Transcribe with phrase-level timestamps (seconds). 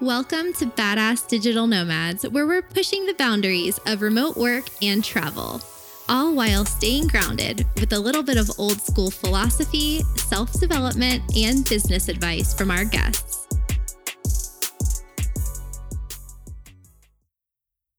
[0.00, 5.60] Welcome to Badass Digital Nomads, where we're pushing the boundaries of remote work and travel,
[6.08, 11.68] all while staying grounded with a little bit of old school philosophy, self development, and
[11.68, 13.48] business advice from our guests.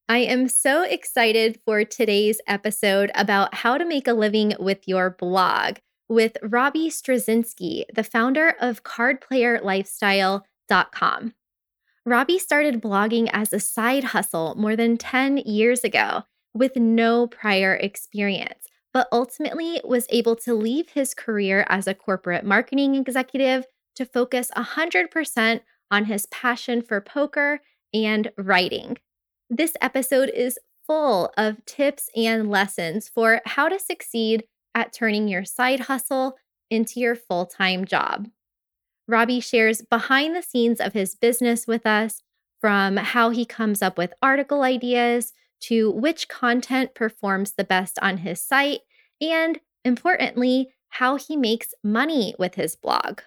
[0.07, 5.09] I am so excited for today's episode about how to make a living with your
[5.09, 11.33] blog with Robbie Strazynski, the founder of cardplayerlifestyle.com.
[12.09, 16.23] Robbie started blogging as a side hustle more than 10 years ago
[16.55, 22.43] with no prior experience, but ultimately was able to leave his career as a corporate
[22.43, 27.59] marketing executive to focus 100% on his passion for poker
[27.93, 28.97] and writing.
[29.47, 35.45] This episode is full of tips and lessons for how to succeed at turning your
[35.45, 36.38] side hustle
[36.72, 38.30] into your full time job.
[39.09, 42.22] Robbie shares behind the scenes of his business with us,
[42.61, 48.17] from how he comes up with article ideas to which content performs the best on
[48.17, 48.81] his site,
[49.19, 53.22] and importantly, how he makes money with his blog.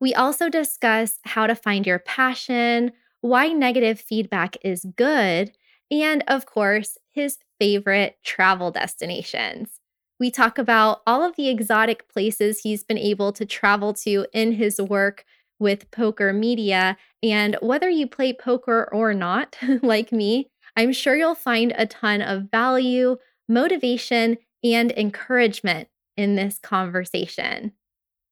[0.00, 5.52] We also discuss how to find your passion, why negative feedback is good,
[5.90, 9.80] and of course, his favorite travel destinations.
[10.18, 14.52] We talk about all of the exotic places he's been able to travel to in
[14.52, 15.24] his work
[15.58, 16.96] with poker media.
[17.22, 22.22] And whether you play poker or not, like me, I'm sure you'll find a ton
[22.22, 23.16] of value,
[23.48, 27.72] motivation, and encouragement in this conversation.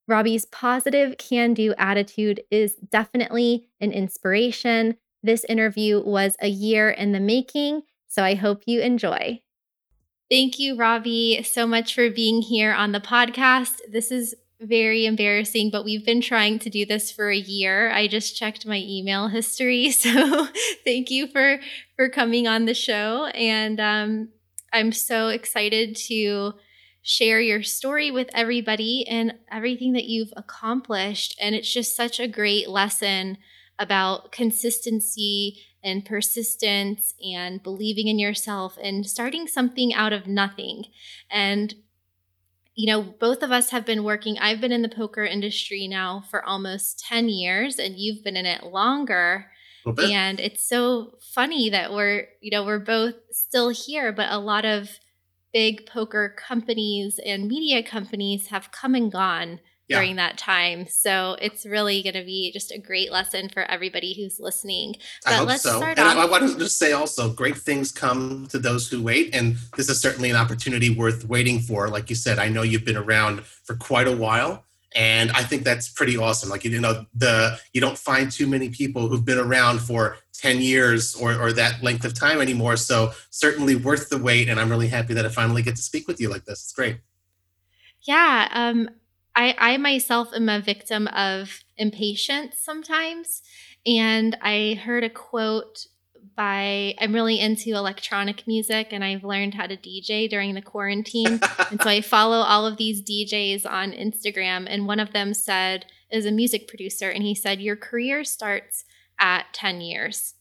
[0.06, 4.96] Robbie's positive can do attitude is definitely an inspiration.
[5.22, 9.40] This interview was a year in the making, so I hope you enjoy.
[10.30, 13.80] Thank you, Robbie, so much for being here on the podcast.
[13.90, 17.90] This is very embarrassing, but we've been trying to do this for a year.
[17.90, 20.46] I just checked my email history, so
[20.84, 21.60] thank you for
[21.96, 24.28] for coming on the show, and um,
[24.72, 26.54] I'm so excited to
[27.02, 31.36] share your story with everybody and everything that you've accomplished.
[31.38, 33.36] And it's just such a great lesson
[33.78, 40.86] about consistency and persistence and believing in yourself and starting something out of nothing.
[41.30, 41.74] And
[42.74, 44.36] you know, both of us have been working.
[44.40, 48.46] I've been in the poker industry now for almost 10 years, and you've been in
[48.46, 49.46] it longer.
[49.86, 54.64] And it's so funny that we're, you know, we're both still here, but a lot
[54.64, 54.88] of
[55.52, 59.98] big poker companies and media companies have come and gone yeah.
[59.98, 60.86] during that time.
[60.88, 64.94] So it's really going to be just a great lesson for everybody who's listening.
[65.24, 65.76] But I hope let's so.
[65.78, 66.16] Start and off.
[66.16, 69.56] I, I want to just say also, great things come to those who wait, and
[69.76, 71.88] this is certainly an opportunity worth waiting for.
[71.88, 74.64] Like you said, I know you've been around for quite a while.
[74.96, 76.48] And I think that's pretty awesome.
[76.48, 80.60] Like you know, the you don't find too many people who've been around for 10
[80.60, 82.76] years or, or that length of time anymore.
[82.76, 84.48] So certainly worth the wait.
[84.48, 86.62] And I'm really happy that I finally get to speak with you like this.
[86.62, 86.98] It's great.
[88.02, 88.48] Yeah.
[88.52, 88.90] Um,
[89.36, 93.42] I, I myself am a victim of impatience sometimes.
[93.86, 95.86] And I heard a quote
[96.36, 101.40] by, I'm really into electronic music and I've learned how to DJ during the quarantine.
[101.70, 104.66] and so I follow all of these DJs on Instagram.
[104.68, 108.84] And one of them said, is a music producer, and he said, Your career starts
[109.18, 110.34] at 10 years.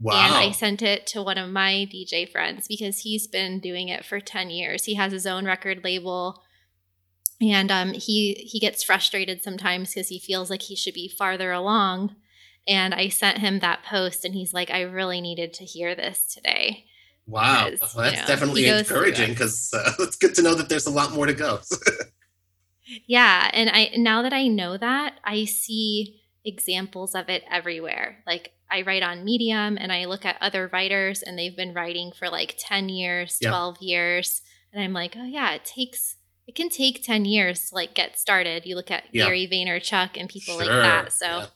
[0.00, 0.12] Wow.
[0.14, 4.04] And I sent it to one of my DJ friends because he's been doing it
[4.04, 4.84] for 10 years.
[4.84, 6.42] He has his own record label
[7.40, 11.52] and um, he he gets frustrated sometimes because he feels like he should be farther
[11.52, 12.16] along.
[12.68, 16.26] And i sent him that post and he's like i really needed to hear this
[16.26, 16.84] today.
[17.26, 17.64] Wow.
[17.64, 20.90] Well, that's you know, definitely encouraging because uh, it's good to know that there's a
[20.90, 21.60] lot more to go.
[23.06, 23.50] Yeah.
[23.52, 28.22] And i now that i know that i see examples of it everywhere.
[28.26, 32.12] Like i write on medium and i look at other writers and they've been writing
[32.12, 34.42] for like 10 years 12 years.
[34.72, 36.15] And i'm like oh yeah it takes
[36.46, 38.64] it can take 10 years to like get started.
[38.66, 39.24] You look at yeah.
[39.24, 40.66] Gary Vaynerchuk and people sure.
[40.66, 41.12] like that.
[41.12, 41.46] So yeah.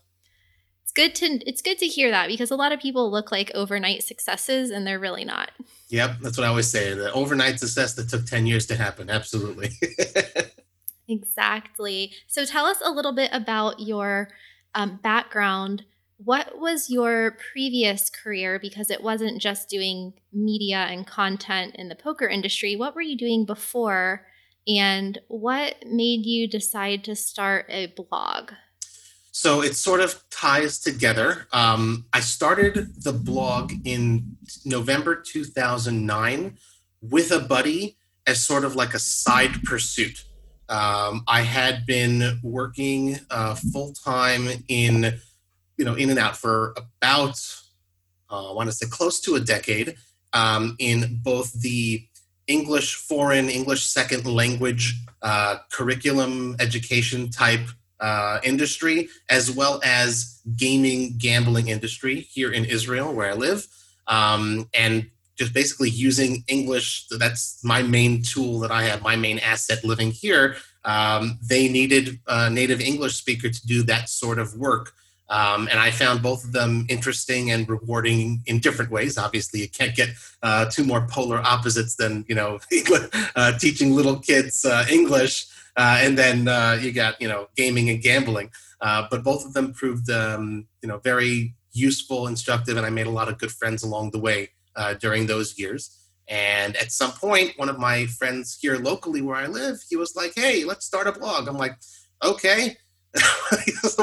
[0.83, 3.51] it's good to it's good to hear that because a lot of people look like
[3.55, 5.53] overnight successes and they're really not.
[5.89, 6.95] Yep, that's what I always say.
[6.95, 9.11] The overnight success that took 10 years to happen.
[9.11, 9.71] Absolutely.
[11.09, 12.13] exactly.
[12.27, 14.29] So tell us a little bit about your
[14.75, 15.85] um, background.
[16.19, 18.59] What was your previous career?
[18.59, 22.77] Because it wasn't just doing media and content in the poker industry.
[22.77, 24.27] What were you doing before?
[24.79, 28.53] And what made you decide to start a blog?
[29.33, 31.47] So it sort of ties together.
[31.53, 36.59] Um, I started the blog in November 2009
[37.01, 37.97] with a buddy
[38.27, 40.25] as sort of like a side pursuit.
[40.69, 45.21] Um, I had been working uh, full time in
[45.81, 47.41] you know, in and out for about,
[48.31, 49.97] uh, I want to say close to a decade
[50.35, 52.07] um, in both the
[52.51, 54.85] English foreign, English second language
[55.23, 57.67] uh, curriculum education type
[58.01, 63.67] uh, industry, as well as gaming gambling industry here in Israel, where I live,
[64.07, 64.95] um, and
[65.39, 67.07] just basically using English.
[67.25, 70.57] That's my main tool that I have, my main asset living here.
[70.85, 74.93] Um, they needed a native English speaker to do that sort of work.
[75.31, 79.17] Um, and I found both of them interesting and rewarding in different ways.
[79.17, 80.11] Obviously, you can't get
[80.43, 82.59] uh, two more polar opposites than you know
[83.37, 85.47] uh, teaching little kids uh, English,
[85.77, 88.51] uh, and then uh, you got you know gaming and gambling.
[88.81, 93.07] Uh, but both of them proved um, you know very useful, instructive, and I made
[93.07, 94.51] a lot of good friends along the way
[94.99, 95.97] during those years.
[96.27, 100.17] And at some point, one of my friends here locally where I live, he was
[100.17, 101.77] like, "Hey, let's start a blog." I'm like,
[102.25, 102.77] "Okay."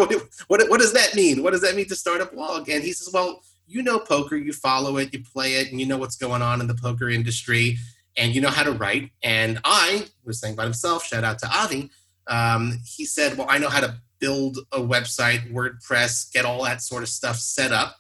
[0.48, 1.44] what, what does that mean?
[1.44, 2.70] What does that mean to start a blog?
[2.70, 5.86] And he says, well, you know poker, you follow it, you play it, and you
[5.86, 7.78] know what's going on in the poker industry,
[8.16, 9.12] and you know how to write.
[9.24, 11.90] And I was saying by himself, shout out to Avi.
[12.28, 16.82] Um, he said, well, I know how to build a website, WordPress, get all that
[16.82, 17.98] sort of stuff set up,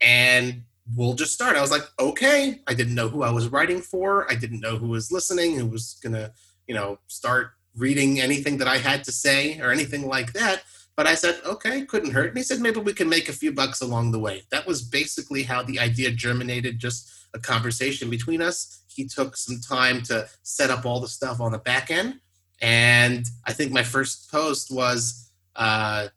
[0.00, 0.62] and
[0.94, 1.56] we'll just start.
[1.56, 2.60] I was like, okay.
[2.66, 4.30] I didn't know who I was writing for.
[4.30, 6.32] I didn't know who was listening, who was gonna,
[6.66, 10.62] you know, start reading anything that I had to say or anything like that.
[10.96, 12.28] But I said, okay, couldn't hurt.
[12.28, 14.44] And he said, maybe we can make a few bucks along the way.
[14.50, 18.82] That was basically how the idea germinated, just a conversation between us.
[18.88, 22.20] He took some time to set up all the stuff on the back end.
[22.62, 26.08] And I think my first post was uh,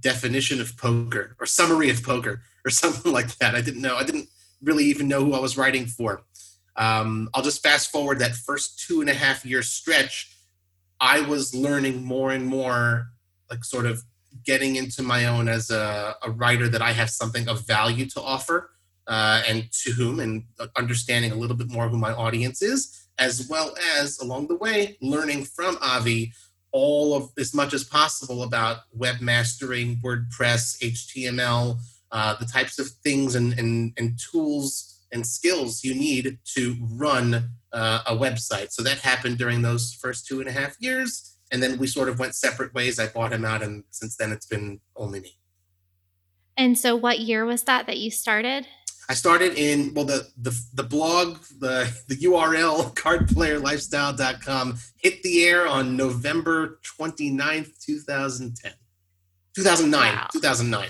[0.00, 3.54] definition of poker or summary of poker or something like that.
[3.54, 3.96] I didn't know.
[3.96, 4.28] I didn't
[4.62, 6.22] really even know who I was writing for.
[6.76, 10.36] Um, I'll just fast forward that first two and a half year stretch
[11.00, 13.08] I was learning more and more,
[13.48, 14.02] like sort of
[14.44, 18.20] getting into my own as a, a writer that I have something of value to
[18.20, 18.70] offer
[19.06, 20.44] uh, and to whom, and
[20.76, 24.96] understanding a little bit more who my audience is, as well as along the way
[25.00, 26.32] learning from Avi
[26.72, 31.78] all of as much as possible about webmastering, WordPress, HTML,
[32.12, 37.50] uh, the types of things and, and, and tools and skills you need to run
[37.72, 38.70] uh, a website.
[38.72, 41.38] So that happened during those first two and a half years.
[41.52, 42.98] And then we sort of went separate ways.
[42.98, 45.36] I bought him out, and since then it's been only me.
[46.56, 48.68] And so, what year was that that you started?
[49.08, 55.66] I started in well the the, the blog the the URL cardplayerlifestyle.com hit the air
[55.66, 58.72] on November 29th, 2010.
[59.56, 60.14] 2009.
[60.14, 60.28] Wow.
[60.32, 60.88] 2009.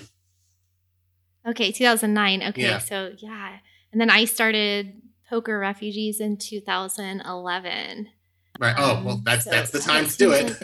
[1.48, 2.42] Okay, 2009.
[2.50, 2.78] Okay, yeah.
[2.78, 3.56] so yeah.
[3.92, 8.08] And then I started poker refugees in 2011.
[8.58, 8.74] Right.
[8.76, 10.56] Oh, well, um, that's so that's the time to do it.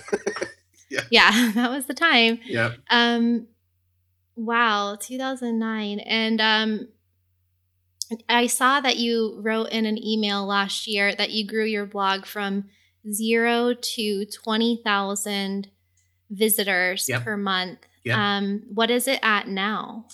[0.91, 1.01] yeah.
[1.11, 2.41] Yeah, that was the time.
[2.45, 2.73] Yeah.
[2.91, 3.47] Um,
[4.35, 6.89] wow, 2009, and um,
[8.29, 12.27] I saw that you wrote in an email last year that you grew your blog
[12.27, 12.67] from
[13.11, 15.69] zero to 20,000
[16.31, 17.25] visitors yep.
[17.25, 17.79] per month.
[18.05, 18.19] Yep.
[18.19, 20.07] Um, what is it at now?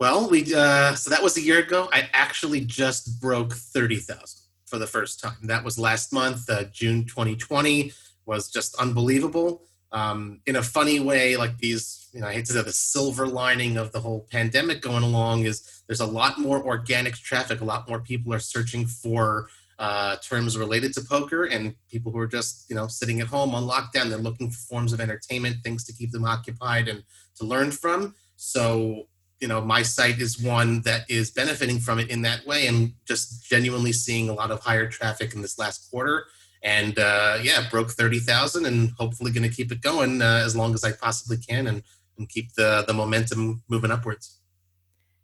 [0.00, 1.90] Well, we uh, so that was a year ago.
[1.92, 5.36] I actually just broke thirty thousand for the first time.
[5.42, 7.92] That was last month, uh, June 2020.
[8.24, 9.62] Was just unbelievable.
[9.92, 13.26] Um, in a funny way, like these, you know, I hate to say the silver
[13.26, 17.60] lining of the whole pandemic going along is there's a lot more organic traffic.
[17.60, 19.48] A lot more people are searching for
[19.78, 23.54] uh, terms related to poker, and people who are just, you know, sitting at home
[23.54, 24.08] on lockdown.
[24.08, 27.04] They're looking for forms of entertainment, things to keep them occupied and
[27.36, 28.14] to learn from.
[28.36, 29.04] So
[29.40, 32.92] you know my site is one that is benefiting from it in that way and
[33.06, 36.26] just genuinely seeing a lot of higher traffic in this last quarter.
[36.62, 40.74] And uh, yeah broke 30000 and hopefully going to keep it going uh, as long
[40.74, 41.82] as i possibly can and,
[42.18, 44.38] and keep the the momentum moving upwards.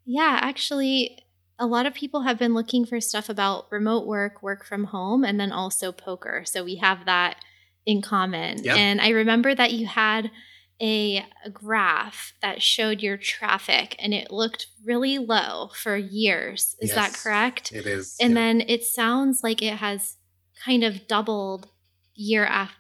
[0.07, 1.19] Yeah actually
[1.59, 5.25] a lot of people have been looking for stuff about remote work work from home
[5.25, 6.43] and then also poker.
[6.47, 7.37] So we have that
[7.85, 8.65] in common.
[8.65, 8.77] Yep.
[8.77, 10.31] and i remember that you had
[10.81, 16.77] a, graph that showed your traffic and it looked really low for years.
[16.81, 17.73] Is yes, that correct?
[17.73, 18.17] It is.
[18.21, 18.41] And yeah.
[18.41, 20.17] then it sounds like it has
[20.65, 21.69] kind of doubled
[22.15, 22.77] year after.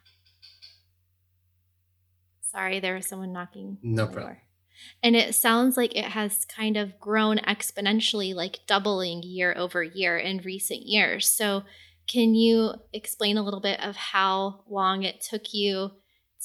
[2.40, 3.78] Sorry, there was someone knocking.
[3.82, 4.24] No problem.
[4.24, 4.42] Door.
[5.02, 10.18] And it sounds like it has kind of grown exponentially, like doubling year over year
[10.18, 11.28] in recent years.
[11.28, 11.64] So,
[12.06, 15.90] can you explain a little bit of how long it took you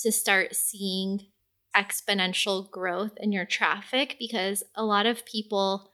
[0.02, 1.28] to start seeing
[1.76, 5.92] exponential growth in your traffic because a lot of people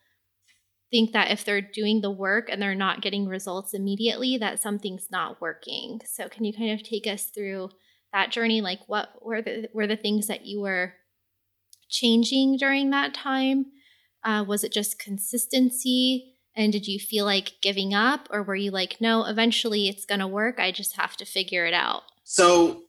[0.89, 5.07] think that if they're doing the work and they're not getting results immediately that something's
[5.11, 7.69] not working so can you kind of take us through
[8.13, 10.93] that journey like what were the were the things that you were
[11.89, 13.65] changing during that time
[14.23, 16.33] Uh, was it just consistency?
[16.55, 20.19] And did you feel like giving up, or were you like, no, eventually it's going
[20.19, 20.59] to work?
[20.59, 22.01] I just have to figure it out?
[22.23, 22.83] So,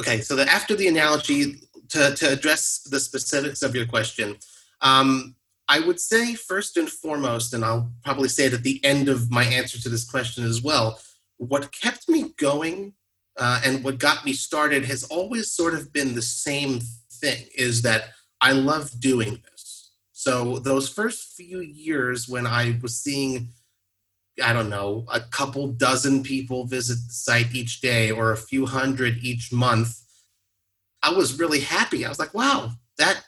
[0.00, 4.36] okay, so the, after the analogy, to, to address the specifics of your question,
[4.80, 5.34] um,
[5.68, 9.30] I would say first and foremost, and I'll probably say it at the end of
[9.30, 11.00] my answer to this question as well,
[11.38, 12.94] what kept me going
[13.36, 17.82] uh, and what got me started has always sort of been the same thing is
[17.82, 19.90] that I love doing this.
[20.12, 23.50] So those first few years when I was seeing,
[24.42, 28.66] I don't know, a couple dozen people visit the site each day or a few
[28.66, 30.00] hundred each month,
[31.06, 32.04] I was really happy.
[32.04, 33.22] I was like, wow, that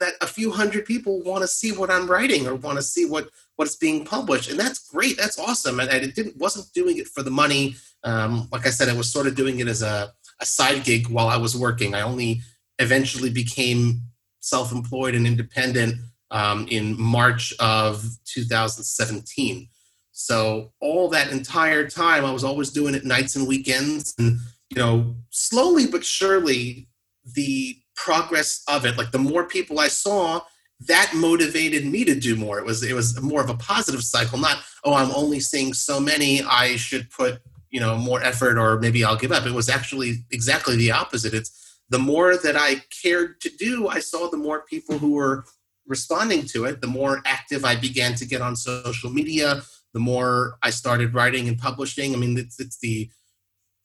[0.00, 3.06] that a few hundred people want to see what I'm writing or want to see
[3.06, 5.16] what what's being published, and that's great.
[5.16, 5.80] That's awesome.
[5.80, 7.74] And, it didn't wasn't doing it for the money.
[8.04, 11.08] Um, like I said, I was sort of doing it as a, a side gig
[11.08, 11.94] while I was working.
[11.94, 12.40] I only
[12.78, 14.02] eventually became
[14.40, 15.96] self-employed and independent
[16.30, 19.68] um, in March of 2017.
[20.12, 24.38] So all that entire time, I was always doing it nights and weekends, and
[24.70, 26.88] you know, slowly but surely,
[27.34, 30.40] the progress of it, like the more people I saw,
[30.80, 32.58] that motivated me to do more.
[32.58, 36.00] It was it was more of a positive cycle, not oh I'm only seeing so
[36.00, 37.40] many, I should put
[37.70, 39.46] you know more effort or maybe I'll give up.
[39.46, 41.34] It was actually exactly the opposite.
[41.34, 45.44] It's the more that I cared to do, I saw the more people who were
[45.86, 49.62] responding to it, the more active I began to get on social media,
[49.92, 52.14] the more I started writing and publishing.
[52.14, 53.10] I mean, it's, it's the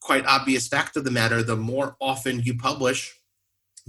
[0.01, 3.18] quite obvious fact of the matter the more often you publish,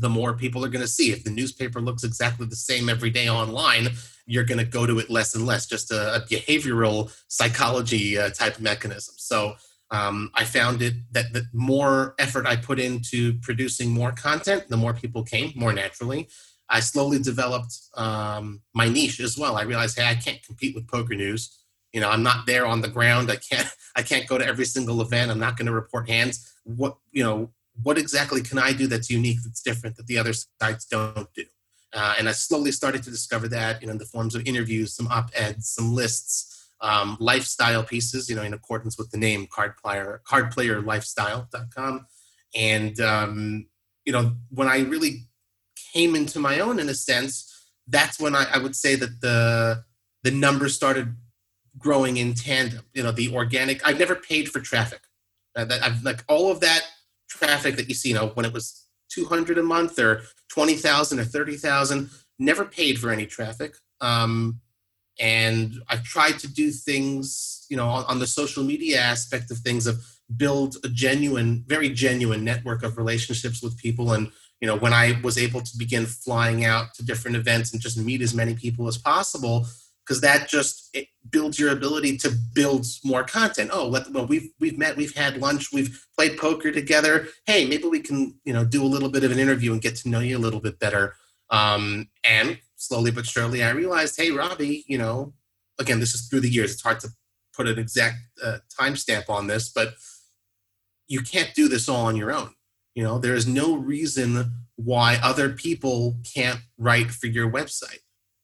[0.00, 1.12] the more people are going to see.
[1.12, 3.88] If the newspaper looks exactly the same every day online,
[4.26, 8.30] you're going to go to it less and less, just a, a behavioral psychology uh,
[8.30, 9.14] type mechanism.
[9.18, 9.54] So
[9.90, 14.76] um, I found it that the more effort I put into producing more content, the
[14.76, 16.28] more people came more naturally.
[16.68, 19.56] I slowly developed um, my niche as well.
[19.56, 21.48] I realized, hey, I can't compete with PokerNews.
[21.92, 23.30] You know, I'm not there on the ground.
[23.30, 23.68] I can't.
[23.96, 25.32] I can't go to every single event.
[25.32, 26.54] I'm not going to report hands.
[26.62, 27.50] What you know,
[27.82, 31.44] what exactly can I do that's unique, that's different, that the other sites don't do?
[31.92, 34.94] Uh, and I slowly started to discover that you know, in the forms of interviews,
[34.94, 39.76] some op-eds, some lists, um, lifestyle pieces, you know, in accordance with the name card
[39.76, 42.06] player, cardplayerlifestyle.com.
[42.54, 43.66] And, um,
[44.04, 45.26] you know, when I really
[45.92, 47.46] came into my own in a sense,
[47.86, 49.84] that's when I, I would say that the,
[50.22, 51.16] the numbers started
[51.78, 55.00] growing in tandem, you know, the organic, I've never paid for traffic.
[55.56, 56.82] Uh, that I've like all of that
[57.30, 61.24] traffic that you see, you know, when it was 200 a month or 20,000 or
[61.24, 63.74] 30,000, never paid for any traffic.
[64.00, 64.60] Um,
[65.18, 69.58] and I've tried to do things, you know, on, on, the social media aspect of
[69.58, 70.02] things of
[70.36, 74.12] build a genuine, very genuine network of relationships with people.
[74.12, 77.82] And, you know, when I was able to begin flying out to different events and
[77.82, 79.66] just meet as many people as possible,
[80.10, 80.96] because that just
[81.30, 83.70] builds your ability to build more content.
[83.72, 87.28] Oh, let, well, we've we've met, we've had lunch, we've played poker together.
[87.46, 89.94] Hey, maybe we can you know do a little bit of an interview and get
[89.96, 91.14] to know you a little bit better.
[91.50, 95.32] Um, and slowly but surely, I realized, hey, Robbie, you know,
[95.78, 96.72] again, this is through the years.
[96.72, 97.10] It's hard to
[97.54, 99.94] put an exact uh, timestamp on this, but
[101.06, 102.50] you can't do this all on your own.
[102.96, 108.00] You know, there is no reason why other people can't write for your website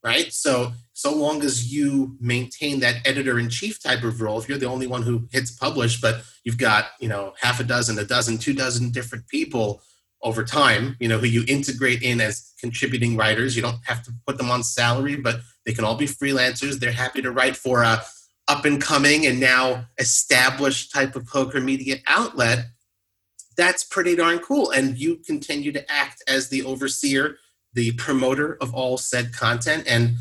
[0.06, 0.32] right?
[0.32, 4.56] So so long as you maintain that editor in chief type of role, if you're
[4.56, 8.04] the only one who hits publish, but you've got you know half a dozen, a
[8.04, 9.82] dozen, two dozen different people
[10.22, 13.54] over time, you know, who you integrate in as contributing writers.
[13.54, 16.80] You don't have to put them on salary, but they can all be freelancers.
[16.80, 18.02] They're happy to write for a
[18.48, 22.68] up and coming and now established type of poker media outlet.
[23.54, 24.70] That's pretty darn cool.
[24.70, 27.36] And you continue to act as the overseer
[27.74, 29.84] the promoter of all said content.
[29.86, 30.14] And,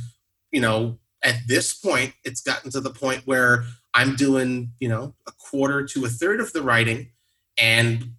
[0.55, 5.13] you know, at this point, it's gotten to the point where I'm doing, you know,
[5.27, 7.09] a quarter to a third of the writing
[7.57, 8.12] and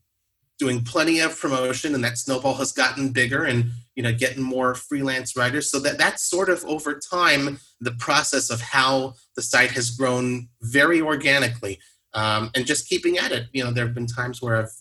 [0.58, 4.74] doing plenty of promotion and that snowball has gotten bigger and you know getting more
[4.74, 5.70] freelance writers.
[5.70, 10.48] So that that's sort of over time the process of how the site has grown
[10.60, 11.78] very organically
[12.12, 13.46] um, and just keeping at it.
[13.52, 14.72] You know there have been times where i've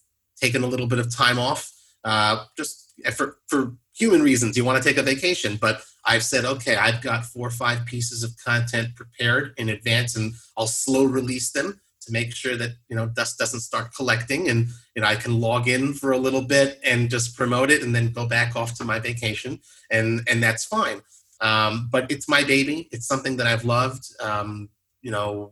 [0.41, 1.71] taken a little bit of time off
[2.03, 4.57] uh, just for, for human reasons.
[4.57, 7.85] You want to take a vacation but i've said okay i've got four or five
[7.85, 12.71] pieces of content prepared in advance and i'll slow release them to make sure that
[12.89, 16.17] you know dust doesn't start collecting and you know i can log in for a
[16.17, 19.59] little bit and just promote it and then go back off to my vacation
[19.91, 21.01] and and that's fine.
[21.41, 22.88] Um, but it's my baby.
[22.91, 24.69] It's something that i've loved um,
[25.01, 25.51] you know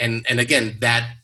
[0.00, 1.16] and and again that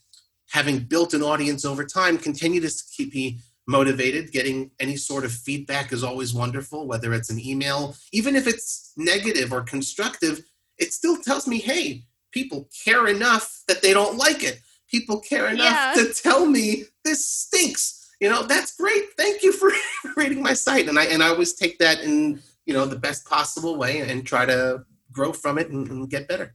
[0.51, 3.39] having built an audience over time continue to keep me
[3.69, 4.33] motivated.
[4.33, 8.93] Getting any sort of feedback is always wonderful, whether it's an email, even if it's
[8.97, 10.43] negative or constructive,
[10.79, 14.61] it still tells me, hey, people care enough that they don't like it.
[14.91, 16.03] People care enough yeah.
[16.03, 18.11] to tell me this stinks.
[18.21, 19.05] You know, that's great.
[19.17, 19.71] Thank you for
[20.17, 20.89] reading my site.
[20.89, 24.27] And I and I always take that in, you know, the best possible way and
[24.27, 26.55] try to grow from it and, and get better.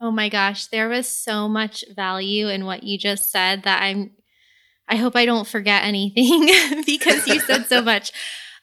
[0.00, 4.12] Oh my gosh, there was so much value in what you just said that I'm
[4.88, 8.12] I hope I don't forget anything because you said so much.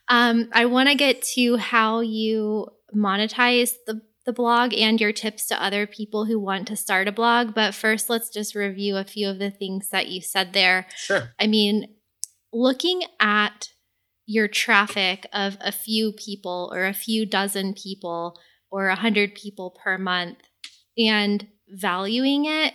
[0.08, 5.46] Um, I want to get to how you monetize the the blog and your tips
[5.48, 7.54] to other people who want to start a blog.
[7.54, 10.88] But first, let's just review a few of the things that you said there.
[10.96, 11.30] Sure.
[11.40, 11.96] I mean,
[12.52, 13.70] looking at
[14.26, 18.40] your traffic of a few people or a few dozen people
[18.72, 20.40] or a hundred people per month
[20.98, 22.74] and valuing it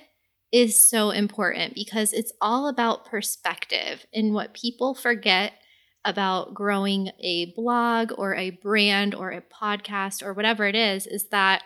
[0.53, 4.05] is so important because it's all about perspective.
[4.13, 5.53] And what people forget
[6.05, 11.29] about growing a blog or a brand or a podcast or whatever it is, is
[11.29, 11.63] that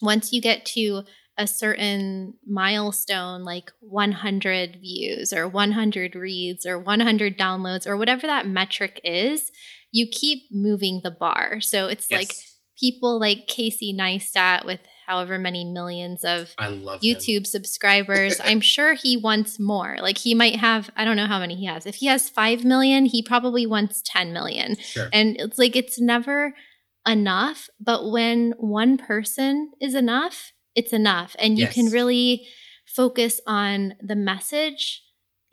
[0.00, 1.02] once you get to
[1.38, 8.46] a certain milestone, like 100 views or 100 reads or 100 downloads or whatever that
[8.46, 9.50] metric is,
[9.90, 11.60] you keep moving the bar.
[11.60, 12.18] So it's yes.
[12.18, 12.34] like
[12.78, 14.80] people like Casey Neistat with
[15.12, 17.44] however many millions of YouTube him.
[17.44, 18.40] subscribers.
[18.44, 19.98] I'm sure he wants more.
[20.00, 21.84] Like he might have, I don't know how many he has.
[21.84, 24.76] If he has 5 million, he probably wants 10 million.
[24.76, 25.08] Sure.
[25.12, 26.54] And it's like, it's never
[27.06, 27.68] enough.
[27.78, 31.36] But when one person is enough, it's enough.
[31.38, 31.74] And you yes.
[31.74, 32.46] can really
[32.86, 35.02] focus on the message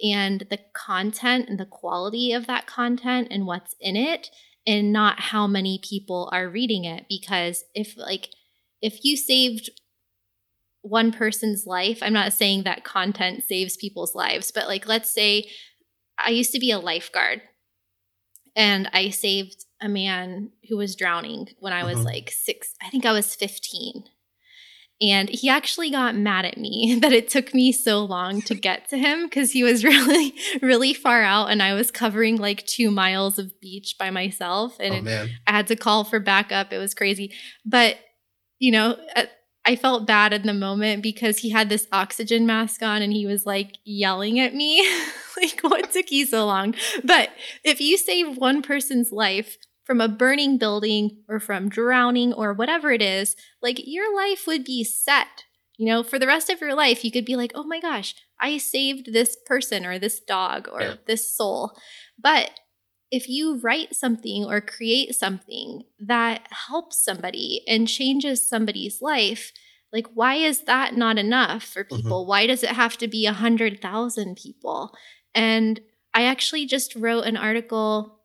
[0.02, 4.30] and the content and the quality of that content and what's in it
[4.66, 8.30] and not how many people are reading it because if like
[8.82, 9.70] if you saved
[10.82, 15.50] one person's life, I'm not saying that content saves people's lives, but like let's say
[16.18, 17.42] I used to be a lifeguard
[18.56, 22.06] and I saved a man who was drowning when I was uh-huh.
[22.06, 24.04] like 6 I think I was 15.
[25.02, 28.90] And he actually got mad at me that it took me so long to get
[28.90, 32.92] to him because he was really, really far out and I was covering like two
[32.92, 34.78] miles of beach by myself.
[34.80, 36.74] And oh, I had to call for backup.
[36.74, 37.34] It was crazy.
[37.66, 37.98] But
[38.60, 39.26] you know, uh,
[39.66, 43.26] I felt bad in the moment because he had this oxygen mask on and he
[43.26, 44.88] was like yelling at me.
[45.38, 46.76] like, what took you so long?
[47.04, 47.30] But
[47.64, 52.92] if you save one person's life from a burning building or from drowning or whatever
[52.92, 55.46] it is, like your life would be set.
[55.78, 58.14] You know, for the rest of your life, you could be like, oh my gosh,
[58.40, 60.94] I saved this person or this dog or yeah.
[61.08, 61.72] this soul.
[62.22, 62.52] But
[63.12, 69.52] if you write something or create something that helps somebody and changes somebody's life,
[69.92, 71.96] like why is that not enough for mm-hmm.
[71.96, 72.22] people?
[72.22, 72.30] Mm-hmm.
[72.30, 74.96] Why does it have to be a hundred thousand people?
[75.34, 75.80] And
[76.14, 78.20] I actually just wrote an article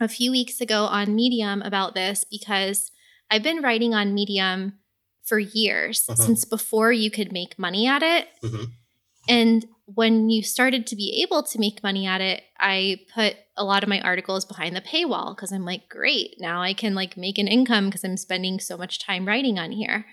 [0.00, 2.90] a few weeks ago on Medium about this because
[3.30, 4.78] I've been writing on Medium
[5.22, 6.22] for years, uh-huh.
[6.22, 8.28] since before you could make money at it.
[8.42, 8.64] Mm-hmm.
[9.28, 13.64] And when you started to be able to make money at it, I put a
[13.64, 17.16] lot of my articles behind the paywall because I'm like, great, now I can like
[17.16, 20.06] make an income because I'm spending so much time writing on here.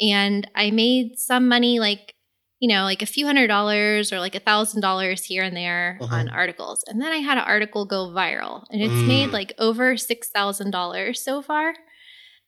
[0.00, 2.14] And I made some money, like,
[2.60, 5.98] you know, like a few hundred dollars or like a thousand dollars here and there
[6.00, 6.14] uh-huh.
[6.14, 6.84] on articles.
[6.86, 9.06] And then I had an article go viral and it's mm.
[9.06, 11.74] made like over $6,000 so far.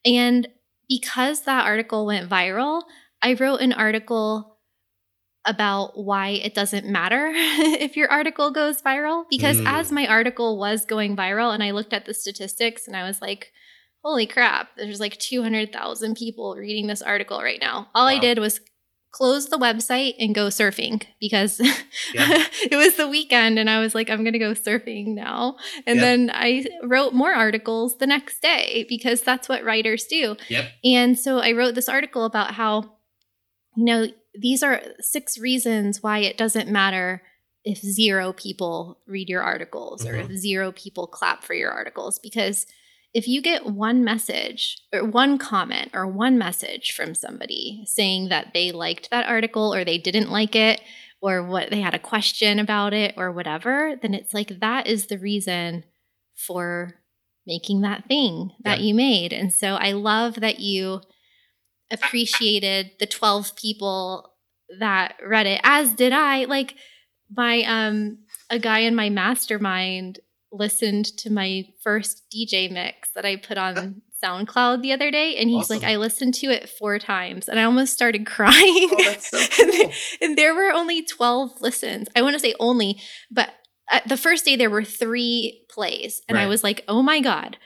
[0.04, 0.48] And
[0.88, 2.82] because that article went viral,
[3.22, 4.57] I wrote an article
[5.48, 9.24] about why it doesn't matter if your article goes viral.
[9.30, 9.66] Because mm.
[9.66, 13.20] as my article was going viral and I looked at the statistics and I was
[13.22, 13.52] like,
[14.04, 17.88] holy crap, there's like 200,000 people reading this article right now.
[17.94, 18.16] All wow.
[18.16, 18.60] I did was
[19.10, 21.60] close the website and go surfing because
[22.14, 22.44] yeah.
[22.70, 25.56] it was the weekend and I was like, I'm going to go surfing now.
[25.86, 26.02] And yep.
[26.02, 30.36] then I wrote more articles the next day because that's what writers do.
[30.48, 30.70] Yep.
[30.84, 32.96] And so I wrote this article about how,
[33.76, 34.06] you know,
[34.38, 37.22] these are six reasons why it doesn't matter
[37.64, 40.14] if zero people read your articles mm-hmm.
[40.14, 42.66] or if zero people clap for your articles because
[43.14, 48.52] if you get one message or one comment or one message from somebody saying that
[48.52, 50.80] they liked that article or they didn't like it
[51.20, 55.06] or what they had a question about it or whatever then it's like that is
[55.06, 55.84] the reason
[56.34, 56.94] for
[57.46, 58.86] making that thing that yeah.
[58.86, 61.00] you made and so i love that you
[61.90, 64.27] appreciated the 12 people
[64.78, 66.74] that read it as did i like
[67.34, 68.18] my um
[68.50, 70.18] a guy in my mastermind
[70.52, 75.48] listened to my first dj mix that i put on soundcloud the other day and
[75.48, 75.78] he's awesome.
[75.78, 79.90] like i listened to it four times and i almost started crying oh, so cool.
[80.20, 83.00] and, there were only 12 listens i want to say only
[83.30, 83.50] but
[84.06, 86.44] the first day there were three plays, and Right.
[86.44, 87.56] I was like, oh my God,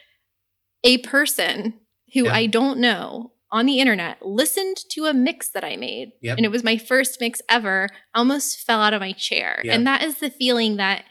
[0.85, 1.75] a person
[2.15, 2.35] who Yeah.
[2.35, 6.13] I don't know on the internet listened to a mix that I made.
[6.23, 6.39] Yep.
[6.39, 7.89] And it was my first mix ever.
[8.15, 9.61] I almost fell out of my chair.
[9.63, 9.75] Yeah.
[9.75, 11.05] And that is the feeling that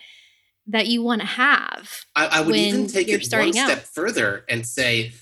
[0.67, 2.05] that you want to have.
[2.15, 3.53] I, I would even take it one out.
[3.53, 5.13] step further and say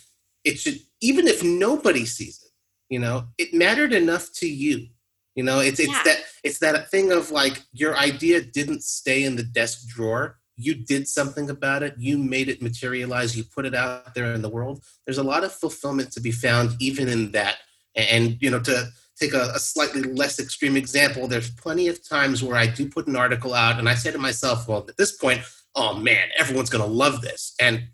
[0.44, 2.52] it should even if nobody sees it,
[2.94, 4.88] you know, it mattered enough to you.
[5.36, 6.04] You know, it's it's Yeah.
[6.06, 10.38] that it's that thing of like your idea didn't stay in the desk drawer.
[10.60, 11.96] You did something about it.
[11.98, 13.36] You made it materialize.
[13.36, 14.84] You put it out there in the world.
[15.06, 17.58] There's a lot of fulfillment to be found even in that.
[17.96, 22.44] And, you know, to take a, a slightly less extreme example, there's plenty of times
[22.44, 25.16] where I do put an article out and I say to myself, well, at this
[25.18, 25.42] point,
[25.76, 27.56] oh man, everyone's going to love this.
[27.60, 27.88] And,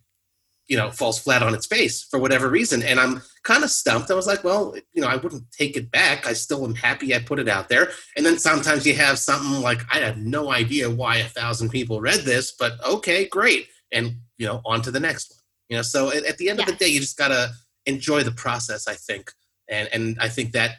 [0.68, 2.82] you know, falls flat on its face for whatever reason.
[2.82, 4.10] And I'm kind of stumped.
[4.10, 6.26] I was like, well, you know, I wouldn't take it back.
[6.26, 7.92] I still am happy I put it out there.
[8.18, 12.02] And then sometimes you have something like, I have no idea why a thousand people
[12.02, 13.68] read this, but okay, great.
[13.92, 15.40] And, you know, on to the next one.
[15.70, 17.52] You know, so at, at the end of the day, you just got to
[17.86, 19.32] enjoy the process, I think.
[19.70, 20.78] And, and I think that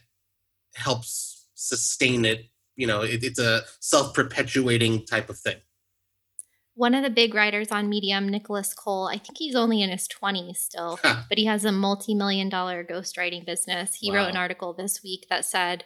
[0.75, 2.47] helps sustain it.
[2.75, 5.57] You know, it, it's a self perpetuating type of thing.
[6.77, 10.07] One of the big writers on Medium, Nicolas Cole, I think he's only in his
[10.07, 11.23] 20s still, Huh.
[11.29, 13.95] but he has a multi million dollar ghostwriting business.
[13.95, 15.85] He wrote an article this week that said,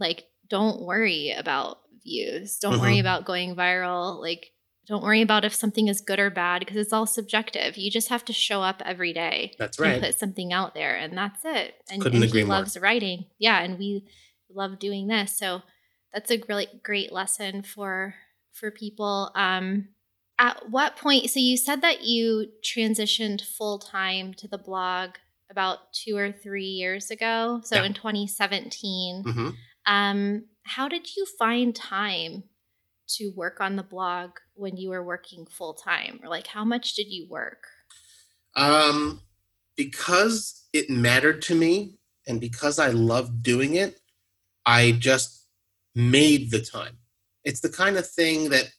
[0.00, 3.00] like, don't worry about views, don't worry Mhm.
[3.00, 4.20] about going viral.
[4.20, 4.52] Like,
[4.86, 7.76] don't worry about if something is good or bad because it's all subjective.
[7.76, 9.92] You just have to show up every day That's right.
[9.94, 11.74] and put something out there, and that's it.
[11.90, 12.56] And, Couldn't and agree he more.
[12.56, 13.26] loves writing.
[13.38, 14.06] Yeah, and we
[14.50, 15.36] love doing this.
[15.36, 15.62] So
[16.12, 18.14] that's a really great lesson for
[18.52, 19.30] for people.
[19.34, 19.88] Um,
[20.38, 21.30] at what point?
[21.30, 25.10] So you said that you transitioned full time to the blog
[25.50, 27.60] about two or three years ago.
[27.64, 27.84] So Yeah.
[27.84, 29.22] in 2017.
[29.24, 29.50] hmm
[29.86, 32.44] Um, how did you find time
[33.16, 36.20] to work on the blog when you were working full time?
[36.22, 37.66] Or like how much did you work?
[38.54, 39.22] Um,
[39.76, 43.98] because it mattered to me and because I loved doing it,
[44.66, 45.46] I just
[45.94, 46.98] made the time.
[47.44, 48.70] It's the kind of thing that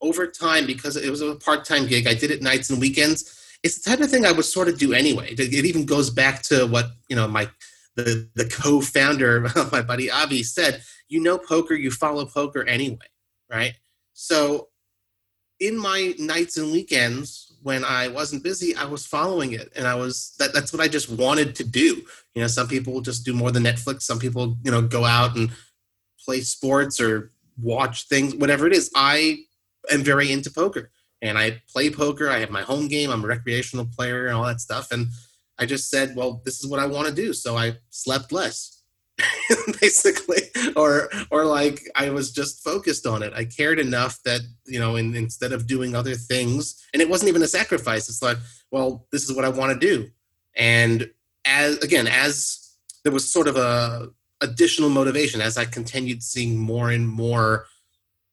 [0.00, 3.34] over time, because it was a part time gig, I did it nights and weekends.
[3.62, 5.34] It's the type of thing I would sort of do anyway.
[5.36, 7.48] It even goes back to what, you know, my
[7.96, 9.40] the, the co-founder,
[9.72, 13.06] my buddy Avi said, you know poker, you follow poker anyway,
[13.50, 13.74] right?
[14.12, 14.68] So
[15.58, 19.94] in my nights and weekends when I wasn't busy, I was following it, and I
[19.96, 22.02] was that, that's what I just wanted to do.
[22.34, 24.02] You know, some people just do more than Netflix.
[24.02, 25.50] Some people, you know, go out and
[26.24, 28.90] play sports or watch things, whatever it is.
[28.94, 29.38] I
[29.90, 30.90] am very into poker,
[31.22, 32.28] and I play poker.
[32.28, 33.10] I have my home game.
[33.10, 34.92] I'm a recreational player and all that stuff.
[34.92, 35.08] And
[35.58, 37.32] I just said, well, this is what I want to do.
[37.32, 38.82] So I slept less,
[39.80, 40.42] basically,
[40.76, 43.32] or or like I was just focused on it.
[43.34, 47.28] I cared enough that you know, in, instead of doing other things, and it wasn't
[47.28, 48.08] even a sacrifice.
[48.08, 48.38] It's like,
[48.70, 50.08] well, this is what I want to do.
[50.54, 51.10] And
[51.44, 56.90] as again, as there was sort of a additional motivation as I continued seeing more
[56.90, 57.66] and more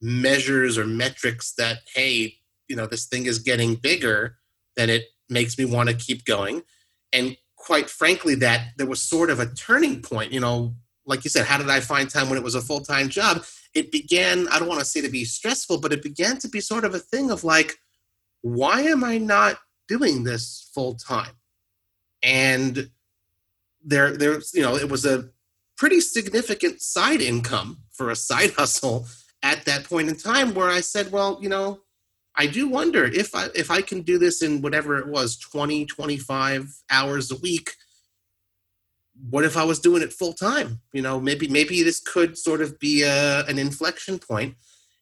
[0.00, 2.36] measures or metrics that hey,
[2.68, 4.36] you know, this thing is getting bigger,
[4.76, 6.62] then it makes me want to keep going.
[7.12, 10.32] And quite frankly, that there was sort of a turning point.
[10.32, 10.74] You know,
[11.06, 13.44] like you said, how did I find time when it was a full time job?
[13.74, 16.60] It began, I don't want to say to be stressful, but it began to be
[16.60, 17.76] sort of a thing of like,
[18.42, 21.32] why am I not doing this full time?
[22.22, 22.90] And
[23.84, 25.30] there, there's, you know, it was a
[25.76, 29.06] pretty significant side income for a side hustle
[29.42, 31.80] at that point in time where I said, well, you know,
[32.36, 35.86] I do wonder if I if I can do this in whatever it was 20
[35.86, 37.72] 25 hours a week
[39.30, 42.60] what if I was doing it full time you know maybe maybe this could sort
[42.60, 44.54] of be a, an inflection point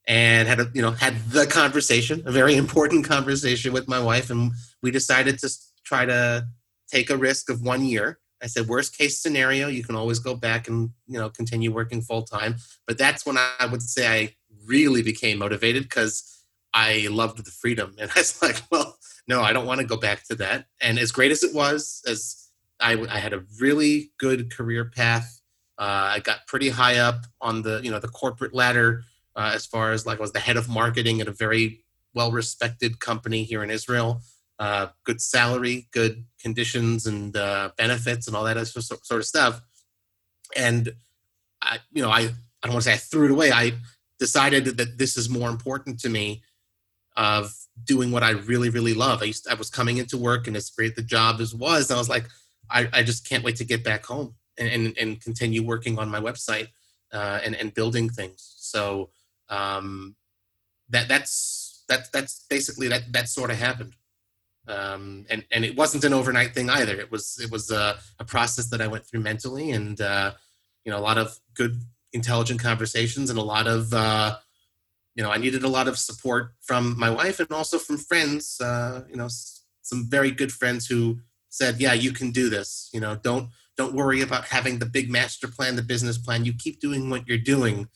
[0.06, 4.30] and had a you know had the conversation a very important conversation with my wife
[4.30, 5.50] and we decided to
[5.84, 6.46] try to
[6.88, 10.34] take a risk of one year I said worst case scenario you can always go
[10.34, 14.34] back and you know continue working full time but that's when I would say I
[14.66, 16.34] really became motivated because
[16.74, 17.94] I loved the freedom.
[17.98, 20.66] And I was like, well, no, I don't want to go back to that.
[20.80, 25.40] And as great as it was, as I, I had a really good career path,
[25.78, 29.04] uh, I got pretty high up on the, you know, the corporate ladder
[29.36, 33.00] uh, as far as like I was the head of marketing at a very well-respected
[33.00, 34.20] company here in Israel.
[34.58, 39.60] Uh, good salary, good conditions and uh, benefits and all that sort of stuff.
[40.56, 40.94] And
[41.60, 43.50] I, you know, I, I don't want to say I threw it away.
[43.50, 43.72] I
[44.18, 46.42] decided that this is more important to me
[47.16, 47.52] of
[47.84, 49.22] doing what I really, really love.
[49.22, 51.96] I used I was coming into work and as great the job as was, I
[51.96, 52.26] was like,
[52.70, 56.08] I, I just can't wait to get back home and, and, and continue working on
[56.08, 56.68] my website
[57.12, 58.54] uh, and, and building things.
[58.58, 59.10] So
[59.48, 60.16] um,
[60.88, 63.94] that that's that that's basically that that sort of happened.
[64.66, 66.98] Um, and and it wasn't an overnight thing either.
[66.98, 70.32] It was it was a, a process that I went through mentally, and uh,
[70.84, 74.36] you know a lot of good, intelligent conversations, and a lot of uh,
[75.14, 78.58] you know I needed a lot of support from my wife and also from friends.
[78.60, 79.28] Uh, you know,
[79.82, 82.88] some very good friends who said, "Yeah, you can do this.
[82.94, 86.46] You know, don't don't worry about having the big master plan, the business plan.
[86.46, 87.88] You keep doing what you're doing,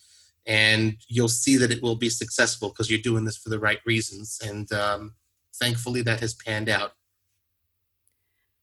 [0.46, 3.80] and you'll see that it will be successful because you're doing this for the right
[3.86, 5.14] reasons." And um,
[5.58, 6.92] thankfully, that has panned out.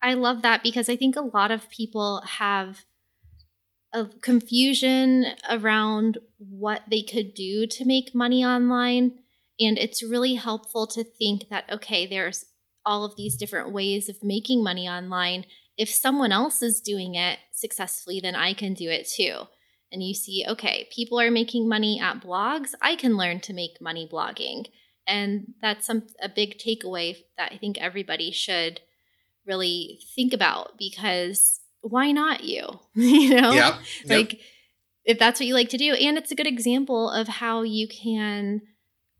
[0.01, 2.85] I love that because I think a lot of people have
[3.93, 9.13] a confusion around what they could do to make money online.
[9.59, 12.45] And it's really helpful to think that, okay, there's
[12.85, 15.45] all of these different ways of making money online.
[15.77, 19.47] If someone else is doing it successfully, then I can do it too.
[19.91, 22.73] And you see, okay, people are making money at blogs.
[22.81, 24.65] I can learn to make money blogging.
[25.07, 28.81] And that's some, a big takeaway that I think everybody should
[29.45, 32.79] really think about because why not you?
[32.95, 33.51] you know?
[33.51, 33.73] Yep.
[34.07, 34.39] Like
[35.05, 35.93] if that's what you like to do.
[35.93, 38.61] And it's a good example of how you can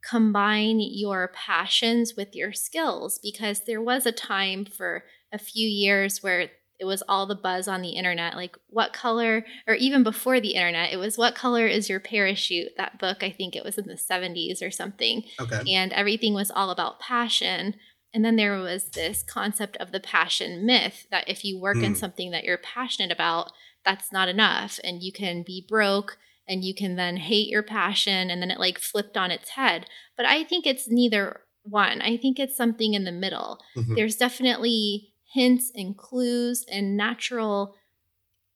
[0.04, 6.22] combine your passions with your skills because there was a time for a few years
[6.22, 10.40] where it was all the buzz on the internet like what color or even before
[10.40, 13.78] the internet it was what color is your parachute that book i think it was
[13.78, 15.62] in the 70s or something okay.
[15.72, 17.76] and everything was all about passion
[18.14, 21.84] and then there was this concept of the passion myth that if you work mm.
[21.84, 21.98] in hmm.
[21.98, 23.52] something that you're passionate about
[23.84, 28.30] that's not enough and you can be broke and you can then hate your passion
[28.30, 29.88] and then it like flipped on its head.
[30.16, 32.02] But I think it's neither one.
[32.02, 33.60] I think it's something in the middle.
[33.76, 33.96] Mm-hmm.
[33.96, 37.76] There's definitely hints and clues and natural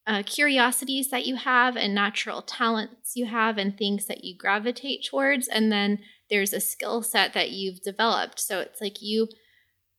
[0.06, 5.06] uh, curiosities that you have and natural talents you have and things that you gravitate
[5.08, 5.46] towards.
[5.46, 5.98] And then
[6.30, 8.40] there's a skill set that you've developed.
[8.40, 9.28] So it's like you,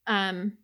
[0.08, 0.58] um,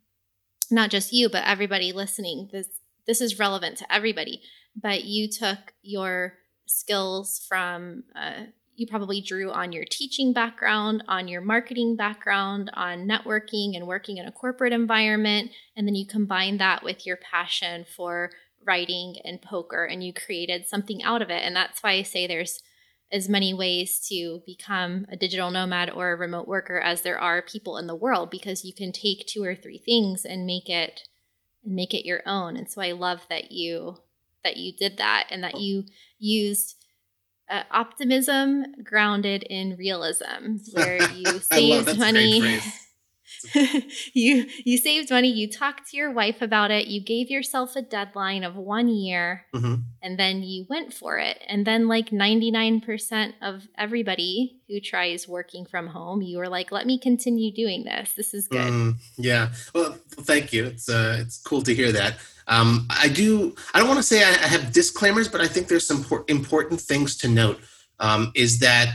[0.72, 2.50] not just you, but everybody listening.
[2.52, 2.66] This
[3.06, 4.42] this is relevant to everybody.
[4.76, 6.34] But you took your
[6.66, 8.46] skills from uh,
[8.78, 14.18] you probably drew on your teaching background, on your marketing background, on networking and working
[14.18, 15.50] in a corporate environment.
[15.76, 18.30] And then you combine that with your passion for
[18.64, 21.42] writing and poker, and you created something out of it.
[21.42, 22.62] And that's why I say there's
[23.10, 27.42] as many ways to become a digital nomad or a remote worker as there are
[27.42, 31.08] people in the world because you can take two or three things and make it
[31.64, 32.56] and make it your own.
[32.56, 33.96] And so I love that you
[34.44, 35.84] that you did that and that you
[36.18, 36.76] used
[37.50, 42.60] uh, optimism grounded in realism, where you saved money.
[44.12, 45.28] you you saved money.
[45.28, 46.86] You talked to your wife about it.
[46.86, 49.76] You gave yourself a deadline of one year, mm-hmm.
[50.02, 51.40] and then you went for it.
[51.46, 56.48] And then, like ninety nine percent of everybody who tries working from home, you were
[56.48, 58.12] like, "Let me continue doing this.
[58.12, 59.50] This is good." Mm, yeah.
[59.74, 60.66] Well, thank you.
[60.66, 62.16] It's uh, it's cool to hear that.
[62.48, 63.54] Um, I do.
[63.74, 67.16] I don't want to say I, have disclaimers, but I think there's some important things
[67.18, 67.60] to note.
[68.00, 68.88] Um, is that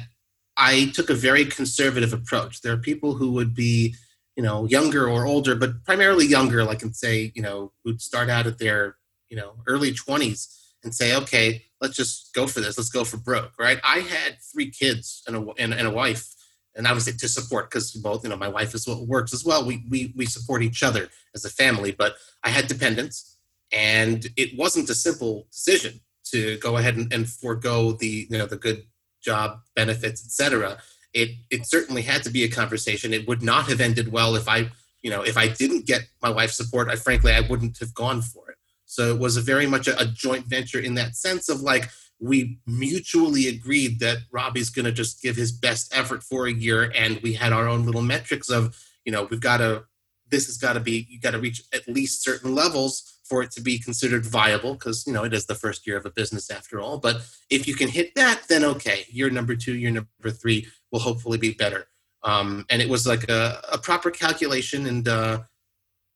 [0.58, 2.62] I took a very conservative approach.
[2.62, 3.96] There are people who would be,
[4.36, 8.30] you know, younger or older, but primarily younger, like and say, you know, who'd start
[8.30, 8.98] out at their,
[9.30, 12.78] you know, early 20s and say, okay, let's just go for this.
[12.78, 13.80] Let's go for broke, right?
[13.84, 16.34] I had three kids and a, and, and a wife,
[16.76, 19.66] and obviously to support because both, you know, my wife is what works as well.
[19.66, 23.33] We, we, we support each other as a family, but I had dependents
[23.74, 28.46] and it wasn't a simple decision to go ahead and, and forego the you know
[28.46, 28.84] the good
[29.22, 30.78] job benefits etc
[31.14, 33.14] it it certainly had to be a conversation.
[33.14, 34.70] It would not have ended well if i
[35.02, 38.22] you know if i didn't get my wife's support i frankly i wouldn't have gone
[38.22, 38.58] for it.
[38.86, 41.90] So it was a very much a, a joint venture in that sense of like
[42.20, 46.92] we mutually agreed that robbie's going to just give his best effort for a year
[46.96, 49.84] and we had our own little metrics of you know we've got to
[50.30, 53.52] this has got to be you got to reach at least certain levels for it
[53.52, 56.50] to be considered viable because you know it is the first year of a business
[56.50, 56.98] after all.
[56.98, 61.00] But if you can hit that then okay year number two year number three will
[61.00, 61.88] hopefully be better.
[62.24, 65.42] Um, and it was like a, a proper calculation and uh,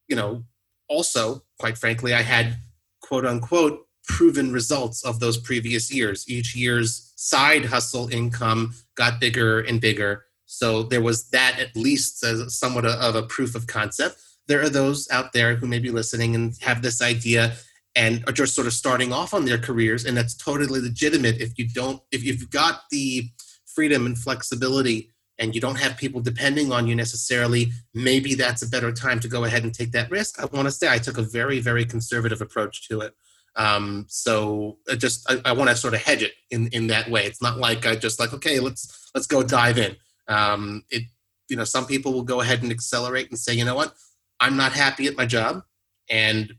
[0.08, 0.44] you know
[0.90, 2.56] also quite frankly i had
[3.02, 6.28] quote unquote proven results of those previous years.
[6.28, 10.26] Each year's side hustle income got bigger and bigger.
[10.46, 14.70] So there was that at least as somewhat of a proof of concept there are
[14.70, 17.54] those out there who may be listening and have this idea
[17.96, 21.42] and are just sort of starting off on their careers and that's totally legitimate.
[21.42, 23.30] If you don't if you've got the
[23.66, 28.70] freedom and flexibility and you don't have people depending on you necessarily maybe that's a
[28.70, 30.40] better time to go ahead and take that risk.
[30.40, 33.14] I want to say i took a very very conservative approach to it.
[33.56, 37.10] Um, so I just I, I want to sort of hedge it in in that
[37.10, 37.26] way.
[37.26, 39.96] It's not like i just like okay let's let's go dive in.
[40.28, 41.04] Um, it,
[41.50, 43.94] you know, some people will go ahead and accelerate and say, you know what,
[44.40, 45.64] I'm not happy at my job,
[46.10, 46.54] and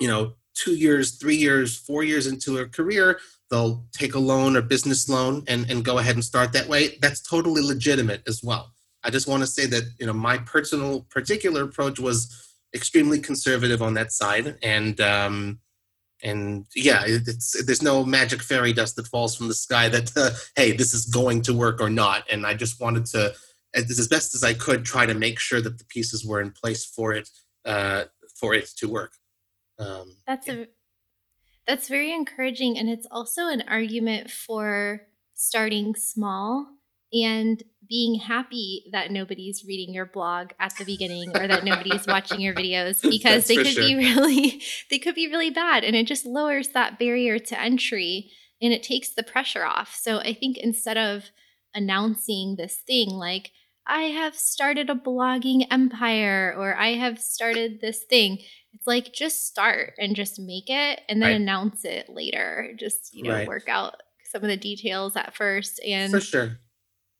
[0.00, 3.18] you know, two years, three years, four years into a career,
[3.50, 6.98] they'll take a loan or business loan and, and go ahead and start that way.
[7.00, 8.72] That's totally legitimate as well.
[9.04, 13.80] I just want to say that you know my personal particular approach was extremely conservative
[13.80, 15.60] on that side, and um,
[16.24, 20.30] and yeah, it's there's no magic fairy dust that falls from the sky that uh,
[20.56, 22.24] hey this is going to work or not.
[22.30, 23.32] And I just wanted to
[23.76, 26.50] as as best as I could try to make sure that the pieces were in
[26.50, 27.28] place for it
[27.64, 28.04] uh,
[28.40, 29.12] for it to work.
[29.78, 30.66] Um, That's a
[31.66, 35.02] that's very encouraging, and it's also an argument for
[35.34, 36.68] starting small
[37.12, 42.40] and being happy that nobody's reading your blog at the beginning or that nobody's watching
[42.40, 43.84] your videos because they could sure.
[43.84, 48.30] be really they could be really bad and it just lowers that barrier to entry
[48.60, 49.94] and it takes the pressure off.
[49.94, 51.30] So I think instead of
[51.74, 53.52] announcing this thing like
[53.86, 58.38] I have started a blogging empire or I have started this thing,
[58.72, 61.40] it's like just start and just make it and then right.
[61.40, 62.72] announce it later.
[62.78, 63.48] Just, you know, right.
[63.48, 66.58] work out some of the details at first and For sure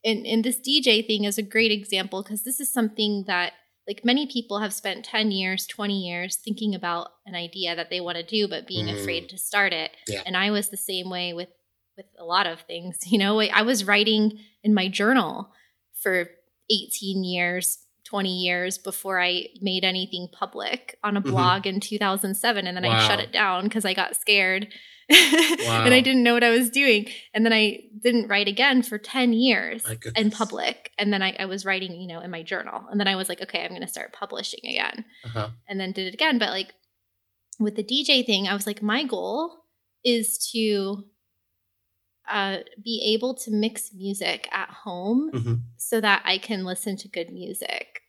[0.07, 3.53] and and this DJ thing is a great example because this is something that
[3.87, 8.01] like many people have spent 10 years 20 years thinking about an idea that they
[8.01, 8.99] want to do but being mm.
[8.99, 10.23] afraid to start it yeah.
[10.25, 11.49] and i was the same way with
[11.97, 15.53] with a lot of things you know i was writing in my journal
[16.01, 16.29] for
[16.71, 21.31] 18 years 20 years before i made anything public on a mm-hmm.
[21.31, 21.77] blog mm-hmm.
[21.77, 22.97] in 2007 and then wow.
[22.97, 24.69] i shut it down because i got scared
[25.09, 25.17] wow.
[25.85, 27.07] and I didn't know what I was doing.
[27.33, 29.85] And then I didn't write again for 10 years
[30.17, 30.91] in public.
[30.99, 32.85] And then I, I, was writing, you know, in my journal.
[32.91, 35.05] And then I was like, okay, I'm going to start publishing again.
[35.25, 35.51] Uh-huh.
[35.69, 36.39] And then did it again.
[36.39, 36.73] But like
[37.59, 39.65] with the DJ thing, I was like, my goal
[40.05, 41.05] is to
[42.29, 45.55] uh, be able to mix music at home mm-hmm.
[45.77, 48.03] so that I can listen to good music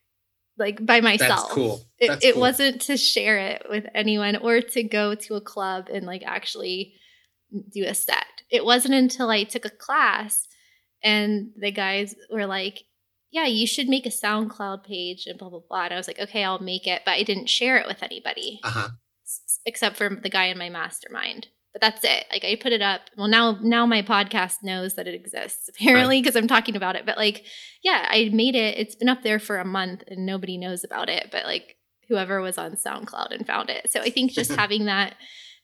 [0.58, 1.30] like by myself.
[1.30, 1.82] That's cool.
[2.00, 5.88] That's it, it wasn't to share it with anyone or to go to a club
[5.92, 6.94] and like actually
[7.52, 8.26] do a set.
[8.50, 10.48] It wasn't until I took a class
[11.04, 12.84] and the guys were like,
[13.32, 15.86] yeah, you should make a SoundCloud page and blah, blah, blah.
[15.86, 17.02] And I was like, okay, I'll make it.
[17.06, 18.90] But I didn't share it with anybody uh-huh.
[19.26, 21.48] s- except for the guy in my mastermind
[21.78, 22.26] but that's it.
[22.32, 23.02] Like i put it up.
[23.18, 26.42] Well now now my podcast knows that it exists apparently because right.
[26.42, 27.06] i'm talking about it.
[27.06, 27.46] But like
[27.84, 28.78] yeah i made it.
[28.78, 31.76] It's been up there for a month and nobody knows about it but like
[32.10, 33.92] whoever was on soundcloud and found it.
[33.92, 35.16] So i think just having that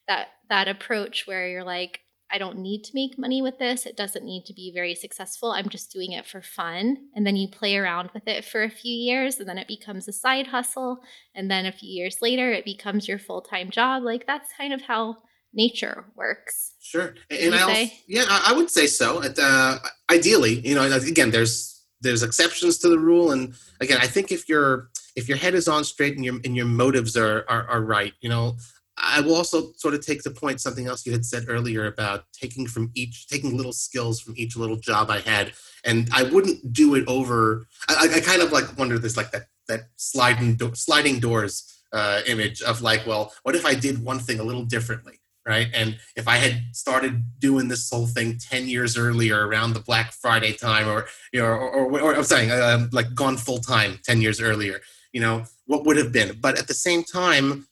[0.08, 3.88] that that approach where you're like i don't need to make money with this.
[3.88, 5.52] It doesn't need to be very successful.
[5.52, 6.98] I'm just doing it for fun.
[7.16, 10.08] And then you play around with it for a few years and then it becomes
[10.08, 11.00] a side hustle.
[11.34, 14.04] And then a few years later it becomes your full-time job.
[14.04, 15.18] Like that's kind of how
[15.54, 16.74] nature works.
[16.82, 19.24] Sure, and I also, yeah, I would say so.
[19.24, 19.80] Uh,
[20.12, 24.50] ideally, you know, again, there's there's exceptions to the rule, and again, I think if
[24.50, 27.82] your if your head is on straight and your and your motives are, are are
[27.82, 28.58] right, you know,
[28.98, 32.26] I will also sort of take the point something else you had said earlier about
[32.34, 36.74] taking from each, taking little skills from each little job I had, and I wouldn't
[36.74, 37.68] do it over.
[37.90, 42.22] I, I kind of like wonder this, like that that sliding do, sliding doors uh,
[42.28, 45.20] image of like, well, what if I did one thing a little differently?
[45.46, 45.68] Right?
[45.74, 50.14] And if I had started doing this whole thing 10 years earlier around the Black
[50.14, 54.00] Friday time or, you know, or, or, or I'm saying uh, like gone full time
[54.04, 54.80] 10 years earlier,
[55.12, 56.38] you know, what would have been?
[56.40, 57.68] But at the same time,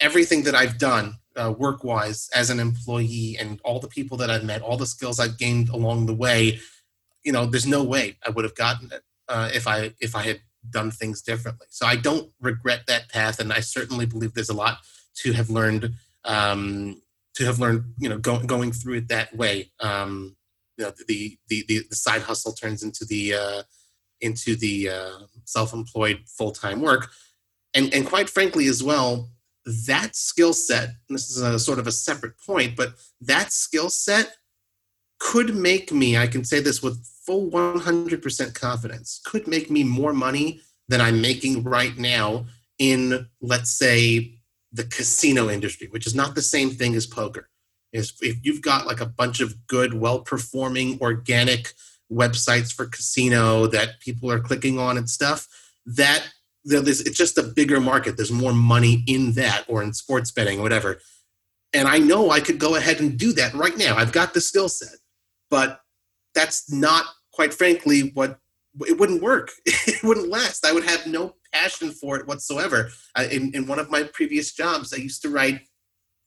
[0.00, 4.30] everything that I've done uh, work wise as an employee and all the people that
[4.30, 6.58] I've met, all the skills I've gained along the way,
[7.24, 10.22] you know, there's no way I would have gotten it uh, if I, if I
[10.22, 10.40] had
[10.70, 11.66] done things differently.
[11.70, 13.38] So I don't regret that path.
[13.38, 14.78] And I certainly believe there's a lot
[15.16, 15.94] to have learned
[16.26, 17.00] um,
[17.34, 19.70] to have learned, you know, go, going through it that way.
[19.80, 20.36] Um,
[20.76, 23.62] you know, the, the, the, the side hustle turns into the, uh,
[24.20, 27.10] into the uh, self-employed full-time work.
[27.74, 29.30] And, and quite frankly as well,
[29.86, 34.36] that skill set, this is a sort of a separate point, but that skill set
[35.18, 40.12] could make me, I can say this with full 100% confidence, could make me more
[40.12, 42.46] money than I'm making right now
[42.78, 44.35] in, let's say,
[44.76, 47.48] the casino industry, which is not the same thing as poker.
[47.92, 51.72] Is if you've got like a bunch of good, well-performing, organic
[52.12, 55.48] websites for casino that people are clicking on and stuff,
[55.86, 56.28] that
[56.64, 58.16] it's just a bigger market.
[58.16, 60.98] There's more money in that, or in sports betting, or whatever.
[61.72, 63.96] And I know I could go ahead and do that right now.
[63.96, 64.96] I've got the skill set,
[65.48, 65.80] but
[66.34, 68.38] that's not, quite frankly, what
[68.86, 69.52] it wouldn't work.
[69.64, 70.66] it wouldn't last.
[70.66, 72.90] I would have no passion for it whatsoever.
[73.30, 75.60] In, in one of my previous jobs, I used to write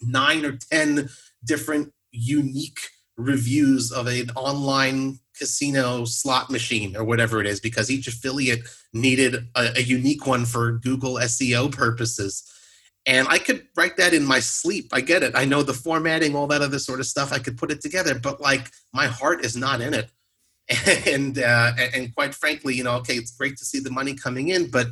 [0.01, 1.09] nine or 10
[1.43, 2.79] different unique
[3.17, 8.61] reviews of an online casino slot machine or whatever it is because each affiliate
[8.93, 12.43] needed a, a unique one for Google SEO purposes.
[13.05, 14.89] And I could write that in my sleep.
[14.91, 15.33] I get it.
[15.35, 17.31] I know the formatting, all that other sort of stuff.
[17.31, 20.09] I could put it together, but like my heart is not in it.
[21.07, 24.49] And uh, and quite frankly, you know, okay, it's great to see the money coming
[24.49, 24.87] in, but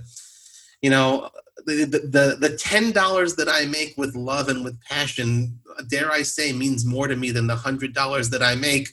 [0.81, 1.29] you know,
[1.65, 5.59] the the the ten dollars that I make with love and with passion,
[5.89, 8.89] dare I say, means more to me than the hundred dollars that I make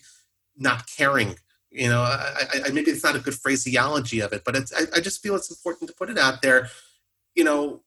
[0.56, 1.36] not caring.
[1.70, 4.82] You know, I, I, maybe it's not a good phraseology of it, but it's, I,
[4.96, 6.68] I just feel it's important to put it out there.
[7.34, 7.82] You know,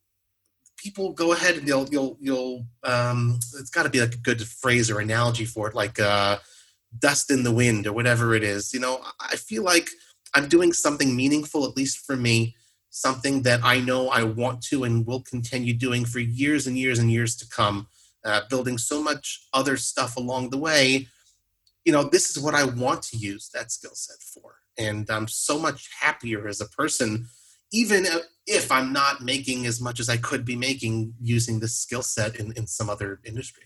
[0.76, 4.42] people go ahead and you'll you'll you'll um, it's got to be like a good
[4.42, 6.38] phrase or analogy for it, like uh,
[7.00, 8.74] dust in the wind or whatever it is.
[8.74, 9.90] You know, I feel like
[10.34, 12.56] I'm doing something meaningful, at least for me,
[12.90, 17.00] something that I know I want to and will continue doing for years and years
[17.00, 17.88] and years to come.
[18.26, 21.08] Uh, building so much other stuff along the way
[21.88, 24.56] you know, this is what I want to use that skill set for.
[24.78, 27.28] And I'm so much happier as a person,
[27.72, 28.06] even
[28.46, 32.36] if I'm not making as much as I could be making using this skill set
[32.36, 33.64] in, in some other industry.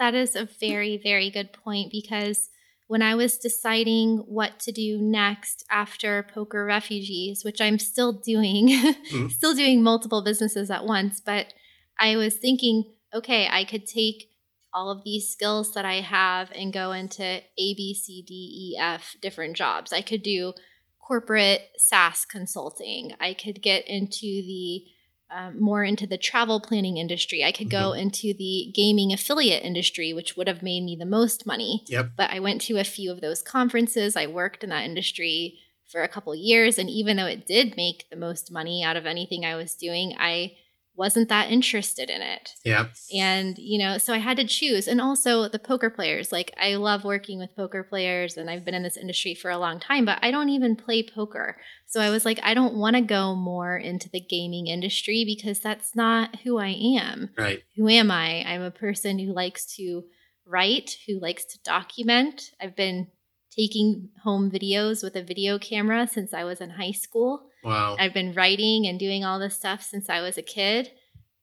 [0.00, 2.50] That is a very, very good point because
[2.88, 8.68] when I was deciding what to do next after Poker Refugees, which I'm still doing,
[8.68, 9.28] mm-hmm.
[9.28, 11.52] still doing multiple businesses at once, but
[12.00, 12.84] I was thinking,
[13.14, 14.30] okay, I could take
[14.72, 18.34] all of these skills that I have and go into A, B, C, D,
[18.74, 19.92] E, F different jobs.
[19.92, 20.54] I could do
[20.98, 23.12] corporate SaaS consulting.
[23.20, 24.84] I could get into the
[25.30, 27.44] um, more into the travel planning industry.
[27.44, 28.00] I could go mm-hmm.
[28.00, 31.84] into the gaming affiliate industry, which would have made me the most money.
[31.86, 32.12] Yep.
[32.16, 34.16] But I went to a few of those conferences.
[34.16, 35.58] I worked in that industry
[35.90, 39.06] for a couple years, and even though it did make the most money out of
[39.06, 40.56] anything I was doing, I
[40.98, 42.50] wasn't that interested in it.
[42.64, 42.86] Yeah.
[43.14, 44.88] And, you know, so I had to choose.
[44.88, 46.32] And also the poker players.
[46.32, 49.58] Like, I love working with poker players and I've been in this industry for a
[49.58, 51.56] long time, but I don't even play poker.
[51.86, 55.60] So I was like, I don't want to go more into the gaming industry because
[55.60, 57.30] that's not who I am.
[57.38, 57.62] Right.
[57.76, 58.42] Who am I?
[58.42, 60.02] I'm a person who likes to
[60.44, 62.50] write, who likes to document.
[62.60, 63.06] I've been
[63.50, 67.47] taking home videos with a video camera since I was in high school.
[67.62, 67.96] Wow.
[67.98, 70.92] I've been writing and doing all this stuff since I was a kid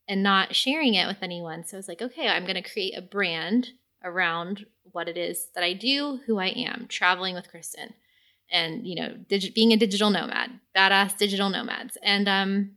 [0.08, 1.66] and not sharing it with anyone.
[1.66, 3.70] So I was like, okay, I'm going to create a brand
[4.04, 7.94] around what it is that I do, who I am, traveling with Kristin,
[8.52, 11.98] and you know, digi- being a digital nomad, badass digital nomads.
[12.04, 12.72] And um,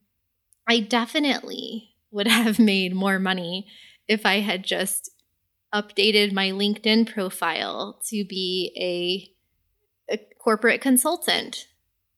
[0.67, 3.67] I definitely would have made more money
[4.09, 5.11] if I had just
[5.75, 8.73] updated my LinkedIn profile to be
[10.09, 11.67] a, a corporate consultant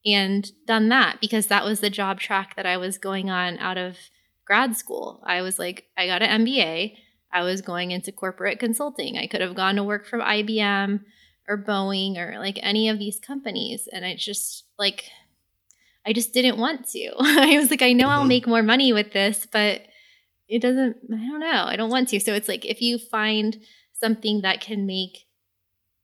[0.05, 3.77] and done that because that was the job track that I was going on out
[3.77, 3.97] of
[4.47, 5.23] grad school.
[5.27, 6.97] I was like, I got an MBA.
[7.33, 9.17] I was going into corporate consulting.
[9.17, 11.01] I could have gone to work from IBM
[11.49, 13.89] or Boeing or like any of these companies.
[13.93, 15.05] And I just like,
[16.07, 17.13] I just didn't want to.
[17.21, 18.29] I was like, I know I'll mm-hmm.
[18.29, 19.83] make more money with this, but
[20.49, 21.65] it doesn't, I don't know.
[21.67, 22.21] I don't want to.
[22.21, 23.61] So it's like if you find
[24.01, 25.27] something that can make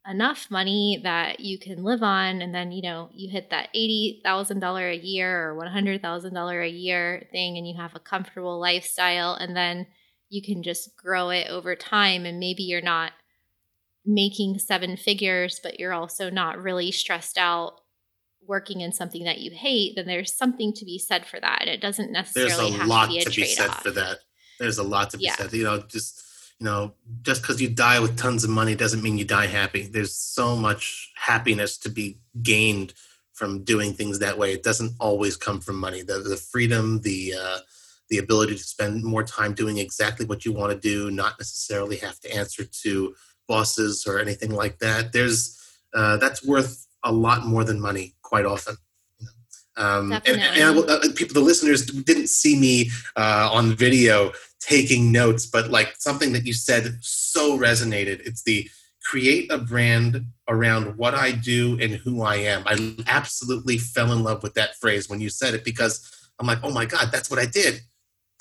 [0.08, 4.92] enough money that you can live on and then you know you hit that $80,000
[4.92, 9.86] a year or $100,000 a year thing and you have a comfortable lifestyle and then
[10.28, 13.12] you can just grow it over time and maybe you're not
[14.04, 17.80] making seven figures but you're also not really stressed out
[18.46, 21.62] working in something that you hate then there's something to be said for that.
[21.62, 24.18] And it doesn't necessarily there's a lot to be, to be said for that.
[24.58, 25.36] There's a lot to be yeah.
[25.36, 25.52] said.
[25.52, 26.22] You know just
[26.58, 29.82] you know, just because you die with tons of money doesn't mean you die happy.
[29.82, 32.94] There's so much happiness to be gained
[33.34, 34.52] from doing things that way.
[34.52, 36.02] It doesn't always come from money.
[36.02, 37.58] The the freedom, the uh,
[38.08, 41.96] the ability to spend more time doing exactly what you want to do, not necessarily
[41.98, 43.14] have to answer to
[43.46, 45.12] bosses or anything like that.
[45.12, 45.60] There's
[45.94, 48.76] uh, that's worth a lot more than money quite often.
[49.76, 55.46] Um, and, and uh, people, the listeners didn't see me uh, on video taking notes,
[55.46, 58.20] but like something that you said so resonated.
[58.26, 58.68] It's the
[59.04, 62.62] create a brand around what I do and who I am.
[62.66, 66.58] I absolutely fell in love with that phrase when you said it because I'm like,
[66.62, 67.80] oh my God, that's what I did.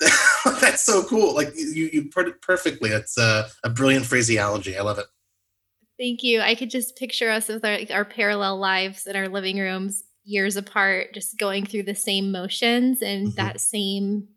[0.60, 1.34] that's so cool.
[1.34, 2.90] Like you, you put it perfectly.
[2.90, 4.76] It's a, a brilliant phraseology.
[4.76, 5.06] I love it.
[5.98, 6.40] Thank you.
[6.40, 10.56] I could just picture us with our, our parallel lives in our living rooms years
[10.56, 13.36] apart, just going through the same motions and mm-hmm.
[13.36, 14.28] that same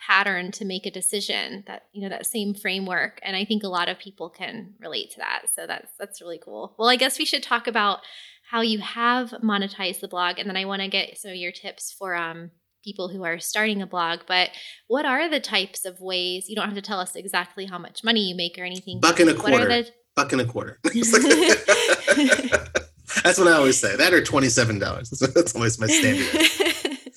[0.00, 3.18] pattern to make a decision that you know that same framework.
[3.22, 5.46] And i think a lot of people can relate to that.
[5.54, 6.74] So that's that's really cool.
[6.78, 8.00] Well i guess we should talk about
[8.48, 10.38] how you have monetized the blog.
[10.38, 12.50] And then i want to get some of your tips for um,
[12.84, 14.20] people who are starting a blog.
[14.26, 14.50] But
[14.86, 18.04] what are the types of ways you don't have to tell us exactly how much
[18.04, 19.66] money you make or anything buck and a quarter.
[19.66, 20.78] the, buck and a quarter.
[23.24, 23.96] That's what I always say.
[23.96, 25.10] That or twenty-seven dollars.
[25.10, 26.26] That's always my standard.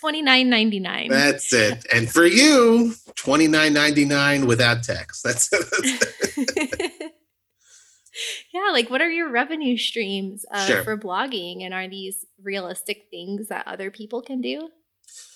[0.00, 1.08] Twenty nine ninety nine.
[1.08, 1.84] That's it.
[1.92, 5.22] And for you, twenty nine ninety nine without tax.
[5.22, 6.36] That's, that's
[8.54, 8.70] yeah.
[8.72, 10.82] Like, what are your revenue streams uh, Sure.
[10.84, 14.68] for blogging, and are these realistic things that other people can do?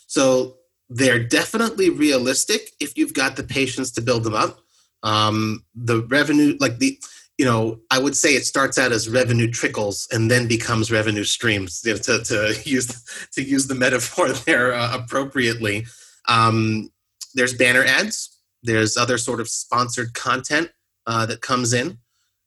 [0.07, 0.59] So
[0.89, 4.61] they're definitely realistic if you've got the patience to build them up.
[5.03, 7.01] Um, the revenue, like the,
[7.39, 11.25] you know, I would say it starts out as revenue trickles and then becomes revenue
[11.25, 11.83] streams.
[11.85, 15.87] You know, to, to use to use the metaphor there uh, appropriately.
[16.29, 16.91] Um,
[17.35, 18.39] there's banner ads.
[18.63, 20.71] There's other sort of sponsored content
[21.07, 21.99] uh, that comes in.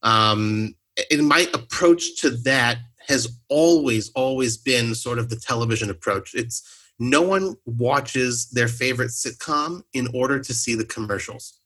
[0.04, 0.76] Um,
[1.12, 2.78] and my approach to that
[3.08, 6.34] has always, always been sort of the television approach.
[6.34, 6.64] It's
[7.00, 11.60] no one watches their favorite sitcom in order to see the commercials,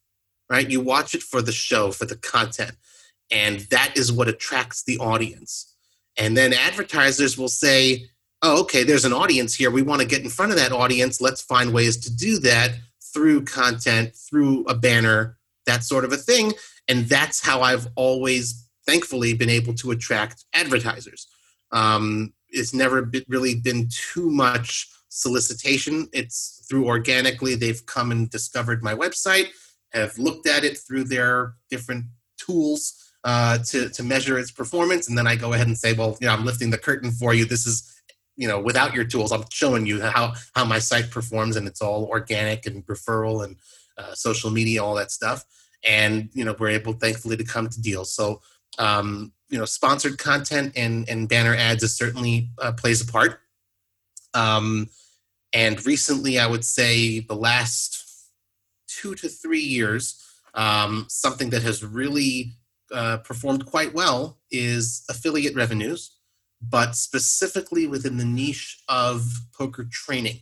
[0.49, 0.69] right?
[0.69, 2.71] You watch it for the show, for the content,
[3.31, 5.75] and that is what attracts the audience.
[6.17, 8.09] And then advertisers will say,
[8.41, 9.71] oh, okay, there's an audience here.
[9.71, 11.21] We want to get in front of that audience.
[11.21, 12.71] Let's find ways to do that
[13.13, 16.53] through content, through a banner, that sort of a thing.
[16.87, 21.27] And that's how I've always, thankfully, been able to attract advertisers.
[21.71, 26.07] Um, it's never been, really been too much solicitation.
[26.13, 29.49] It's through organically, they've come and discovered my website,
[29.91, 32.05] have looked at it through their different
[32.37, 35.09] tools uh, to, to measure its performance.
[35.09, 37.33] And then I go ahead and say, well, you know, I'm lifting the curtain for
[37.33, 37.45] you.
[37.45, 38.01] This is,
[38.35, 41.81] you know, without your tools, I'm showing you how, how my site performs and it's
[41.81, 43.57] all organic and referral and
[43.97, 45.43] uh, social media, all that stuff.
[45.85, 48.13] And, you know, we're able, thankfully, to come to deals.
[48.13, 48.41] So,
[48.77, 53.41] um, you know, sponsored content and, and banner ads is certainly uh, plays a part.
[54.33, 54.89] Um,
[55.51, 58.05] and recently, I would say the last
[58.87, 62.53] two to three years, um, something that has really
[62.93, 66.17] uh, performed quite well is affiliate revenues,
[66.61, 69.23] but specifically within the niche of
[69.57, 70.39] poker training.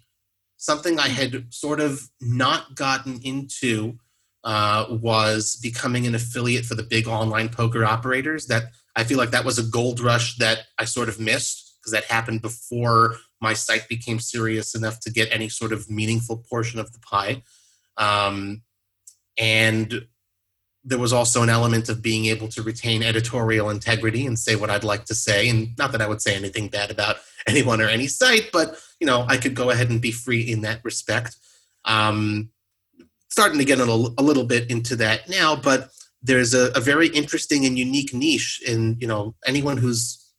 [0.57, 3.99] Something I had sort of not gotten into
[4.43, 8.47] uh, was becoming an affiliate for the big online poker operators.
[8.47, 11.91] That I feel like that was a gold rush that I sort of missed because
[11.91, 16.79] that happened before my site became serious enough to get any sort of meaningful portion
[16.79, 17.43] of the pie.
[17.97, 18.63] Um,
[19.37, 20.07] and
[20.87, 24.69] there was also an element of being able to retain editorial integrity and say what
[24.69, 25.49] I'd like to say.
[25.49, 27.17] And not that I would say anything bad about
[27.47, 30.61] anyone or any site, but you know, I could go ahead and be free in
[30.61, 31.35] that respect.
[31.85, 32.49] Um,
[33.29, 36.79] starting to get a little, a little bit into that now, but there's a, a
[36.79, 40.33] very interesting and unique niche in you know anyone who's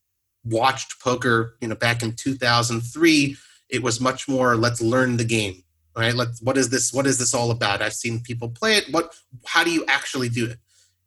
[0.45, 3.37] watched poker you know back in 2003
[3.69, 5.63] it was much more let's learn the game
[5.99, 6.15] right?
[6.15, 7.83] Let's what is this what is this all about?
[7.83, 8.87] I've seen people play it.
[8.91, 10.59] What how do you actually do it?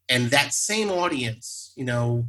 [0.10, 2.26] And that same audience you know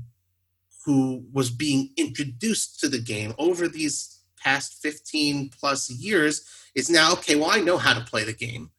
[0.84, 6.44] who was being introduced to the game over these past 15 plus years
[6.74, 8.70] is now okay well i know how to play the game.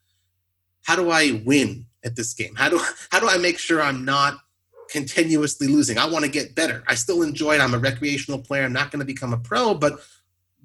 [0.84, 2.56] How do i win at this game?
[2.56, 2.82] How do
[3.12, 4.40] how do i make sure i'm not
[4.90, 5.98] continuously losing?
[5.98, 6.84] I want to get better.
[6.88, 7.62] I still enjoy it.
[7.62, 8.64] I'm a recreational player.
[8.64, 10.00] I'm not going to become a pro but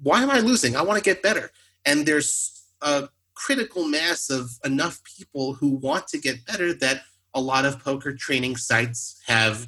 [0.01, 0.75] why am i losing?
[0.75, 1.51] I want to get better.
[1.85, 7.01] And there's a critical mass of enough people who want to get better that
[7.33, 9.67] a lot of poker training sites have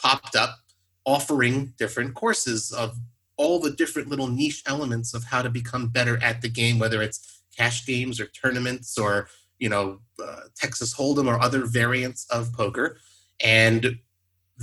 [0.00, 0.58] popped up
[1.04, 2.96] offering different courses of
[3.36, 7.02] all the different little niche elements of how to become better at the game whether
[7.02, 9.28] it's cash games or tournaments or
[9.58, 12.98] you know uh, texas hold'em or other variants of poker.
[13.42, 13.98] And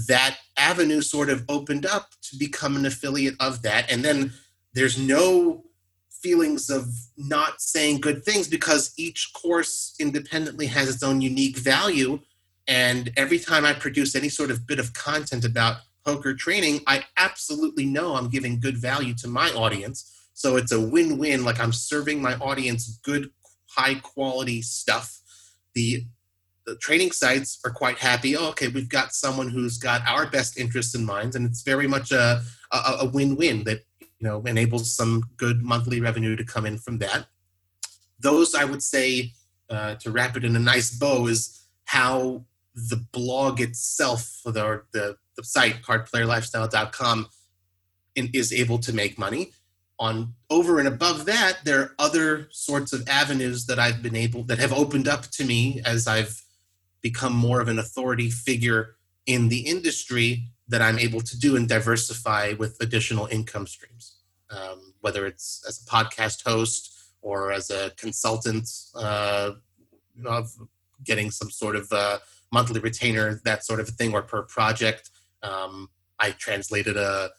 [0.07, 3.89] that avenue sort of opened up to become an affiliate of that.
[3.89, 4.33] And then
[4.73, 5.64] there's no
[6.25, 12.17] feelings of not saying good things because each course independently has its own unique value.
[12.67, 17.03] And every time i produce any sort of bit of content about poker training i
[17.17, 19.97] absolutely know i'm giving good value to my audience.
[20.33, 21.45] So it's a win-win.
[21.45, 23.29] Like i'm serving my audience good
[23.77, 25.07] high quality stuff.
[25.75, 26.05] The
[26.65, 28.35] the training sites are quite happy.
[28.35, 31.87] Oh, okay, we've got someone who's got our best interests in mind, and it's very
[31.95, 33.81] much a, a, a win-win that
[34.25, 37.27] you know enables some good monthly revenue to come in from that.
[38.19, 39.33] Those, I would say,
[39.69, 45.17] uh, to wrap it in a nice bow, is how the blog itself, the the,
[45.37, 47.27] the site cardplayerlifestyle.com,
[48.15, 49.51] in, is able to make money.
[49.99, 54.41] On over and above that, there are other sorts of avenues that I've been able
[54.45, 56.41] that have opened up to me as I've
[57.01, 58.95] become more of an authority figure
[59.27, 64.14] in the industry that I'm able to do and diversify with additional income streams,
[64.49, 66.91] um, whether it's as a podcast host
[67.21, 69.51] or as a consultant, uh,
[70.25, 70.51] of
[71.03, 72.19] getting some sort of uh,
[72.51, 75.09] monthly retainer, that sort of thing, or per project.
[75.43, 75.89] Um,
[76.19, 77.31] I translated a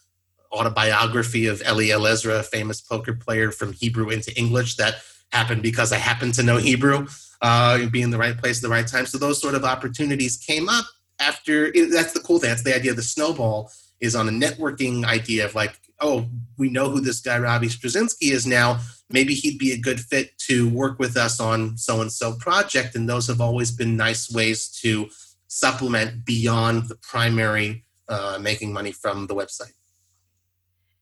[0.52, 4.76] autobiography of Eli Elezra, a famous poker player, from Hebrew into English.
[4.76, 4.96] That
[5.32, 7.06] happened because I happened to know Hebrew,
[7.42, 9.06] uh, be in the right place at the right time.
[9.06, 10.86] So those sort of opportunities came up
[11.18, 11.72] after.
[11.72, 12.50] That's the cool thing.
[12.50, 16.26] That's the idea of the snowball is on a networking idea of like, oh,
[16.58, 18.80] we know who this guy Robbie Strazynski is now.
[19.10, 22.96] Maybe he'd be a good fit to work with us on so and so project.
[22.96, 25.08] And those have always been nice ways to
[25.48, 29.72] supplement beyond the primary uh, making money from the website.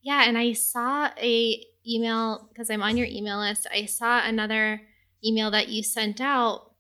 [0.03, 3.67] Yeah, and I saw a email because I'm on your email list.
[3.73, 4.83] I saw another
[5.25, 6.73] email that you sent out,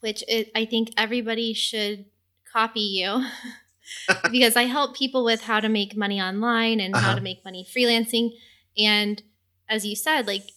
[0.00, 0.22] which
[0.54, 2.06] I think everybody should
[2.52, 3.24] copy you
[4.30, 7.08] because I help people with how to make money online and uh-huh.
[7.08, 8.30] how to make money freelancing.
[8.78, 9.22] And
[9.68, 10.50] as you said, like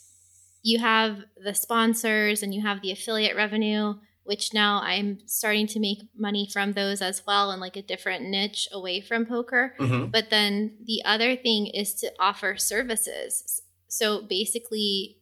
[0.61, 5.79] you have the sponsors and you have the affiliate revenue, which now I'm starting to
[5.79, 9.75] make money from those as well in like a different niche away from poker.
[9.79, 10.05] Mm-hmm.
[10.05, 13.61] But then the other thing is to offer services.
[13.87, 15.17] So basically,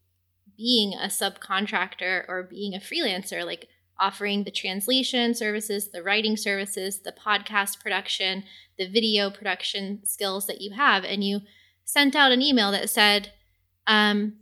[0.55, 3.67] being a subcontractor or being a freelancer, like
[4.01, 8.43] offering the translation services, the writing services, the podcast production,
[8.77, 11.05] the video production skills that you have.
[11.05, 11.41] And you
[11.85, 13.31] sent out an email that said,
[13.85, 14.37] um,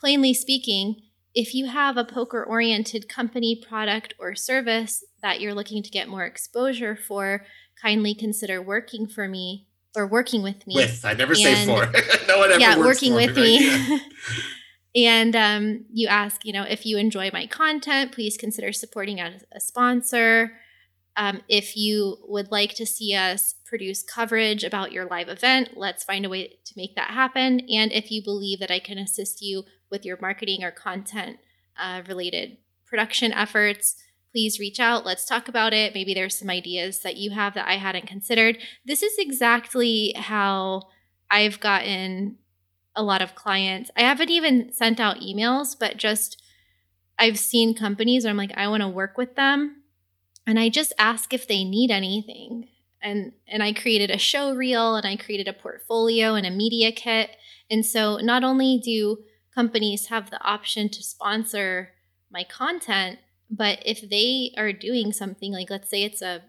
[0.00, 1.02] plainly speaking,
[1.34, 6.08] if you have a poker oriented company, product, or service that you're looking to get
[6.08, 7.44] more exposure for,
[7.80, 10.76] kindly consider working for me or working with me.
[10.76, 12.26] With, I never and, say for.
[12.28, 14.00] no one ever Yeah, working with me.
[14.94, 19.44] And um, you ask, you know, if you enjoy my content, please consider supporting as
[19.52, 20.52] a sponsor.
[21.16, 26.04] Um, if you would like to see us produce coverage about your live event, let's
[26.04, 27.60] find a way to make that happen.
[27.68, 31.38] And if you believe that I can assist you with your marketing or content
[31.78, 33.96] uh, related production efforts,
[34.32, 35.06] please reach out.
[35.06, 35.94] Let's talk about it.
[35.94, 38.58] Maybe there's some ideas that you have that I hadn't considered.
[38.84, 40.82] This is exactly how
[41.30, 42.38] I've gotten
[42.96, 43.90] a lot of clients.
[43.96, 46.42] I haven't even sent out emails, but just
[47.18, 49.82] I've seen companies where I'm like, I want to work with them.
[50.46, 52.68] And I just ask if they need anything.
[53.02, 56.92] And and I created a show reel and I created a portfolio and a media
[56.92, 57.30] kit.
[57.70, 59.18] And so not only do
[59.54, 61.92] companies have the option to sponsor
[62.30, 63.18] my content,
[63.50, 66.42] but if they are doing something like let's say it's a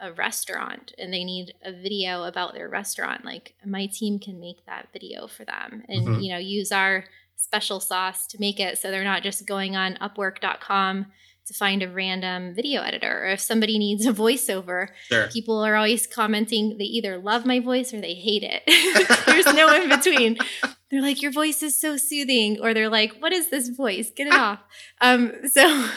[0.00, 4.64] a restaurant and they need a video about their restaurant like my team can make
[4.66, 6.20] that video for them and mm-hmm.
[6.20, 7.04] you know use our
[7.36, 11.06] special sauce to make it so they're not just going on upwork.com
[11.46, 15.28] to find a random video editor or if somebody needs a voiceover sure.
[15.28, 18.62] people are always commenting they either love my voice or they hate it
[19.26, 20.36] there's no in between
[20.94, 24.26] they're like your voice is so soothing or they're like what is this voice get
[24.26, 24.60] it off
[25.00, 25.88] um, so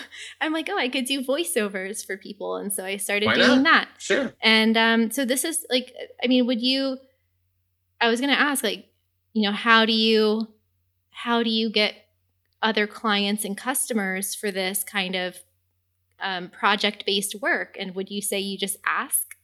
[0.41, 3.63] i'm like oh i could do voiceovers for people and so i started Why doing
[3.63, 3.63] not?
[3.63, 5.93] that sure and um, so this is like
[6.23, 6.97] i mean would you
[8.01, 8.85] i was going to ask like
[9.33, 10.47] you know how do you
[11.11, 11.95] how do you get
[12.61, 15.37] other clients and customers for this kind of
[16.19, 17.77] um, project based work?
[17.79, 19.35] And would you say you just ask?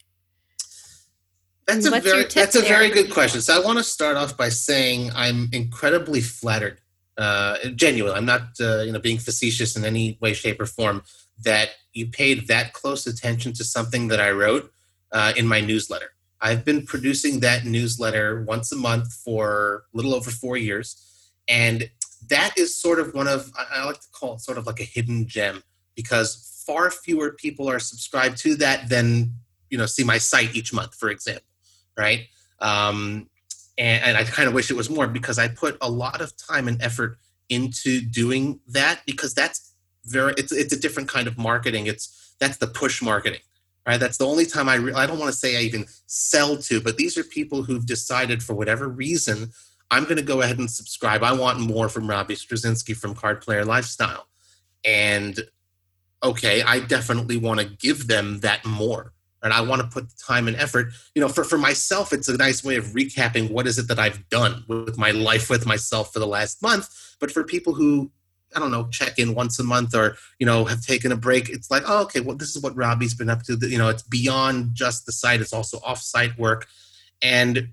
[1.67, 3.41] That's a very that's a very good question.
[3.41, 6.79] So I want to start off by saying I'm incredibly flattered,
[7.17, 8.13] uh, genuine.
[8.13, 11.03] I'm not uh, you know being facetious in any way, shape, or form
[11.43, 14.71] that you paid that close attention to something that I wrote
[15.11, 16.11] uh, in my newsletter.
[16.41, 21.89] I've been producing that newsletter once a month for a little over four years, and
[22.29, 24.85] that is sort of one of I like to call it sort of like a
[24.85, 25.63] hidden gem
[25.95, 29.33] because far fewer people are subscribed to that than
[29.69, 31.45] you know see my site each month, for example,
[31.97, 32.27] right?
[32.59, 33.29] Um,
[33.77, 36.35] and, and I kind of wish it was more because I put a lot of
[36.37, 37.17] time and effort
[37.49, 39.73] into doing that because that's
[40.05, 41.87] very it's it's a different kind of marketing.
[41.87, 43.41] It's that's the push marketing,
[43.87, 43.99] right?
[43.99, 46.81] That's the only time I re- I don't want to say I even sell to,
[46.81, 49.51] but these are people who've decided for whatever reason
[49.91, 51.23] I'm going to go ahead and subscribe.
[51.23, 54.27] I want more from Robbie Strazynski from Cardplayer Lifestyle.
[54.83, 55.39] And
[56.23, 59.13] okay, I definitely want to give them that more.
[59.43, 60.93] And I want to put the time and effort.
[61.13, 63.99] You know, for, for myself, it's a nice way of recapping what is it that
[63.99, 66.89] I've done with my life with myself for the last month.
[67.19, 68.09] But for people who,
[68.55, 71.49] I don't know, check in once a month or, you know, have taken a break,
[71.49, 73.57] it's like, oh, okay, well, this is what Robbie's been up to.
[73.61, 76.67] You know, it's beyond just the site, it's also off site work.
[77.21, 77.69] And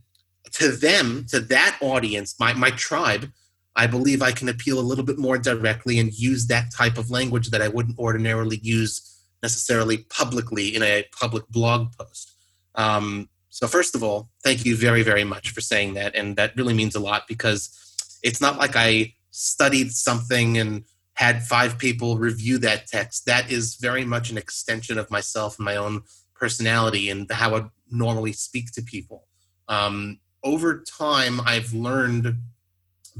[0.53, 3.31] to them, to that audience, my, my tribe,
[3.77, 7.11] I believe I can appeal a little bit more directly and use that type of
[7.11, 12.33] language that I wouldn't ordinarily use necessarily publicly in a public blog post.
[12.75, 16.15] Um, so, first of all, thank you very, very much for saying that.
[16.15, 17.77] And that really means a lot because
[18.23, 20.85] it's not like I studied something and
[21.15, 25.65] had five people review that text, that is very much an extension of myself and
[25.67, 26.03] my own
[26.35, 29.27] personality and how I normally speak to people.
[29.69, 32.37] Um, over time, I've learned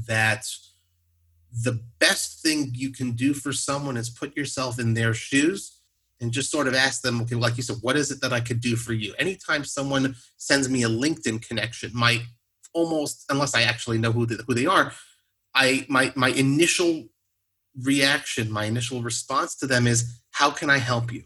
[0.07, 0.47] that
[1.53, 5.80] the best thing you can do for someone is put yourself in their shoes
[6.21, 8.39] and just sort of ask them, okay, like you said, what is it that I
[8.39, 9.13] could do for you?
[9.19, 12.21] Anytime someone sends me a LinkedIn connection, my
[12.73, 14.93] almost, unless I actually know who, the, who they are,
[15.53, 17.07] I my my initial
[17.83, 21.23] reaction, my initial response to them is, how can I help you?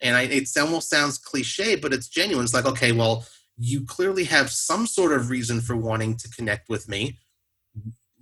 [0.00, 2.44] And I, it almost sounds cliche, but it's genuine.
[2.44, 3.26] It's like, okay, well,
[3.58, 7.18] you clearly have some sort of reason for wanting to connect with me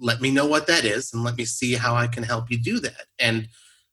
[0.03, 2.59] let me know what that is and let me see how I can help you
[2.59, 3.07] do that.
[3.19, 3.49] And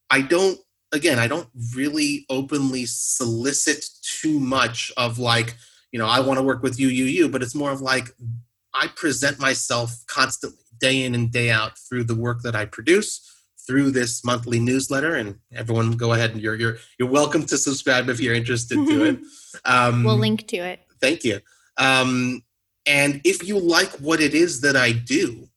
[0.09, 0.59] I don't,
[0.91, 5.55] again, I don't really openly solicit too much of like,
[5.91, 8.09] you know, I want to work with you, you, you, but it's more of like,
[8.73, 13.25] I present myself constantly, day in and day out through the work that I produce
[13.67, 18.09] through this monthly newsletter and everyone go ahead and you're you're you're welcome to subscribe
[18.09, 19.19] if you're interested to it.
[19.65, 20.79] Um, we'll link to it.
[21.01, 21.39] thank you.
[21.77, 22.43] Um,
[22.85, 25.49] and if you like what it is that i do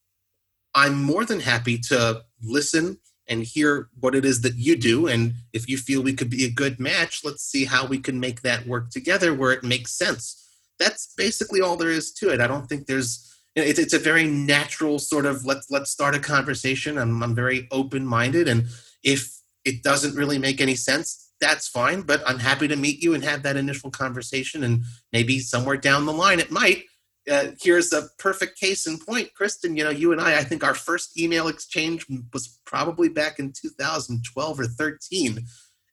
[0.75, 2.99] I'm more than happy to listen
[3.29, 5.07] and hear what it is that you do.
[5.07, 8.19] And if you feel we could be a good match, let's see how we can
[8.19, 10.39] make that work together where it makes sense.
[10.79, 12.41] That's basically all there is to it.
[12.41, 15.91] I don't think there's you know, it's, it's a very natural sort of let's let's
[15.91, 16.99] start a conversation.
[16.99, 18.67] I'm I'm very open minded, and
[19.03, 19.31] if
[19.65, 22.01] it doesn't really make any sense, that's fine.
[22.01, 26.07] But I'm happy to meet you and have that initial conversation, and maybe somewhere down
[26.07, 26.85] the line it might
[27.31, 29.77] uh, here's a perfect case in point, Kristin.
[29.77, 33.53] You know, you and I, I think our first email exchange was probably back in
[33.53, 35.45] 2012 or 13,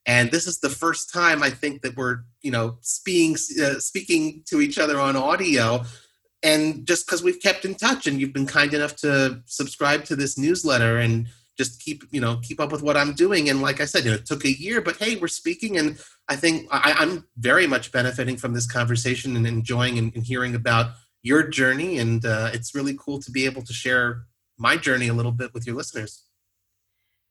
[0.06, 4.42] and this is the first time I think that we're, you know, speaking uh, speaking
[4.46, 5.84] to each other on audio,
[6.42, 10.16] and just because we've kept in touch, and you've been kind enough to subscribe to
[10.16, 13.50] this newsletter and just keep, you know, keep up with what I'm doing.
[13.50, 16.02] And like I said, you know, it took a year, but hey, we're speaking, and
[16.26, 20.54] I think I, am very much benefiting from this conversation and enjoying and, and hearing
[20.54, 24.24] about your journey, and uh, it's really cool to be able to share
[24.58, 26.24] my journey a little bit with your listeners.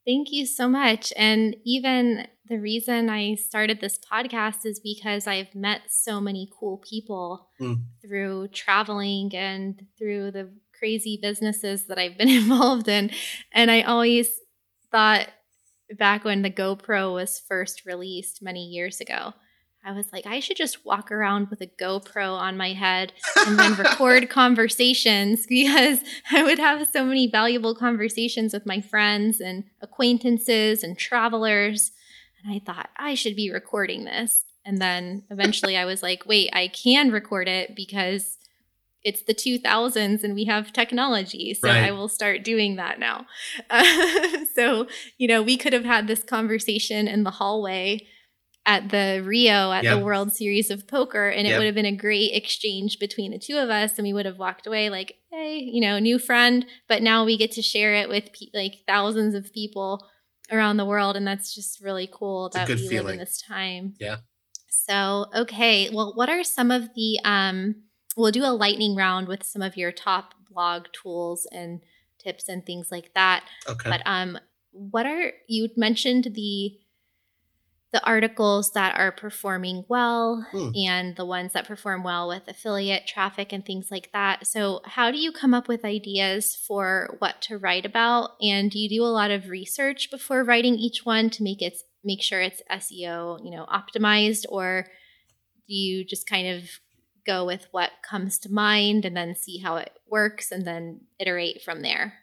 [0.06, 1.14] Thank you so much.
[1.16, 6.78] And even the reason I started this podcast is because I've met so many cool
[6.78, 7.84] people mm.
[8.02, 13.12] through traveling and through the crazy businesses that I've been involved in.
[13.52, 14.30] And I always
[14.92, 15.28] thought
[15.98, 19.34] back when the GoPro was first released many years ago,
[19.90, 23.12] I was like, I should just walk around with a GoPro on my head
[23.48, 29.40] and then record conversations because I would have so many valuable conversations with my friends
[29.40, 31.92] and acquaintances and travelers.
[32.44, 34.46] And I thought, I should be recording this.
[34.64, 38.38] And then eventually I was like, wait, I can record it because
[39.04, 41.56] it's the 2000s and we have technology.
[41.56, 41.86] So right.
[41.86, 43.26] I will start doing that now.
[43.72, 44.86] Uh, so,
[45.18, 48.06] you know, we could have had this conversation in the hallway
[48.66, 51.96] at the Rio at the World Series of Poker, and it would have been a
[51.96, 55.58] great exchange between the two of us, and we would have walked away like, hey,
[55.58, 56.66] you know, new friend.
[56.88, 60.08] But now we get to share it with pe- like thousands of people
[60.52, 63.06] around the world, and that's just really cool that we feeling.
[63.06, 63.96] live in this time.
[64.00, 64.18] Yeah.
[64.68, 67.76] So okay, well, what are some of the um?
[68.16, 71.82] We'll do a lightning round with some of your top blog tools and
[72.20, 73.46] tips and things like that.
[73.68, 73.90] Okay.
[73.90, 74.38] But um,
[74.72, 76.78] what are you mentioned the
[77.92, 80.70] the articles that are performing well hmm.
[80.76, 84.46] and the ones that perform well with affiliate traffic and things like that.
[84.46, 88.32] So, how do you come up with ideas for what to write about?
[88.42, 91.78] And do you do a lot of research before writing each one to make it
[92.04, 94.86] make sure it's SEO, you know, optimized or
[95.68, 96.64] do you just kind of
[97.26, 101.62] go with what comes to mind and then see how it works and then iterate
[101.62, 102.14] from there?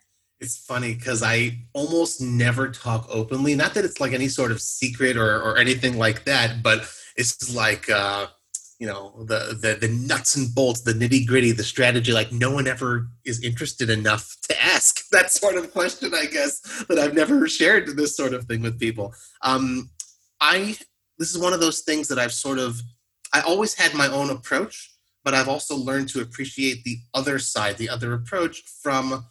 [0.40, 3.54] It's funny because I almost never talk openly.
[3.54, 7.54] Not that it's like any sort of secret or, or anything like that, but it's
[7.54, 8.26] like uh,
[8.78, 12.12] you know the, the the nuts and bolts, the nitty gritty, the strategy.
[12.12, 16.12] Like no one ever is interested enough to ask that sort of question.
[16.14, 19.14] I guess that I've never shared this sort of thing with people.
[19.42, 19.90] Um,
[20.40, 20.76] I
[21.18, 22.80] this is one of those things that I've sort of
[23.32, 24.92] I always had my own approach,
[25.24, 29.24] but I've also learned to appreciate the other side, the other approach from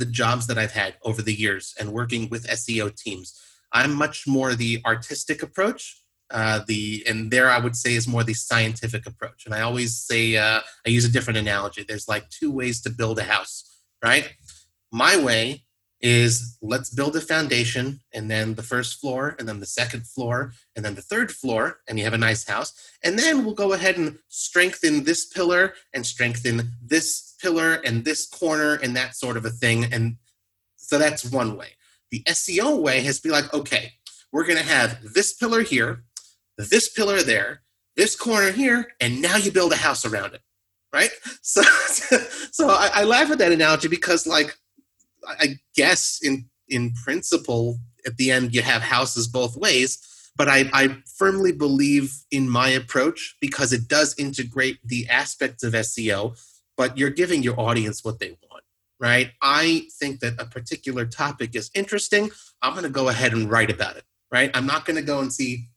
[0.00, 3.40] the jobs that I've had over the years and working with SEO teams.
[3.72, 6.02] I'm much more the artistic approach.
[6.30, 9.46] Uh, the and there I would say is more the scientific approach.
[9.46, 11.84] And I always say uh, I use a different analogy.
[11.84, 14.32] There's like two ways to build a house, right?
[14.92, 15.64] My way
[16.00, 20.52] is let's build a foundation and then the first floor and then the second floor
[20.74, 22.72] and then the third floor and you have a nice house
[23.04, 28.26] and then we'll go ahead and strengthen this pillar and strengthen this pillar and this
[28.26, 30.16] corner and that sort of a thing and
[30.76, 31.68] so that's one way
[32.10, 33.92] The SEO way has to be like, okay,
[34.32, 36.04] we're going to have this pillar here,
[36.56, 37.62] this pillar there,
[37.96, 40.42] this corner here, and now you build a house around it,
[40.92, 41.10] right?
[41.42, 41.62] So,
[42.52, 44.56] so I, I laugh at that analogy because, like,
[45.26, 49.98] I guess in in principle, at the end you have houses both ways.
[50.36, 55.74] But I, I firmly believe in my approach because it does integrate the aspects of
[55.74, 56.38] SEO,
[56.80, 58.64] but you're giving your audience what they want,
[58.98, 59.32] right?
[59.42, 62.30] I think that a particular topic is interesting.
[62.62, 64.50] I'm going to go ahead and write about it, right?
[64.54, 65.68] I'm not going to go and see,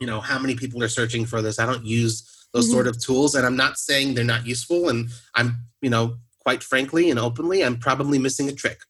[0.00, 1.60] you know, how many people are searching for this.
[1.60, 2.72] I don't use those mm-hmm.
[2.72, 4.88] sort of tools, and I'm not saying they're not useful.
[4.88, 8.80] And I'm, you know, quite frankly and openly, I'm probably missing a trick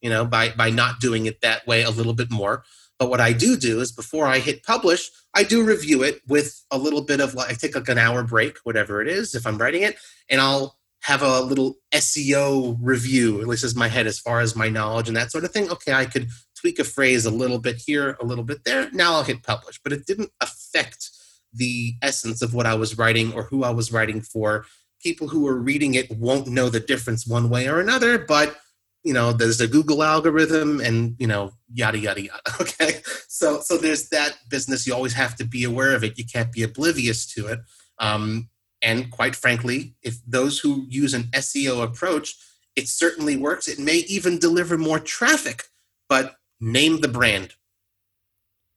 [0.00, 2.64] you know, by by not doing it that way a little bit more.
[2.98, 6.64] But what I do do is before I hit publish, I do review it with
[6.70, 9.46] a little bit of like I take like an hour break, whatever it is, if
[9.46, 9.96] I'm writing it,
[10.28, 14.56] and I'll have a little SEO review, at least as my head as far as
[14.56, 15.70] my knowledge and that sort of thing.
[15.70, 16.28] Okay, I could
[16.60, 18.90] tweak a phrase a little bit here, a little bit there.
[18.92, 19.80] Now I'll hit publish.
[19.82, 21.10] But it didn't affect
[21.52, 24.66] the essence of what I was writing or who I was writing for.
[25.00, 28.56] People who are reading it won't know the difference one way or another, but
[29.04, 33.78] you know there's a google algorithm and you know yada yada yada okay so so
[33.78, 37.24] there's that business you always have to be aware of it you can't be oblivious
[37.24, 37.60] to it
[38.00, 38.48] um,
[38.82, 42.36] and quite frankly if those who use an seo approach
[42.78, 43.66] it certainly works.
[43.66, 45.64] It may even deliver more traffic
[46.08, 47.54] but name the brand.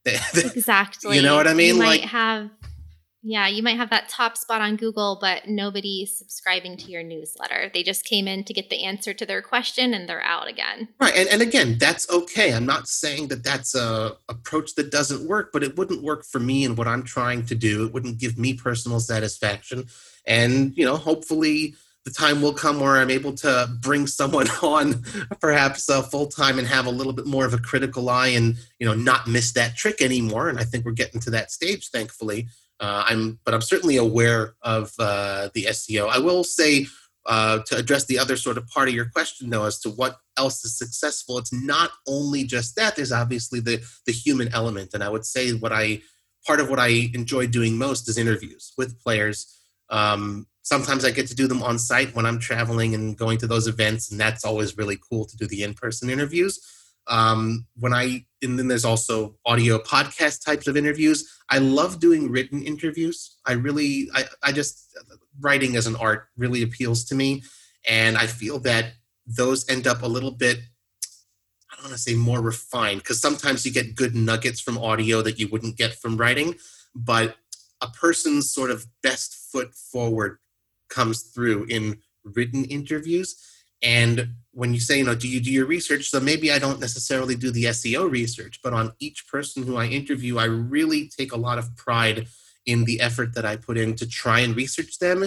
[0.08, 1.16] Exactly.
[1.16, 1.76] You know what i mean?
[1.76, 2.50] You might like have
[3.24, 7.70] yeah, you might have that top spot on Google, but nobody's subscribing to your newsletter.
[7.72, 10.88] They just came in to get the answer to their question and they're out again.
[11.00, 11.16] Right.
[11.16, 12.54] And, and again, that's okay.
[12.54, 16.40] I'm not saying that that's a approach that doesn't work, but it wouldn't work for
[16.40, 17.86] me and what I'm trying to do.
[17.86, 19.86] It wouldn't give me personal satisfaction.
[20.26, 25.04] And, you know, hopefully the time will come where I'm able to bring someone on
[25.40, 28.58] perhaps uh, full time and have a little bit more of a critical eye and,
[28.80, 30.50] you know, not miss that trick anymore.
[30.50, 32.48] And I think we're getting to that stage, thankfully.
[32.82, 36.10] Uh, I'm, but I'm certainly aware of uh, the SEO.
[36.10, 36.88] I will say
[37.28, 40.18] uh, to address the other sort of part of your question, though, as to what
[40.38, 41.38] else is successful.
[41.38, 42.96] It's not only just that.
[42.96, 46.02] There's obviously the the human element, and I would say what I
[46.46, 49.56] part of what I enjoy doing most is interviews with players.
[49.92, 53.48] Um, sometimes I get to do them on site when I'm traveling and going to
[53.48, 56.60] those events, and that's always really cool to do the in person interviews.
[57.08, 61.30] Um, when I and then there's also audio podcast types of interviews.
[61.52, 63.38] I love doing written interviews.
[63.46, 64.98] I really, I, I just
[65.42, 67.44] writing as an art really appeals to me,
[67.88, 68.94] and I feel that
[69.28, 70.60] those end up a little bit.
[71.70, 75.22] I don't want to say more refined because sometimes you get good nuggets from audio
[75.22, 76.56] that you wouldn't get from writing,
[76.96, 77.36] but
[77.82, 80.38] a person's sort of best foot forward
[80.90, 83.36] comes through in written interviews
[83.82, 86.10] and when you say, you know, do you do your research?
[86.10, 89.86] So maybe I don't necessarily do the SEO research, but on each person who I
[89.86, 92.28] interview, I really take a lot of pride
[92.66, 95.26] in the effort that I put in to try and research them.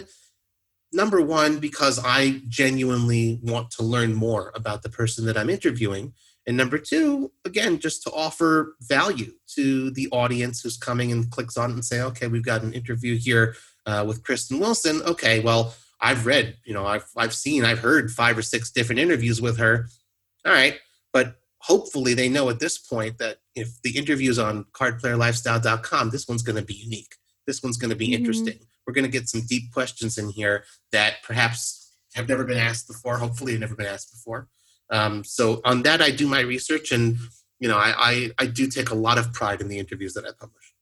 [0.93, 6.13] Number one, because I genuinely want to learn more about the person that I'm interviewing.
[6.47, 11.57] And number two, again, just to offer value to the audience who's coming and clicks
[11.57, 13.57] on it and say, okay, we've got an interview here
[13.87, 15.03] uh, with Kristin Wilson.
[15.03, 15.75] Okay, well,
[16.05, 19.57] I've read, you know, I've I've seen, I've heard five or six different interviews with
[19.59, 19.89] her.
[20.45, 20.79] All right,
[21.15, 26.43] but hopefully they know at this point that if the interview's on cardplayerlifestyle.com, this one's
[26.43, 27.15] going to be unique.
[27.47, 28.17] This one's going to be mm-hmm.
[28.17, 28.59] interesting.
[28.87, 32.87] We're going to get some deep questions in here that perhaps have never been asked
[32.87, 33.17] before.
[33.17, 34.49] Hopefully, have never been asked before.
[34.91, 37.17] Um, so on that, I do my research, and
[37.61, 40.27] you know, I, I I do take a lot of pride in the interviews that
[40.27, 40.75] I publish.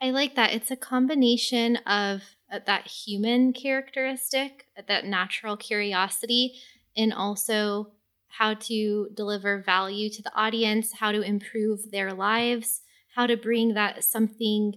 [0.00, 0.52] I like that.
[0.52, 2.22] It's a combination of
[2.52, 6.54] uh, that human characteristic, uh, that natural curiosity,
[6.96, 7.92] and also
[8.28, 12.82] how to deliver value to the audience, how to improve their lives,
[13.14, 14.74] how to bring that something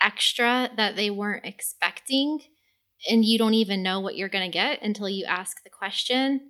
[0.00, 2.40] extra that they weren't expecting.
[3.08, 6.40] And you don't even know what you're going to get until you ask the question.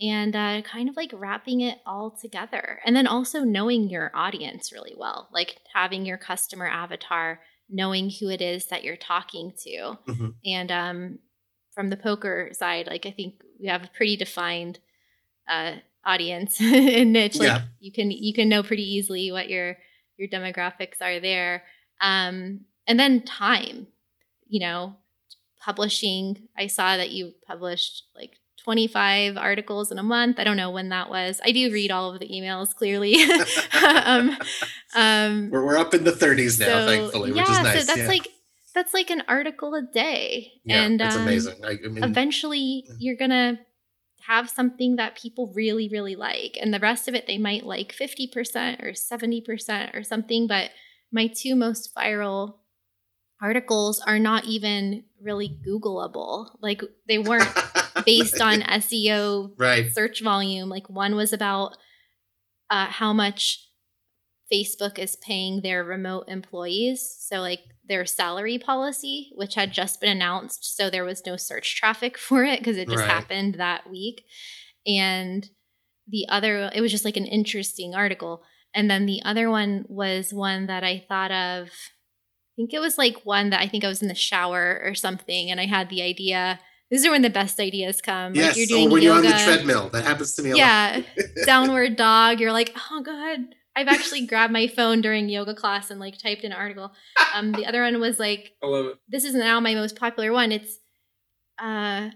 [0.00, 2.78] And uh, kind of like wrapping it all together.
[2.84, 8.28] And then also knowing your audience really well, like having your customer avatar knowing who
[8.28, 9.98] it is that you're talking to.
[10.06, 10.28] Mm-hmm.
[10.44, 11.18] And um,
[11.74, 14.78] from the poker side, like I think we have a pretty defined
[15.48, 17.36] uh, audience and niche.
[17.36, 17.62] Like yeah.
[17.80, 19.76] you can you can know pretty easily what your
[20.16, 21.64] your demographics are there.
[22.00, 23.86] Um, and then time,
[24.48, 24.96] you know,
[25.60, 26.48] publishing.
[26.56, 28.32] I saw that you published like
[28.68, 30.38] 25 articles in a month.
[30.38, 31.40] I don't know when that was.
[31.42, 33.14] I do read all of the emails clearly.
[34.04, 34.36] um,
[34.94, 37.80] um, we're, we're up in the 30s now, so, thankfully, yeah, which is nice.
[37.80, 38.08] So that's yeah.
[38.08, 38.28] like
[38.74, 40.52] that's like an article a day.
[40.66, 41.64] Yeah, and it's um, amazing.
[41.64, 43.58] I, I mean, eventually you're gonna
[44.26, 46.58] have something that people really, really like.
[46.60, 50.46] And the rest of it, they might like 50% or 70% or something.
[50.46, 50.72] But
[51.10, 52.56] my two most viral
[53.40, 56.50] articles are not even really Googleable.
[56.60, 57.48] Like they weren't
[58.06, 59.92] based on SEO right.
[59.92, 60.68] search volume.
[60.68, 61.76] Like one was about
[62.70, 63.68] uh, how much
[64.52, 67.16] Facebook is paying their remote employees.
[67.20, 70.76] So, like their salary policy, which had just been announced.
[70.76, 73.10] So, there was no search traffic for it because it just right.
[73.10, 74.24] happened that week.
[74.86, 75.48] And
[76.08, 78.42] the other, it was just like an interesting article.
[78.74, 81.68] And then the other one was one that I thought of.
[81.68, 84.94] I think it was like one that I think I was in the shower or
[84.94, 86.58] something, and I had the idea.
[86.90, 88.34] These are when the best ideas come.
[88.34, 89.22] Yes, like you're doing or when yoga.
[89.22, 89.88] you're on the treadmill.
[89.90, 90.50] That happens to me.
[90.50, 90.58] A lot.
[90.58, 91.02] Yeah,
[91.44, 92.40] downward dog.
[92.40, 96.44] You're like, oh god, I've actually grabbed my phone during yoga class and like typed
[96.44, 96.92] an article.
[97.34, 98.98] Um, the other one was like, I love it.
[99.08, 100.50] This is now my most popular one.
[100.50, 100.78] It's
[101.58, 102.10] uh,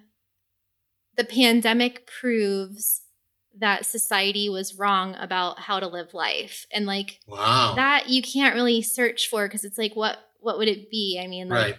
[1.17, 3.03] the pandemic proves
[3.59, 8.55] that society was wrong about how to live life, and like wow, that you can't
[8.55, 11.21] really search for because it's like what what would it be?
[11.23, 11.77] I mean, like right.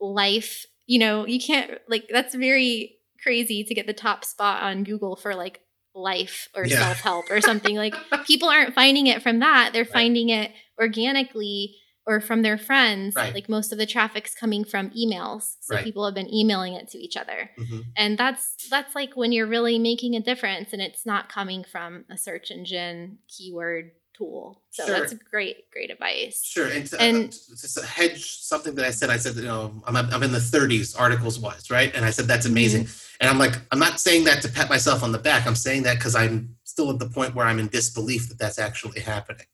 [0.00, 0.66] life.
[0.86, 5.16] You know, you can't like that's very crazy to get the top spot on Google
[5.16, 5.60] for like
[5.94, 6.78] life or yeah.
[6.78, 7.76] self help or something.
[7.76, 7.94] like
[8.26, 9.72] people aren't finding it from that.
[9.72, 9.92] They're right.
[9.92, 11.76] finding it organically
[12.06, 13.14] or from their friends.
[13.14, 13.32] Right.
[13.32, 15.54] Like most of the traffic's coming from emails.
[15.60, 15.84] So right.
[15.84, 17.50] people have been emailing it to each other.
[17.58, 17.80] Mm-hmm.
[17.96, 22.04] And that's that's like when you're really making a difference and it's not coming from
[22.10, 24.60] a search engine keyword tool.
[24.70, 24.98] So sure.
[24.98, 26.44] that's great, great advice.
[26.44, 26.68] Sure.
[26.68, 29.96] And to, and uh, to hedge something that I said, I said, you know, I'm,
[29.96, 31.94] I'm in the 30s articles wise, right?
[31.94, 32.84] And I said, that's amazing.
[32.84, 33.16] Mm-hmm.
[33.20, 35.46] And I'm like, I'm not saying that to pat myself on the back.
[35.46, 38.58] I'm saying that because I'm still at the point where I'm in disbelief that that's
[38.58, 39.46] actually happening.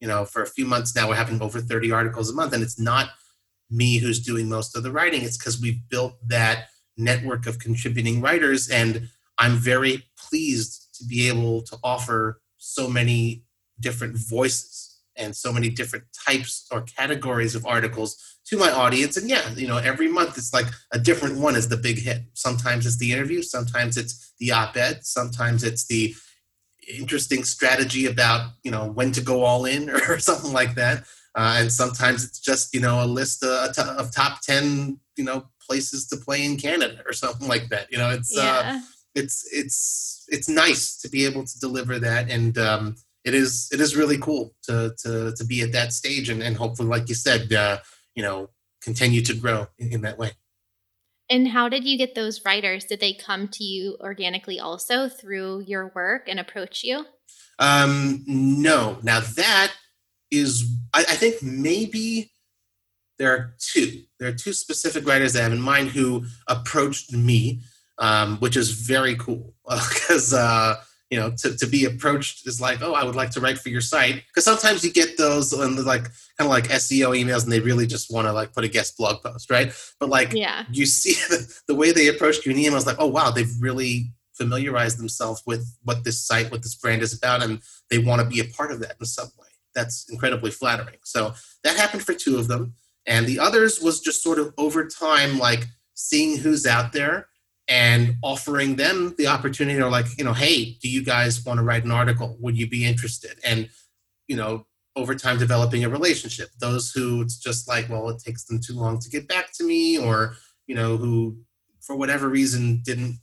[0.00, 2.62] You know, for a few months now, we're having over 30 articles a month, and
[2.62, 3.10] it's not
[3.70, 5.22] me who's doing most of the writing.
[5.22, 11.28] It's because we've built that network of contributing writers, and I'm very pleased to be
[11.28, 13.44] able to offer so many
[13.80, 18.16] different voices and so many different types or categories of articles
[18.46, 19.16] to my audience.
[19.16, 22.22] And yeah, you know, every month it's like a different one is the big hit.
[22.34, 26.14] Sometimes it's the interview, sometimes it's the op-ed, sometimes it's the
[26.88, 31.04] interesting strategy about you know when to go all in or something like that.
[31.34, 35.46] Uh, and sometimes it's just you know a list of, of, top ten you know
[35.60, 37.90] places to play in Canada or something like that.
[37.92, 38.76] You know, it's uh, yeah.
[38.76, 38.80] uh,
[39.14, 42.56] it's it's it's nice to be able to deliver that and.
[42.56, 46.42] Um, it is it is really cool to to to be at that stage and,
[46.42, 47.78] and hopefully like you said uh,
[48.14, 48.50] you know
[48.82, 50.32] continue to grow in, in that way.
[51.30, 52.84] And how did you get those writers?
[52.84, 57.04] Did they come to you organically also through your work and approach you?
[57.58, 58.98] Um no.
[59.02, 59.72] Now that
[60.30, 62.32] is I, I think maybe
[63.18, 64.02] there are two.
[64.20, 67.60] There are two specific writers that i have in mind who approached me
[67.98, 70.76] um, which is very cool because uh,
[71.10, 73.70] you know, to, to be approached is like, oh, I would like to write for
[73.70, 74.24] your site.
[74.26, 77.86] Because sometimes you get those and like kind of like SEO emails and they really
[77.86, 79.72] just want to like put a guest blog post, right?
[79.98, 80.64] But like yeah.
[80.70, 84.12] you see the, the way they approached you in emails, like, oh wow, they've really
[84.34, 88.28] familiarized themselves with what this site, what this brand is about, and they want to
[88.28, 89.48] be a part of that in some way.
[89.74, 90.98] That's incredibly flattering.
[91.04, 91.34] So
[91.64, 92.74] that happened for two of them.
[93.06, 97.28] And the others was just sort of over time, like seeing who's out there
[97.68, 99.80] and offering them the opportunity.
[99.80, 102.36] Or like you know hey do you guys want to write an article?
[102.40, 103.38] Would you be interested?
[103.44, 103.68] And
[104.26, 104.66] you know
[104.96, 106.48] over time developing a relationship.
[106.60, 109.64] Those who it's just like well it takes them too long to get back to
[109.64, 110.34] me or
[110.66, 111.38] you know who
[111.80, 113.18] for whatever reason didn't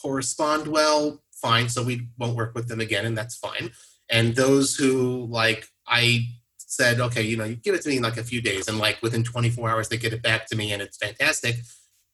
[0.00, 3.70] correspond well fine so we won't work with them again and that's fine.
[4.10, 6.26] And those who like i
[6.56, 8.78] said okay you know you give it to me in like a few days and
[8.78, 11.56] like within 24 hours they get it back to me and it's fantastic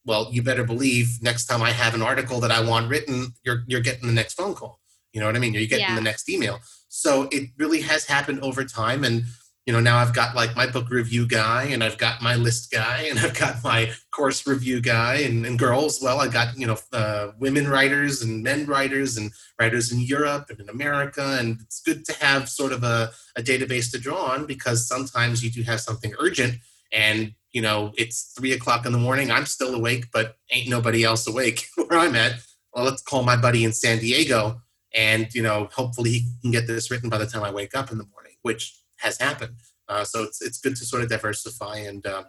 [0.05, 3.65] well, you better believe next time I have an article that I want written, you're
[3.67, 4.81] you're getting the next phone call.
[5.13, 5.55] You know what I mean?
[5.55, 5.95] You're getting yeah.
[5.95, 6.59] the next email.
[6.89, 9.05] So it really has happened over time.
[9.05, 9.25] And
[9.67, 12.71] you know, now I've got like my book review guy and I've got my list
[12.71, 16.01] guy and I've got my course review guy and, and girls.
[16.03, 20.51] Well, I got, you know, uh, women writers and men writers and writers in Europe
[20.51, 21.39] and in America.
[21.41, 25.43] And it's good to have sort of a, a database to draw on because sometimes
[25.43, 26.57] you do have something urgent
[26.93, 29.31] and you know, it's three o'clock in the morning.
[29.31, 32.35] I'm still awake, but ain't nobody else awake where I'm at.
[32.75, 34.61] Well, let's call my buddy in San Diego,
[34.93, 37.93] and you know, hopefully he can get this written by the time I wake up
[37.93, 39.55] in the morning, which has happened.
[39.89, 42.25] Uh, so it's it's good to sort of diversify, and uh,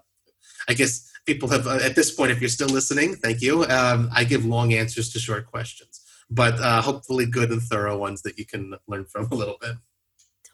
[0.70, 3.66] I guess people have uh, at this point, if you're still listening, thank you.
[3.66, 8.22] Um, I give long answers to short questions, but uh, hopefully good and thorough ones
[8.22, 9.76] that you can learn from a little bit.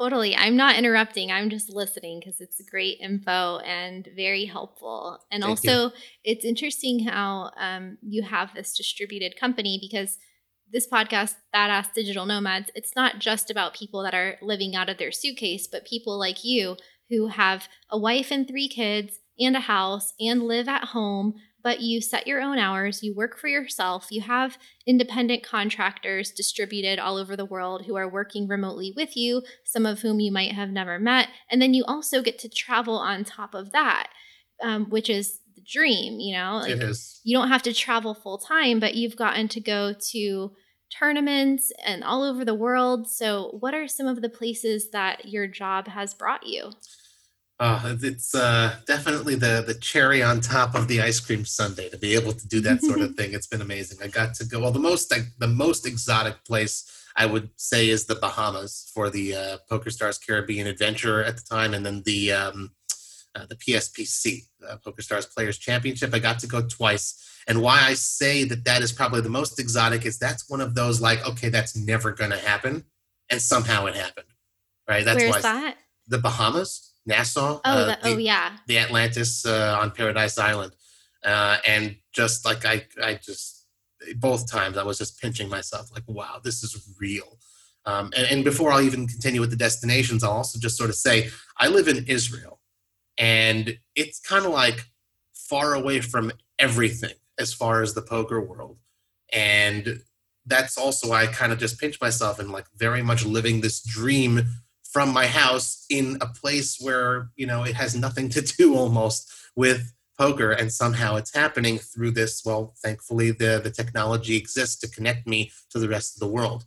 [0.02, 0.36] Totally.
[0.36, 1.32] I'm not interrupting.
[1.32, 5.20] I'm just listening because it's great info and very helpful.
[5.32, 5.91] And Thank also, you.
[6.24, 10.18] it's interesting how um, you have this distributed company because
[10.72, 14.97] this podcast, Badass Digital Nomads, it's not just about people that are living out of
[14.97, 16.78] their suitcase, but people like you
[17.12, 21.82] who have a wife and three kids and a house and live at home, but
[21.82, 27.18] you set your own hours, you work for yourself, you have independent contractors distributed all
[27.18, 30.70] over the world who are working remotely with you, some of whom you might have
[30.70, 31.30] never met.
[31.49, 34.09] And then you also get to travel on top of that,
[34.62, 36.59] um, which is the dream, you know?
[36.62, 37.20] Like, it is.
[37.24, 40.51] You don't have to travel full time, but you've gotten to go to
[40.97, 43.09] tournaments and all over the world.
[43.09, 46.72] So, what are some of the places that your job has brought you?
[47.62, 51.97] Uh, it's uh, definitely the the cherry on top of the ice cream sundae to
[51.97, 53.36] be able to do that sort of thing.
[53.36, 53.99] It's been amazing.
[54.03, 54.62] I got to go.
[54.62, 59.12] Well, the most like, the most exotic place I would say is the Bahamas for
[59.12, 62.72] the uh, Poker Stars Caribbean Adventure at the time, and then the um,
[63.36, 66.16] uh, the PSPC uh, Poker Stars Players Championship.
[66.16, 69.59] I got to go twice, and why I say that that is probably the most
[69.59, 72.86] exotic is that's one of those like okay, that's never going to happen,
[73.30, 74.34] and somehow it happened.
[74.89, 75.05] Right?
[75.05, 75.78] That's Where's why that?
[76.07, 76.88] The Bahamas.
[77.06, 77.60] Nassau.
[77.64, 78.58] Oh, uh, the, oh yeah.
[78.68, 80.74] The Atlantis uh, on Paradise Island,
[81.24, 83.66] uh, and just like I, I just
[84.16, 87.38] both times I was just pinching myself, like, wow, this is real.
[87.86, 90.95] Um, and, and before I'll even continue with the destinations, I'll also just sort of
[90.95, 92.60] say I live in Israel,
[93.18, 94.86] and it's kind of like
[95.34, 98.78] far away from everything as far as the poker world,
[99.34, 100.02] and
[100.45, 103.82] that's also why I kind of just pinch myself and like very much living this
[103.82, 104.47] dream
[104.91, 109.31] from my house in a place where you know it has nothing to do almost
[109.55, 110.51] with poker.
[110.51, 112.43] And somehow it's happening through this.
[112.45, 116.65] Well thankfully the the technology exists to connect me to the rest of the world.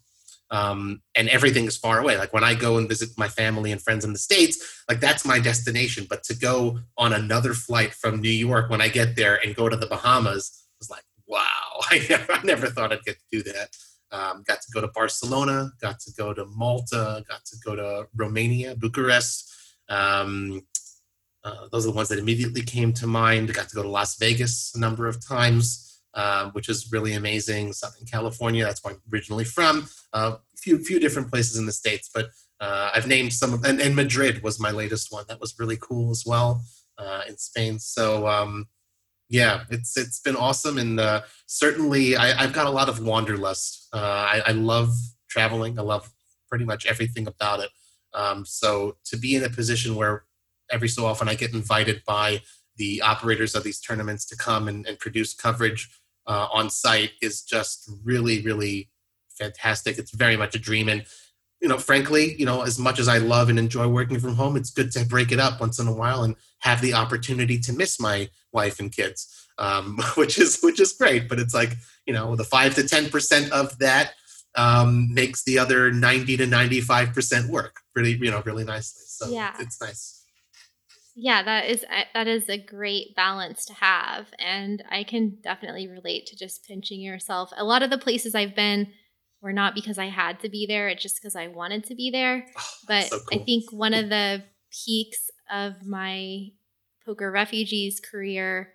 [0.51, 2.17] Um, and everything is far away.
[2.19, 5.25] Like when i go and visit my family and friends in the states like that's
[5.25, 6.07] my destination.
[6.09, 9.69] But to go on another flight from new york when i get there and go
[9.69, 13.43] to the bahamas was like wow i never, I never thought i'd get to do
[13.53, 13.69] that
[14.15, 18.07] um, got to go to Barcelona, got to go to Malta, got to go to
[18.15, 19.53] Romania, Bucharest.
[19.89, 20.63] Um,
[21.43, 23.53] uh, those are the ones that immediately came to mind.
[23.53, 27.73] Got to go to Las Vegas a number of times, uh, which is really amazing.
[27.73, 29.89] Southern California, that's where I'm originally from.
[30.15, 33.65] A uh, few few different places in the states, but uh, I've named some of.
[33.65, 35.25] And, and, Madrid was my latest one.
[35.29, 36.63] That was really cool as well
[36.99, 37.81] uh, in Spain.
[37.81, 38.69] So um,
[39.29, 43.89] yeah, it's it's been awesome, and uh, certainly I, have got a lot of wanderlust.
[43.93, 44.95] Uh, I, I, love
[45.29, 45.79] traveling.
[45.79, 46.11] I love
[46.49, 47.71] pretty much everything about it.
[48.13, 50.25] Um, so to be in a position where
[50.71, 52.43] every so often I get invited by
[52.77, 55.89] the operators of these tournaments to come and, and produce coverage
[56.27, 58.91] uh, on site is just really, really
[59.39, 59.99] fantastic.
[59.99, 61.05] It's very much a dream, and
[61.61, 64.57] you know, frankly, you know, as much as I love and enjoy working from home,
[64.57, 67.73] it's good to break it up once in a while and have the opportunity to
[67.73, 71.29] miss my wife and kids, um, which is which is great.
[71.29, 71.77] But it's like
[72.07, 74.13] you know, the five to ten percent of that
[74.55, 79.03] um, makes the other ninety to ninety five percent work really, you know, really nicely.
[79.07, 79.55] So yeah.
[79.59, 80.23] it's nice.
[81.17, 86.27] Yeah, that is that is a great balance to have, and I can definitely relate
[86.27, 87.53] to just pinching yourself.
[87.57, 88.89] A lot of the places I've been
[89.41, 92.11] were not because I had to be there, it's just because I wanted to be
[92.11, 92.47] there.
[92.59, 93.41] Oh, but so cool.
[93.41, 94.43] I think one of the
[94.85, 96.49] peaks of my
[97.05, 98.73] poker refugees career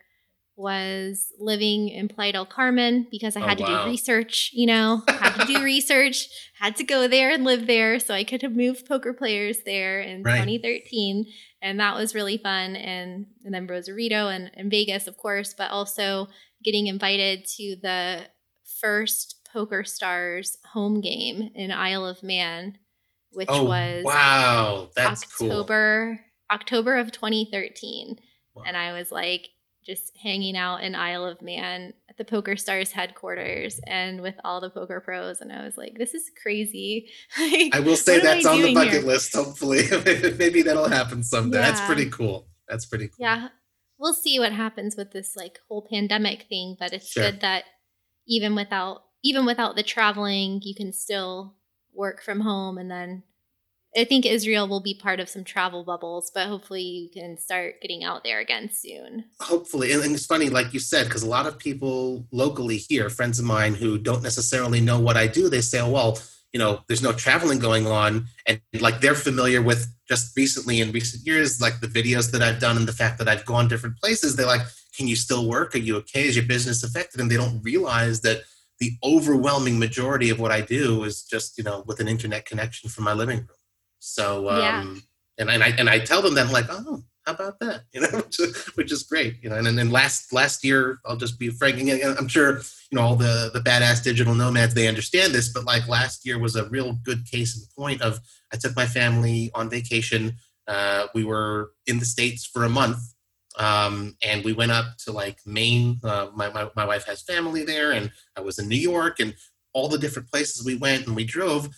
[0.59, 3.86] was living in Playa del Carmen because I oh, had to wow.
[3.86, 6.27] do research, you know, had to do research,
[6.59, 7.97] had to go there and live there.
[7.97, 10.39] So I could have moved poker players there in right.
[10.39, 11.27] 2013.
[11.61, 12.76] And that was really fun.
[12.76, 16.27] And, and then Rosarito and, and Vegas, of course, but also
[16.61, 18.26] getting invited to the
[18.81, 22.77] first Poker Stars home game in Isle of Man,
[23.31, 26.26] which oh, was wow, that's October cool.
[26.51, 28.17] October of 2013,
[28.55, 28.63] wow.
[28.65, 29.49] and I was like
[29.85, 34.61] just hanging out in Isle of Man at the Poker Stars headquarters and with all
[34.61, 37.09] the poker pros, and I was like, this is crazy.
[37.39, 39.01] like, I will say that's on the bucket here?
[39.01, 39.35] list.
[39.35, 39.84] Hopefully,
[40.38, 41.59] maybe that'll happen someday.
[41.59, 41.71] Yeah.
[41.71, 42.47] That's pretty cool.
[42.67, 43.17] That's pretty cool.
[43.19, 43.49] Yeah,
[43.97, 47.23] we'll see what happens with this like whole pandemic thing, but it's sure.
[47.23, 47.65] good that
[48.27, 51.55] even without even without the traveling, you can still
[51.93, 52.77] work from home.
[52.77, 53.23] And then
[53.98, 57.82] I think Israel will be part of some travel bubbles, but hopefully you can start
[57.82, 59.26] getting out there again soon.
[59.41, 59.91] Hopefully.
[59.91, 63.45] And, it's funny, like you said, because a lot of people locally here, friends of
[63.45, 66.20] mine who don't necessarily know what I do, they say, oh, well,
[66.53, 68.28] you know, there's no traveling going on.
[68.45, 72.60] And like they're familiar with just recently in recent years, like the videos that I've
[72.60, 74.36] done and the fact that I've gone different places.
[74.36, 75.76] They're like, can you still work?
[75.76, 76.28] Are you okay?
[76.28, 77.22] Is your business affected?
[77.22, 78.41] And they don't realize that
[78.80, 82.90] the overwhelming majority of what I do is just you know with an internet connection
[82.90, 83.59] from my living room.
[83.99, 84.95] So um, yeah.
[85.38, 87.84] and, and I and I tell them that I'm like, oh, How about that?
[87.93, 88.23] You know,
[88.76, 89.38] which is great.
[89.43, 91.80] You know, and then last last year, I'll just be frank.
[91.80, 92.57] I'm sure
[92.91, 96.39] you know all the the badass digital nomads they understand this, but like last year
[96.39, 98.19] was a real good case in point of
[98.53, 100.35] I took my family on vacation.
[100.67, 102.99] Uh, we were in the states for a month,
[103.57, 105.99] um, and we went up to like Maine.
[106.03, 109.34] Uh, my, my my wife has family there, and I was in New York, and
[109.73, 111.69] all the different places we went and we drove.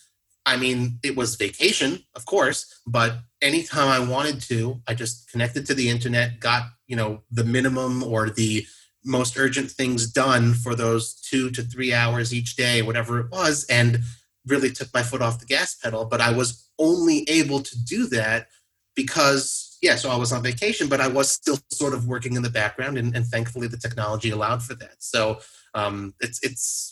[0.46, 5.66] I mean, it was vacation, of course, but anytime I wanted to, I just connected
[5.68, 8.66] to the internet, got, you know, the minimum or the
[9.06, 13.66] most urgent things done for those two to three hours each day, whatever it was,
[13.66, 14.00] and
[14.48, 16.06] really took my foot off the gas pedal.
[16.06, 18.48] But I was only able to do that
[18.96, 22.42] because, yeah, so I was on vacation, but I was still sort of working in
[22.42, 24.96] the background, and, and thankfully the technology allowed for that.
[25.00, 25.40] So
[25.76, 26.91] um, it's, it's,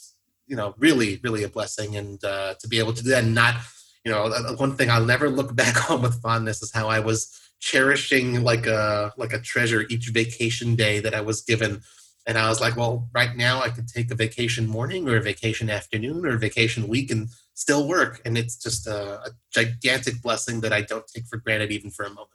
[0.50, 1.96] you know really really a blessing.
[1.96, 3.56] And uh, to be able to do that and not
[4.04, 7.38] you know one thing i'll never look back on with fondness is how i was
[7.60, 11.82] cherishing like a like a treasure each vacation day that i was given.
[12.28, 15.22] And i was like well right now i could take a vacation morning or a
[15.22, 18.22] vacation afternoon or a vacation week and still work.
[18.24, 22.06] And it's just a, a gigantic blessing that i don't take for granted even for
[22.06, 22.30] a moment.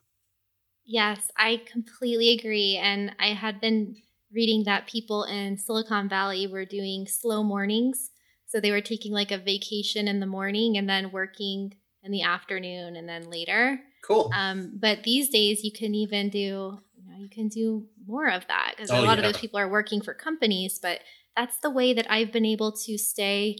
[0.85, 2.77] Yes i completely agree.
[2.77, 3.97] And i had been
[4.35, 8.11] reading that people in Silicon Valley were doing slow mornings.
[8.47, 12.23] So they were taking like a vacation in the morning and then working in the
[12.23, 13.81] afternoon and then later.
[14.03, 14.31] Cool.
[14.35, 18.47] Um, but these days you can even do, you know, you can do more of
[18.49, 19.25] that because oh, a lot yeah.
[19.27, 20.79] of those people are working for companies.
[20.79, 21.01] But
[21.37, 23.57] that's the way that I've been able to stay,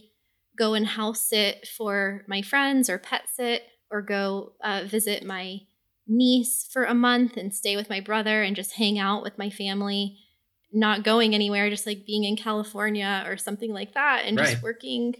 [0.57, 5.61] go and house sit for my friends or pet sit or go uh, visit my
[6.07, 9.49] niece for a month and stay with my brother and just hang out with my
[9.49, 10.19] family
[10.75, 14.51] not going anywhere, just like being in California or something like that, and right.
[14.51, 15.15] just working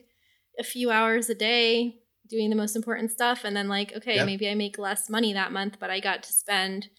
[0.59, 3.43] a few hours a day doing the most important stuff.
[3.43, 4.25] And then, like, okay, yep.
[4.25, 6.89] maybe I make less money that month, but I got to spend,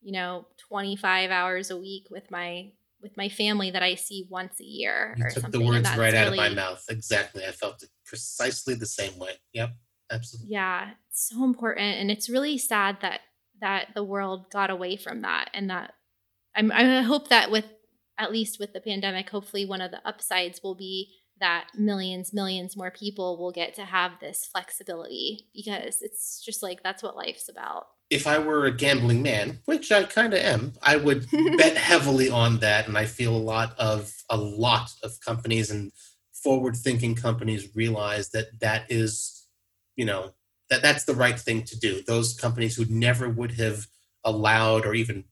[0.00, 4.58] you know, 25 hours a week with my with my family that I see once
[4.60, 5.14] a year.
[5.16, 6.84] You took the words right out of my mouth.
[6.88, 7.44] Exactly.
[7.44, 9.34] I felt it precisely the same way.
[9.52, 9.70] Yep.
[10.10, 10.52] Absolutely.
[10.52, 10.90] Yeah.
[11.08, 11.98] It's so important.
[11.98, 13.20] And it's really sad that
[13.60, 15.92] that the world got away from that and that
[16.56, 17.66] I'm, I hope that with
[18.18, 22.76] at least with the pandemic, hopefully one of the upsides will be that millions, millions
[22.76, 27.48] more people will get to have this flexibility because it's just like that's what life's
[27.48, 27.86] about.
[28.10, 31.26] If I were a gambling man, which I kind of am, I would
[31.56, 32.88] bet heavily on that.
[32.88, 35.92] And I feel a lot of a lot of companies and
[36.32, 39.46] forward-thinking companies realize that that is,
[39.96, 40.32] you know,
[40.70, 42.02] that that's the right thing to do.
[42.02, 43.86] Those companies who never would have
[44.24, 45.24] allowed or even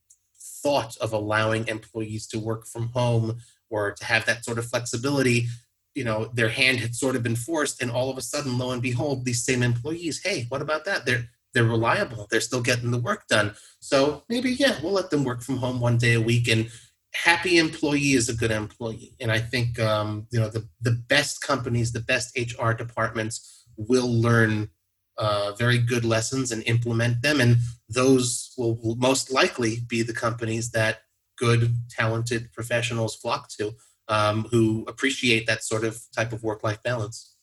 [0.67, 3.39] thought of allowing employees to work from home
[3.71, 5.47] or to have that sort of flexibility
[5.95, 8.73] you know their hand had sort of been forced and all of a sudden lo
[8.73, 11.07] and behold these same employees hey what about that?
[11.07, 11.25] They're
[11.55, 12.27] they're reliable.
[12.29, 13.55] They're still getting the work done.
[13.81, 16.69] So maybe yeah we'll let them work from home one day a week and
[17.15, 19.15] happy employee is a good employee.
[19.21, 22.27] And i think um, you know the, the best companies the best
[22.61, 23.35] hr departments
[23.77, 24.71] will learn
[25.19, 27.41] uh, very good lessons and implement them.
[27.41, 27.57] And
[27.89, 31.01] those will, will, most likely be the companies that
[31.39, 33.75] good, talented professionals flock to
[34.09, 37.37] um, who appreciate that sort of type of work life balance.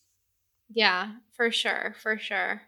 [0.68, 1.94] Yeah, for sure.
[2.02, 2.62] For sure.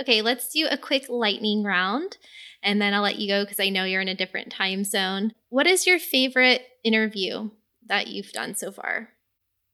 [0.00, 2.18] Okay, let's do a quick lightning round
[2.62, 5.32] and then I'll let you go because I know you're in a different time zone.
[5.50, 7.50] What is your favorite interview
[7.86, 9.10] that you've done so far?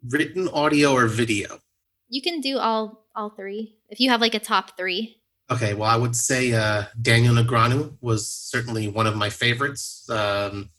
[0.06, 1.60] Written audio or video?
[2.08, 3.76] You can do all all three.
[3.88, 5.19] If you have like a top three.
[5.50, 10.52] Okay, well, I would say uh, Daniel Negreanu was certainly one of my favorites because
[10.52, 10.70] um,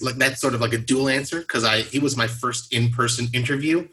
[0.00, 2.90] like that's sort of like a dual answer because I he was my first in
[2.92, 3.88] person interview,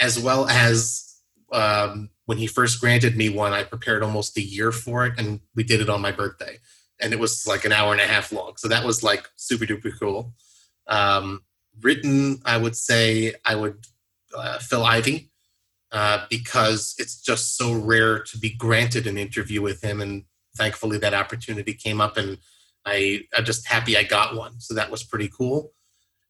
[0.00, 1.18] as well as
[1.52, 5.40] um, when he first granted me one, I prepared almost a year for it, and
[5.54, 6.58] we did it on my birthday,
[6.98, 8.54] and it was like an hour and a half long.
[8.56, 10.32] So that was like super duper cool.
[10.86, 11.42] Um,
[11.82, 13.84] written, I would say I would
[14.34, 15.30] uh, Phil Ivey
[15.94, 20.00] uh, because it's just so rare to be granted an interview with him.
[20.00, 20.24] And
[20.56, 22.36] thankfully, that opportunity came up, and
[22.84, 24.60] I, I'm just happy I got one.
[24.60, 25.72] So that was pretty cool.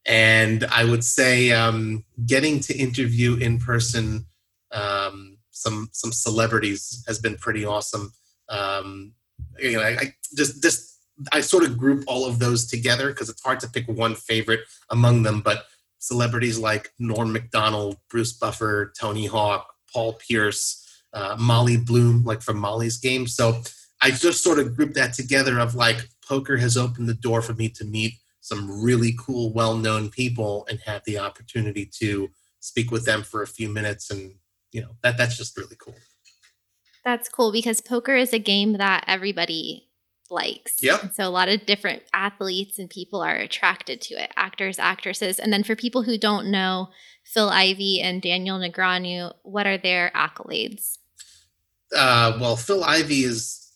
[0.06, 4.26] And I would say um, getting to interview in person
[4.70, 8.12] um, some some celebrities has been pretty awesome.
[8.50, 9.12] Um,
[9.58, 10.98] you know, I, I just just
[11.32, 14.60] I sort of group all of those together because it's hard to pick one favorite
[14.90, 15.64] among them, but
[16.05, 22.59] celebrities like Norm Macdonald, Bruce Buffer, Tony Hawk, Paul Pierce, uh, Molly Bloom, like from
[22.59, 23.26] Molly's game.
[23.26, 23.62] So
[24.02, 27.55] I just sort of grouped that together of like poker has opened the door for
[27.55, 32.28] me to meet some really cool, well known people and have the opportunity to
[32.60, 34.10] speak with them for a few minutes.
[34.10, 34.35] And,
[34.72, 35.97] you know, that that's just really cool.
[37.02, 39.89] That's cool because poker is a game that everybody
[40.35, 40.82] likes.
[40.82, 41.02] Yep.
[41.02, 45.39] And so a lot of different athletes and people are attracted to it actors, actresses.
[45.39, 46.89] And then for people who don't know
[47.24, 50.98] Phil Ivey and Daniel Negreanu, what are their accolades?
[51.97, 53.73] Uh, well, Phil Ivey is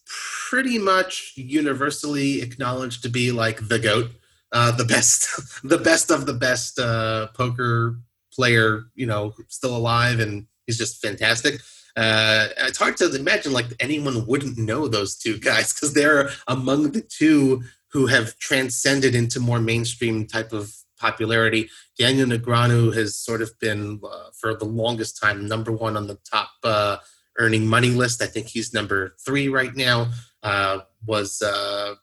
[0.50, 4.10] pretty much universally acknowledged to be like the goat,
[4.52, 5.28] uh, the best,
[5.62, 7.98] the best of the best uh, poker
[8.32, 11.60] player, you know, still alive, and he's just fantastic.
[11.98, 16.92] Uh, it's hard to imagine like anyone wouldn't know those two guys because they're among
[16.92, 17.60] the two
[17.90, 21.68] who have transcended into more mainstream type of popularity.
[21.98, 26.18] Daniel Negreanu has sort of been uh, for the longest time number one on the
[26.30, 26.98] top uh,
[27.38, 28.22] earning money list.
[28.22, 30.10] I think he's number three right now.
[30.44, 31.94] Uh, was uh,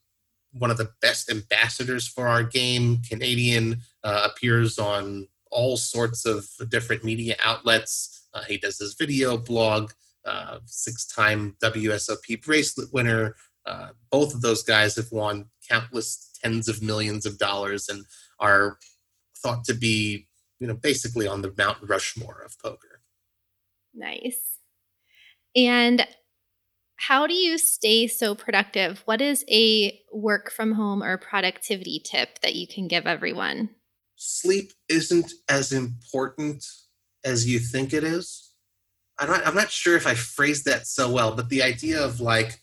[0.52, 3.02] one of the best ambassadors for our game.
[3.08, 8.15] Canadian uh, appears on all sorts of different media outlets.
[8.36, 9.92] Uh, he does his video blog,
[10.26, 13.36] uh, six time WSOP bracelet winner.
[13.66, 18.06] Uh, both of those guys have won countless tens of millions of dollars and
[18.40, 18.78] are
[19.38, 20.28] thought to be,
[20.60, 23.02] you know, basically on the Mount Rushmore of poker.
[23.94, 24.60] Nice.
[25.56, 26.06] And
[26.98, 29.02] how do you stay so productive?
[29.06, 33.70] What is a work from home or productivity tip that you can give everyone?
[34.18, 36.66] Sleep isn't as important
[37.26, 38.54] as you think it is.
[39.18, 42.22] I'm not, I'm not sure if I phrased that so well, but the idea of
[42.22, 42.62] like,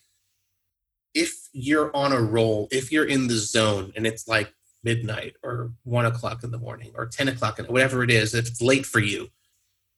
[1.13, 4.53] if you're on a roll, if you're in the zone and it's like
[4.83, 8.61] midnight or one o'clock in the morning or 10 o'clock, whatever it is, if it's
[8.61, 9.29] late for you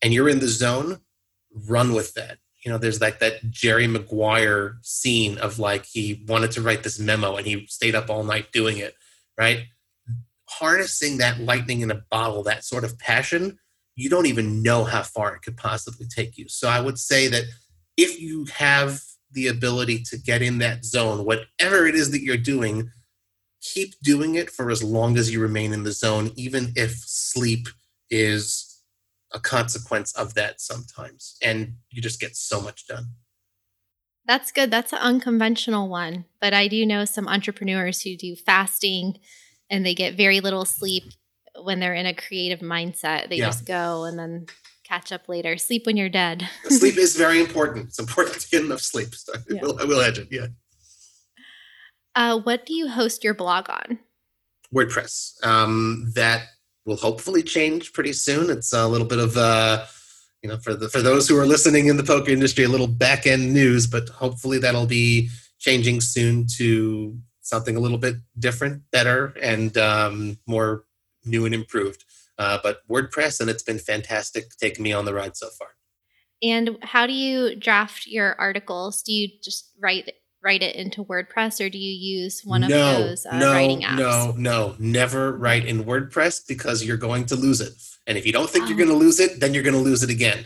[0.01, 0.99] and you're in the zone,
[1.67, 2.39] run with that.
[2.63, 6.99] You know, there's like that Jerry Maguire scene of like he wanted to write this
[6.99, 8.95] memo and he stayed up all night doing it,
[9.37, 9.65] right?
[10.49, 13.59] Harnessing that lightning in a bottle, that sort of passion,
[13.95, 16.47] you don't even know how far it could possibly take you.
[16.47, 17.43] So I would say that
[17.97, 19.01] if you have
[19.31, 22.91] the ability to get in that zone, whatever it is that you're doing,
[23.61, 27.67] keep doing it for as long as you remain in the zone, even if sleep
[28.09, 28.81] is
[29.33, 31.37] a consequence of that sometimes.
[31.41, 33.07] And you just get so much done.
[34.25, 34.71] That's good.
[34.71, 36.25] That's an unconventional one.
[36.41, 39.19] But I do know some entrepreneurs who do fasting
[39.69, 41.03] and they get very little sleep
[41.61, 43.29] when they're in a creative mindset.
[43.29, 43.45] They yeah.
[43.45, 44.47] just go and then
[44.83, 45.57] catch up later.
[45.57, 46.47] Sleep when you're dead.
[46.69, 47.87] sleep is very important.
[47.87, 49.13] It's important to get enough sleep.
[49.15, 49.59] So yeah.
[49.61, 50.27] I, will, I will edge it.
[50.31, 50.47] Yeah.
[52.15, 53.99] Uh, what do you host your blog on?
[54.73, 55.45] WordPress.
[55.45, 56.43] Um, that
[56.85, 58.49] will hopefully change pretty soon.
[58.49, 59.85] It's a little bit of uh,
[60.45, 62.85] you know, for the for those who are listening in the poker industry, a little
[62.85, 68.83] back end news, but hopefully that'll be changing soon to something a little bit different,
[68.91, 70.83] better, and um, more
[71.25, 72.03] new and improved.
[72.37, 75.69] Uh, but WordPress, and it's been fantastic taking me on the ride so far.
[76.43, 79.01] And how do you draft your articles?
[79.01, 80.11] Do you just write
[80.43, 83.81] write it into WordPress, or do you use one of no, those uh, no, writing
[83.81, 83.97] apps?
[83.97, 87.73] No, no, never write in WordPress because you're going to lose it.
[88.05, 88.67] And if you don't think oh.
[88.67, 90.45] you're going to lose it, then you're going to lose it again.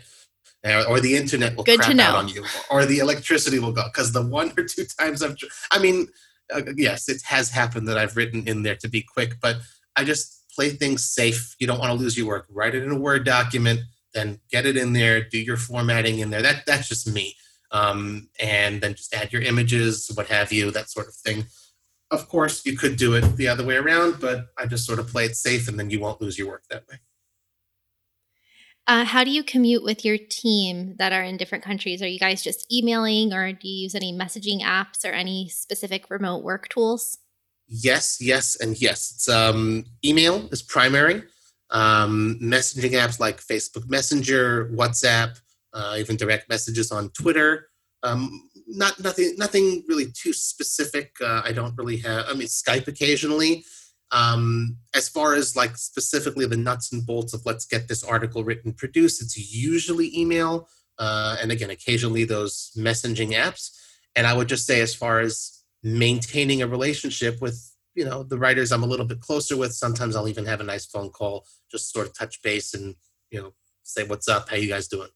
[0.65, 3.83] Uh, or the internet will Good crap out on you, or the electricity will go.
[3.85, 5.35] Because the one or two times I've,
[5.71, 6.07] I mean,
[6.53, 9.57] uh, yes, it has happened that I've written in there to be quick, but
[9.95, 11.55] I just play things safe.
[11.57, 12.45] You don't want to lose your work.
[12.49, 13.79] Write it in a Word document,
[14.13, 16.41] then get it in there, do your formatting in there.
[16.41, 17.35] That that's just me.
[17.71, 21.45] Um, and then just add your images, what have you, that sort of thing.
[22.11, 25.07] Of course, you could do it the other way around, but I just sort of
[25.07, 26.97] play it safe, and then you won't lose your work that way.
[28.87, 32.01] Uh, how do you commute with your team that are in different countries?
[32.01, 36.09] Are you guys just emailing, or do you use any messaging apps or any specific
[36.09, 37.19] remote work tools?
[37.69, 39.11] Yes, yes, and yes.
[39.15, 41.23] It's um, email is primary.
[41.71, 45.39] Um, messaging apps like Facebook Messenger, WhatsApp,
[45.73, 47.69] uh, even direct messages on Twitter.
[48.01, 51.15] Um, not nothing, nothing really too specific.
[51.21, 52.25] Uh, I don't really have.
[52.27, 53.63] I mean, Skype occasionally.
[54.11, 58.43] Um, as far as like specifically the nuts and bolts of let's get this article
[58.43, 60.67] written, produced, it's usually email,
[60.97, 63.69] uh, and again, occasionally those messaging apps.
[64.15, 68.37] And I would just say, as far as maintaining a relationship with you know the
[68.37, 69.73] writers i'm a little bit closer with.
[69.73, 72.95] Sometimes i'll even have a nice phone call just sort of touch base and
[73.31, 73.53] you know
[73.83, 74.49] say what's up?
[74.49, 75.09] How you guys doing?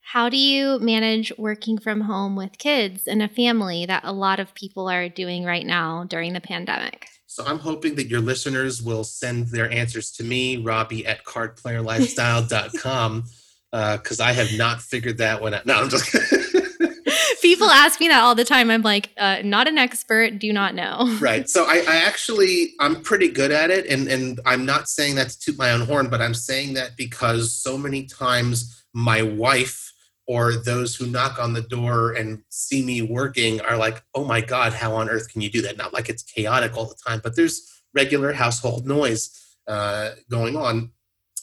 [0.00, 4.40] How do you manage working from home with kids and a family that a lot
[4.40, 7.08] of people are doing right now during the pandemic?
[7.26, 13.24] So i'm hoping that your listeners will send their answers to me robbie at cardplayerlifestyle.com
[13.70, 15.66] because uh, i have not figured that one out.
[15.66, 16.10] No i'm just
[17.42, 18.70] People ask me that all the time.
[18.70, 21.16] I'm like, uh, not an expert, do not know.
[21.20, 21.48] Right.
[21.48, 25.30] So I, I, actually I'm pretty good at it, and and I'm not saying that
[25.30, 29.92] to toot my own horn, but I'm saying that because so many times my wife
[30.26, 34.40] or those who knock on the door and see me working are like, oh my
[34.40, 35.76] God, how on earth can you do that?
[35.76, 40.92] Not like it's chaotic all the time, but there's regular household noise uh, going on.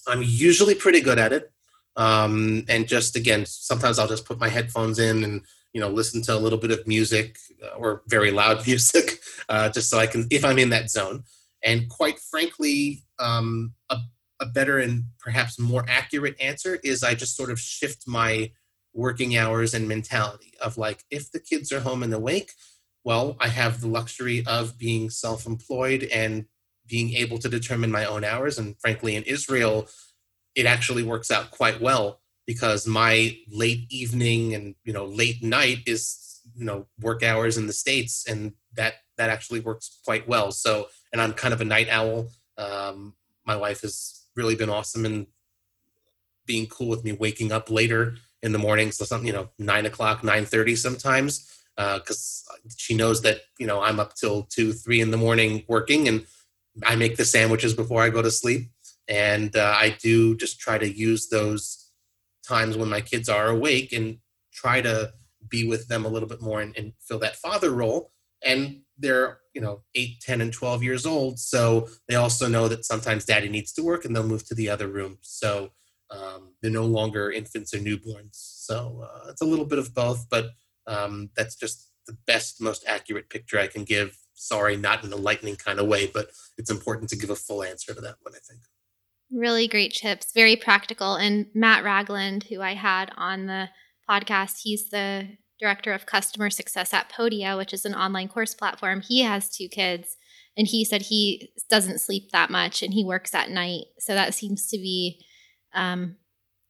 [0.08, 1.52] I'm usually pretty good at it.
[1.96, 5.42] Um, and just again, sometimes I'll just put my headphones in and
[5.76, 9.20] you know listen to a little bit of music uh, or very loud music,
[9.50, 11.24] uh, just so I can if I'm in that zone.
[11.64, 13.98] And quite frankly, um, a,
[14.40, 18.52] a better and perhaps more accurate answer is I just sort of shift my
[18.94, 22.52] working hours and mentality of like if the kids are home and awake,
[23.04, 26.46] well, I have the luxury of being self-employed and
[26.88, 28.58] being able to determine my own hours.
[28.58, 29.90] And frankly, in Israel,
[30.56, 35.80] it actually works out quite well because my late evening and you know late night
[35.86, 40.52] is you know work hours in the states and that that actually works quite well.
[40.52, 42.28] So and i'm kind of a night owl.
[42.58, 43.14] Um,
[43.46, 45.28] my wife has really been awesome in
[46.46, 48.92] being cool with me waking up later in the morning.
[48.92, 53.82] So something you know 9 o'clock 9.30 sometimes because uh, she knows that you know
[53.82, 56.26] i'm up till 2 3 in the morning working and
[56.86, 58.70] i make the sandwiches before i go to sleep.
[59.08, 61.85] And uh, i do just try to use those
[62.46, 64.18] times when my kids are awake and
[64.54, 65.12] try to
[65.50, 68.12] be with them a little bit more and, and fill that father role.
[68.44, 72.86] And they're you know 8 10 and 12 years old so they also know that
[72.86, 75.18] sometimes daddy needs to work and they'll move to the other room.
[75.22, 75.72] So
[76.12, 78.30] um, they're no longer infants or newborns.
[78.34, 80.52] So uh, it's a little bit of both but
[80.88, 84.18] um, that's just the best most accurate picture i can give.
[84.34, 87.64] Sorry not in a lightning kind of way but it's important to give a full
[87.64, 88.62] answer to that one i think
[89.36, 91.16] Really great tips, very practical.
[91.16, 93.70] And Matt Ragland, who I had on the
[94.10, 95.28] podcast, he's the
[95.60, 99.02] director of customer success at Podia, which is an online course platform.
[99.02, 100.18] He has two kids,
[100.58, 103.86] and he said he doesn't sleep that much and he works at night.
[104.00, 105.26] So that seems to be
[105.74, 106.16] um,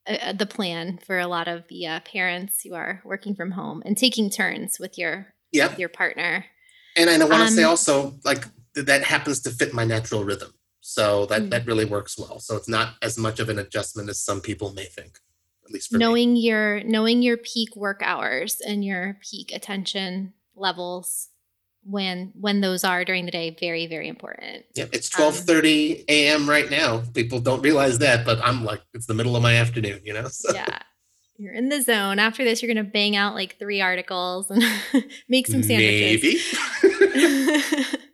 [0.07, 3.51] a, a, the plan for a lot of the uh, parents who are working from
[3.51, 5.71] home and taking turns with your yep.
[5.71, 6.45] with your partner.
[6.97, 10.53] And I want to um, say also, like that happens to fit my natural rhythm.
[10.87, 11.49] So that, mm.
[11.49, 12.37] that really works well.
[12.37, 15.17] So it's not as much of an adjustment as some people may think,
[15.65, 16.41] at least for knowing me.
[16.41, 21.29] your knowing your peak work hours and your peak attention levels
[21.83, 26.49] when when those are during the day very very important yeah it's 12:30 um, a.m.
[26.49, 29.99] right now people don't realize that but i'm like it's the middle of my afternoon
[30.03, 30.51] you know so.
[30.51, 30.79] yeah
[31.37, 34.63] you're in the zone after this you're gonna bang out like three articles and
[35.29, 36.23] make some sandwiches
[36.81, 37.85] maybe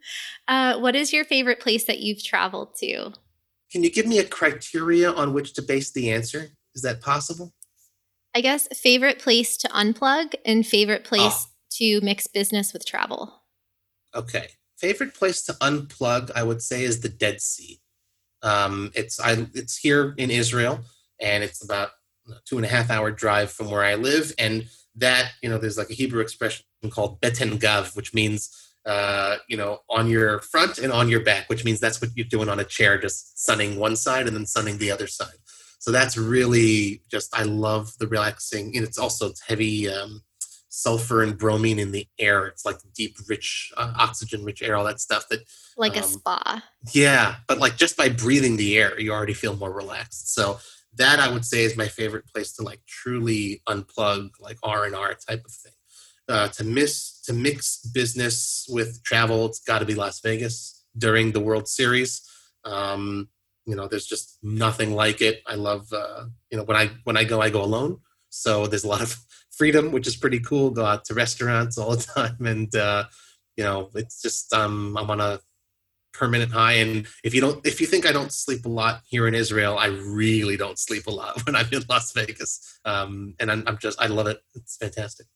[0.52, 3.10] Uh, what is your favorite place that you've traveled to?
[3.70, 6.48] Can you give me a criteria on which to base the answer?
[6.74, 7.54] Is that possible?
[8.34, 11.50] I guess favorite place to unplug and favorite place oh.
[11.78, 13.32] to mix business with travel.
[14.14, 14.48] Okay.
[14.76, 17.80] Favorite place to unplug, I would say, is the Dead Sea.
[18.42, 20.80] Um, it's I it's here in Israel,
[21.18, 21.92] and it's about
[22.44, 24.34] two and a half hour drive from where I live.
[24.38, 24.66] And
[24.96, 28.50] that, you know, there's like a Hebrew expression called beten gav, which means
[28.84, 32.26] uh, you know, on your front and on your back, which means that's what you're
[32.26, 35.36] doing on a chair, just sunning one side and then sunning the other side.
[35.78, 38.76] So that's really just, I love the relaxing.
[38.76, 40.22] And it's also it's heavy um,
[40.68, 42.46] sulfur and bromine in the air.
[42.46, 45.40] It's like deep, rich, uh, oxygen rich air, all that stuff that.
[45.76, 46.64] Like um, a spa.
[46.92, 47.36] Yeah.
[47.46, 50.34] But like just by breathing the air, you already feel more relaxed.
[50.34, 50.58] So
[50.96, 54.94] that I would say is my favorite place to like truly unplug, like R and
[54.94, 55.72] R type of thing
[56.32, 59.46] uh, to miss to mix business with travel.
[59.46, 62.22] It's got to be Las Vegas during the World Series.
[62.64, 63.28] Um,
[63.66, 65.42] you know, there's just nothing like it.
[65.46, 67.98] I love uh, you know when I when I go, I go alone.
[68.30, 69.16] So there's a lot of
[69.50, 70.70] freedom, which is pretty cool.
[70.70, 73.04] Go out to restaurants all the time, and uh,
[73.56, 75.40] you know, it's just um, I'm on a
[76.12, 76.74] permanent high.
[76.74, 79.78] And if you don't, if you think I don't sleep a lot here in Israel,
[79.78, 82.80] I really don't sleep a lot when I'm in Las Vegas.
[82.84, 84.40] Um, and I'm, I'm just, I love it.
[84.54, 85.26] It's fantastic.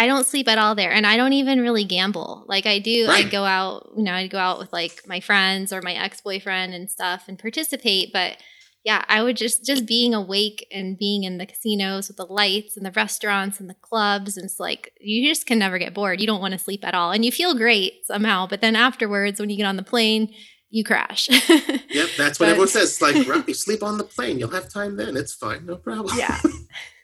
[0.00, 2.46] I don't sleep at all there and I don't even really gamble.
[2.48, 3.26] Like I do right.
[3.26, 6.72] I go out, you know, I go out with like my friends or my ex-boyfriend
[6.72, 8.38] and stuff and participate, but
[8.82, 12.78] yeah, I would just just being awake and being in the casinos with the lights
[12.78, 16.18] and the restaurants and the clubs and it's like you just can never get bored.
[16.18, 19.38] You don't want to sleep at all and you feel great somehow, but then afterwards
[19.38, 20.32] when you get on the plane,
[20.70, 21.28] you crash.
[21.50, 23.02] yep, that's what but, everyone says.
[23.02, 23.16] Like,
[23.48, 24.38] you sleep on the plane.
[24.38, 25.14] You'll have time then.
[25.16, 25.66] It's fine.
[25.66, 26.16] No problem.
[26.16, 26.40] Yeah.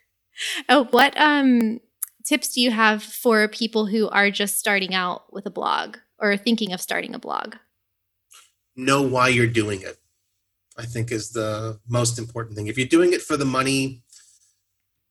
[0.70, 1.80] oh, what um
[2.26, 6.36] tips do you have for people who are just starting out with a blog or
[6.36, 7.54] thinking of starting a blog?
[8.74, 9.96] Know why you're doing it.
[10.76, 12.66] I think is the most important thing.
[12.66, 14.02] If you're doing it for the money,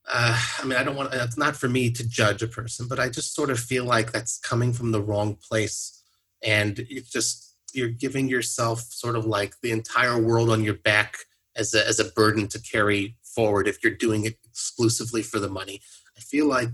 [0.08, 1.14] uh, I mean, I don't want.
[1.14, 4.12] It's not for me to judge a person, but I just sort of feel like
[4.12, 6.04] that's coming from the wrong place,
[6.44, 11.18] and it's just you're giving yourself sort of like the entire world on your back
[11.56, 15.50] as a as a burden to carry forward if you're doing it exclusively for the
[15.50, 15.82] money.
[16.16, 16.70] I feel like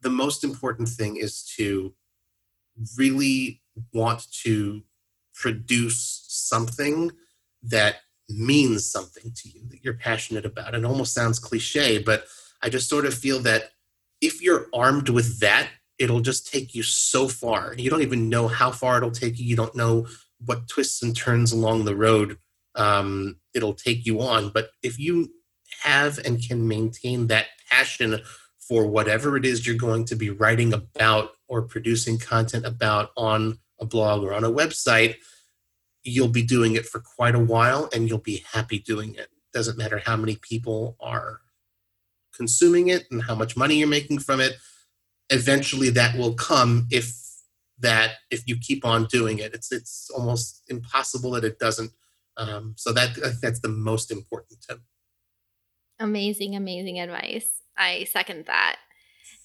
[0.00, 1.94] the most important thing is to
[2.96, 3.60] really
[3.92, 4.82] want to
[5.34, 7.10] produce something
[7.62, 7.96] that
[8.28, 10.74] means something to you that you're passionate about.
[10.74, 12.26] It almost sounds cliche, but
[12.62, 13.70] I just sort of feel that
[14.20, 15.68] if you're armed with that,
[15.98, 17.74] it'll just take you so far.
[17.76, 19.46] You don't even know how far it'll take you.
[19.46, 20.06] You don't know
[20.44, 22.38] what twists and turns along the road
[22.78, 24.50] um, it'll take you on.
[24.50, 25.30] But if you
[25.82, 28.20] have and can maintain that passion
[28.68, 33.58] for whatever it is you're going to be writing about or producing content about on
[33.80, 35.16] a blog or on a website,
[36.04, 39.28] you'll be doing it for quite a while and you'll be happy doing it.
[39.54, 41.40] Doesn't matter how many people are
[42.34, 44.56] consuming it and how much money you're making from it.
[45.30, 47.12] Eventually that will come if
[47.80, 49.54] that if you keep on doing it.
[49.54, 51.92] It's it's almost impossible that it doesn't.
[52.36, 54.80] Um, so that that's the most important tip.
[55.98, 57.62] Amazing, amazing advice.
[57.78, 58.76] I second that.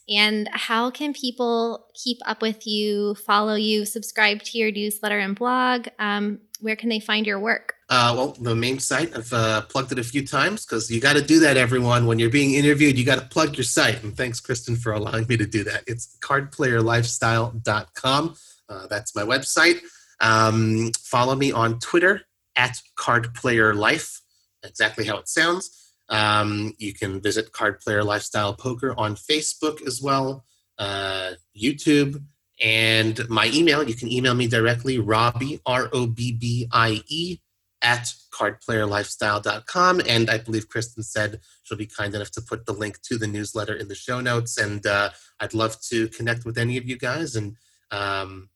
[0.10, 5.34] And how can people keep up with you, follow you, subscribe to your newsletter and
[5.34, 5.88] blog?
[5.98, 7.76] Um, where can they find your work?
[7.90, 11.16] Uh, well, the main site, I've uh, plugged it a few times because you got
[11.16, 12.06] to do that, everyone.
[12.06, 14.04] When you're being interviewed, you got to plug your site.
[14.04, 15.84] And thanks, Kristin, for allowing me to do that.
[15.88, 18.36] It's cardplayerlifestyle.com.
[18.70, 19.82] Uh, that's my website.
[20.20, 22.22] Um, follow me on Twitter
[22.56, 24.22] at cardplayerlife,
[24.64, 25.83] exactly how it sounds.
[26.10, 30.46] Um, you can visit Cardplayer Lifestyle Poker on Facebook as well,
[30.78, 32.24] uh, YouTube,
[32.62, 33.88] and my email.
[33.88, 37.40] You can email me directly, Robbie, R O B B I E,
[37.84, 40.02] at cardplayerlifestyle.com.
[40.08, 43.28] And I believe Kristin said she'll be kind enough to put the link to the
[43.28, 44.58] newsletter in the show notes.
[44.58, 45.10] And uh,
[45.40, 47.36] I'd love to connect with any of you guys.
[47.36, 47.58] And
[47.92, 48.50] um,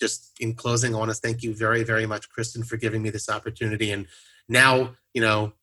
[0.00, 3.10] just in closing, I want to thank you very, very much, Kristin, for giving me
[3.10, 3.90] this opportunity.
[3.90, 4.06] And
[4.48, 5.54] now, you know,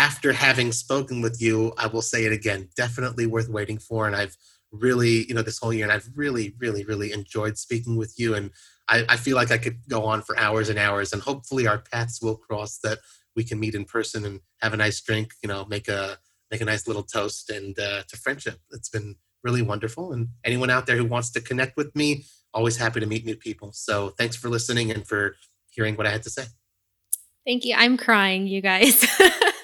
[0.00, 4.06] after having spoken with you, I will say it again, definitely worth waiting for.
[4.06, 4.34] And I've
[4.72, 8.34] really, you know, this whole year, and I've really, really, really enjoyed speaking with you.
[8.34, 8.50] And
[8.88, 11.12] I, I feel like I could go on for hours and hours.
[11.12, 13.00] And hopefully, our paths will cross that
[13.36, 15.32] we can meet in person and have a nice drink.
[15.42, 16.16] You know, make a
[16.50, 18.58] make a nice little toast and uh, to friendship.
[18.72, 20.14] It's been really wonderful.
[20.14, 22.24] And anyone out there who wants to connect with me,
[22.54, 23.72] always happy to meet new people.
[23.74, 25.36] So thanks for listening and for
[25.68, 26.44] hearing what I had to say.
[27.46, 27.74] Thank you.
[27.76, 29.06] I'm crying, you guys.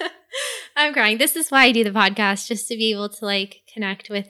[0.77, 1.17] I'm crying.
[1.17, 4.27] This is why I do the podcast, just to be able to like connect with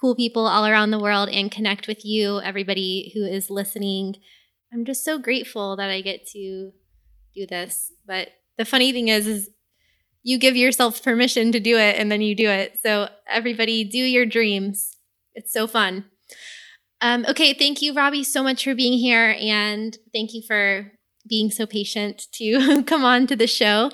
[0.00, 4.14] cool people all around the world and connect with you, everybody who is listening.
[4.72, 6.72] I'm just so grateful that I get to
[7.34, 7.92] do this.
[8.06, 9.50] But the funny thing is, is
[10.22, 12.78] you give yourself permission to do it and then you do it.
[12.82, 14.96] So everybody do your dreams.
[15.34, 16.06] It's so fun.
[17.02, 20.92] Um, okay, thank you, Robbie, so much for being here, and thank you for
[21.28, 23.90] being so patient to come on to the show.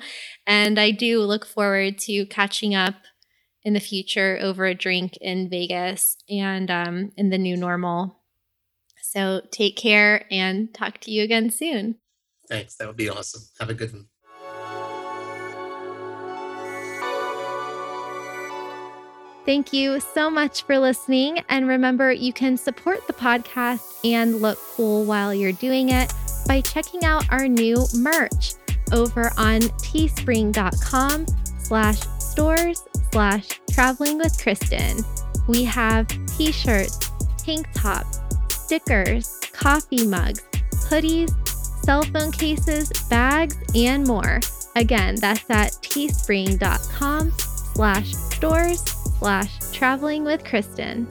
[0.49, 2.95] And I do look forward to catching up
[3.63, 8.19] in the future over a drink in Vegas and um, in the new normal.
[9.03, 11.97] So take care and talk to you again soon.
[12.47, 12.77] Thanks.
[12.77, 13.43] That would be awesome.
[13.59, 14.07] Have a good one.
[19.45, 21.43] Thank you so much for listening.
[21.47, 26.11] And remember, you can support the podcast and look cool while you're doing it
[26.47, 28.55] by checking out our new merch
[28.93, 31.25] over on teespring.com
[31.59, 35.03] slash stores slash traveling with Kristin.
[35.47, 36.07] We have
[36.37, 40.43] t-shirts, tank tops, stickers, coffee mugs,
[40.89, 41.31] hoodies,
[41.85, 44.39] cell phone cases, bags, and more.
[44.75, 48.81] Again, that's at teespring.com slash stores
[49.19, 51.07] slash traveling with Kristin.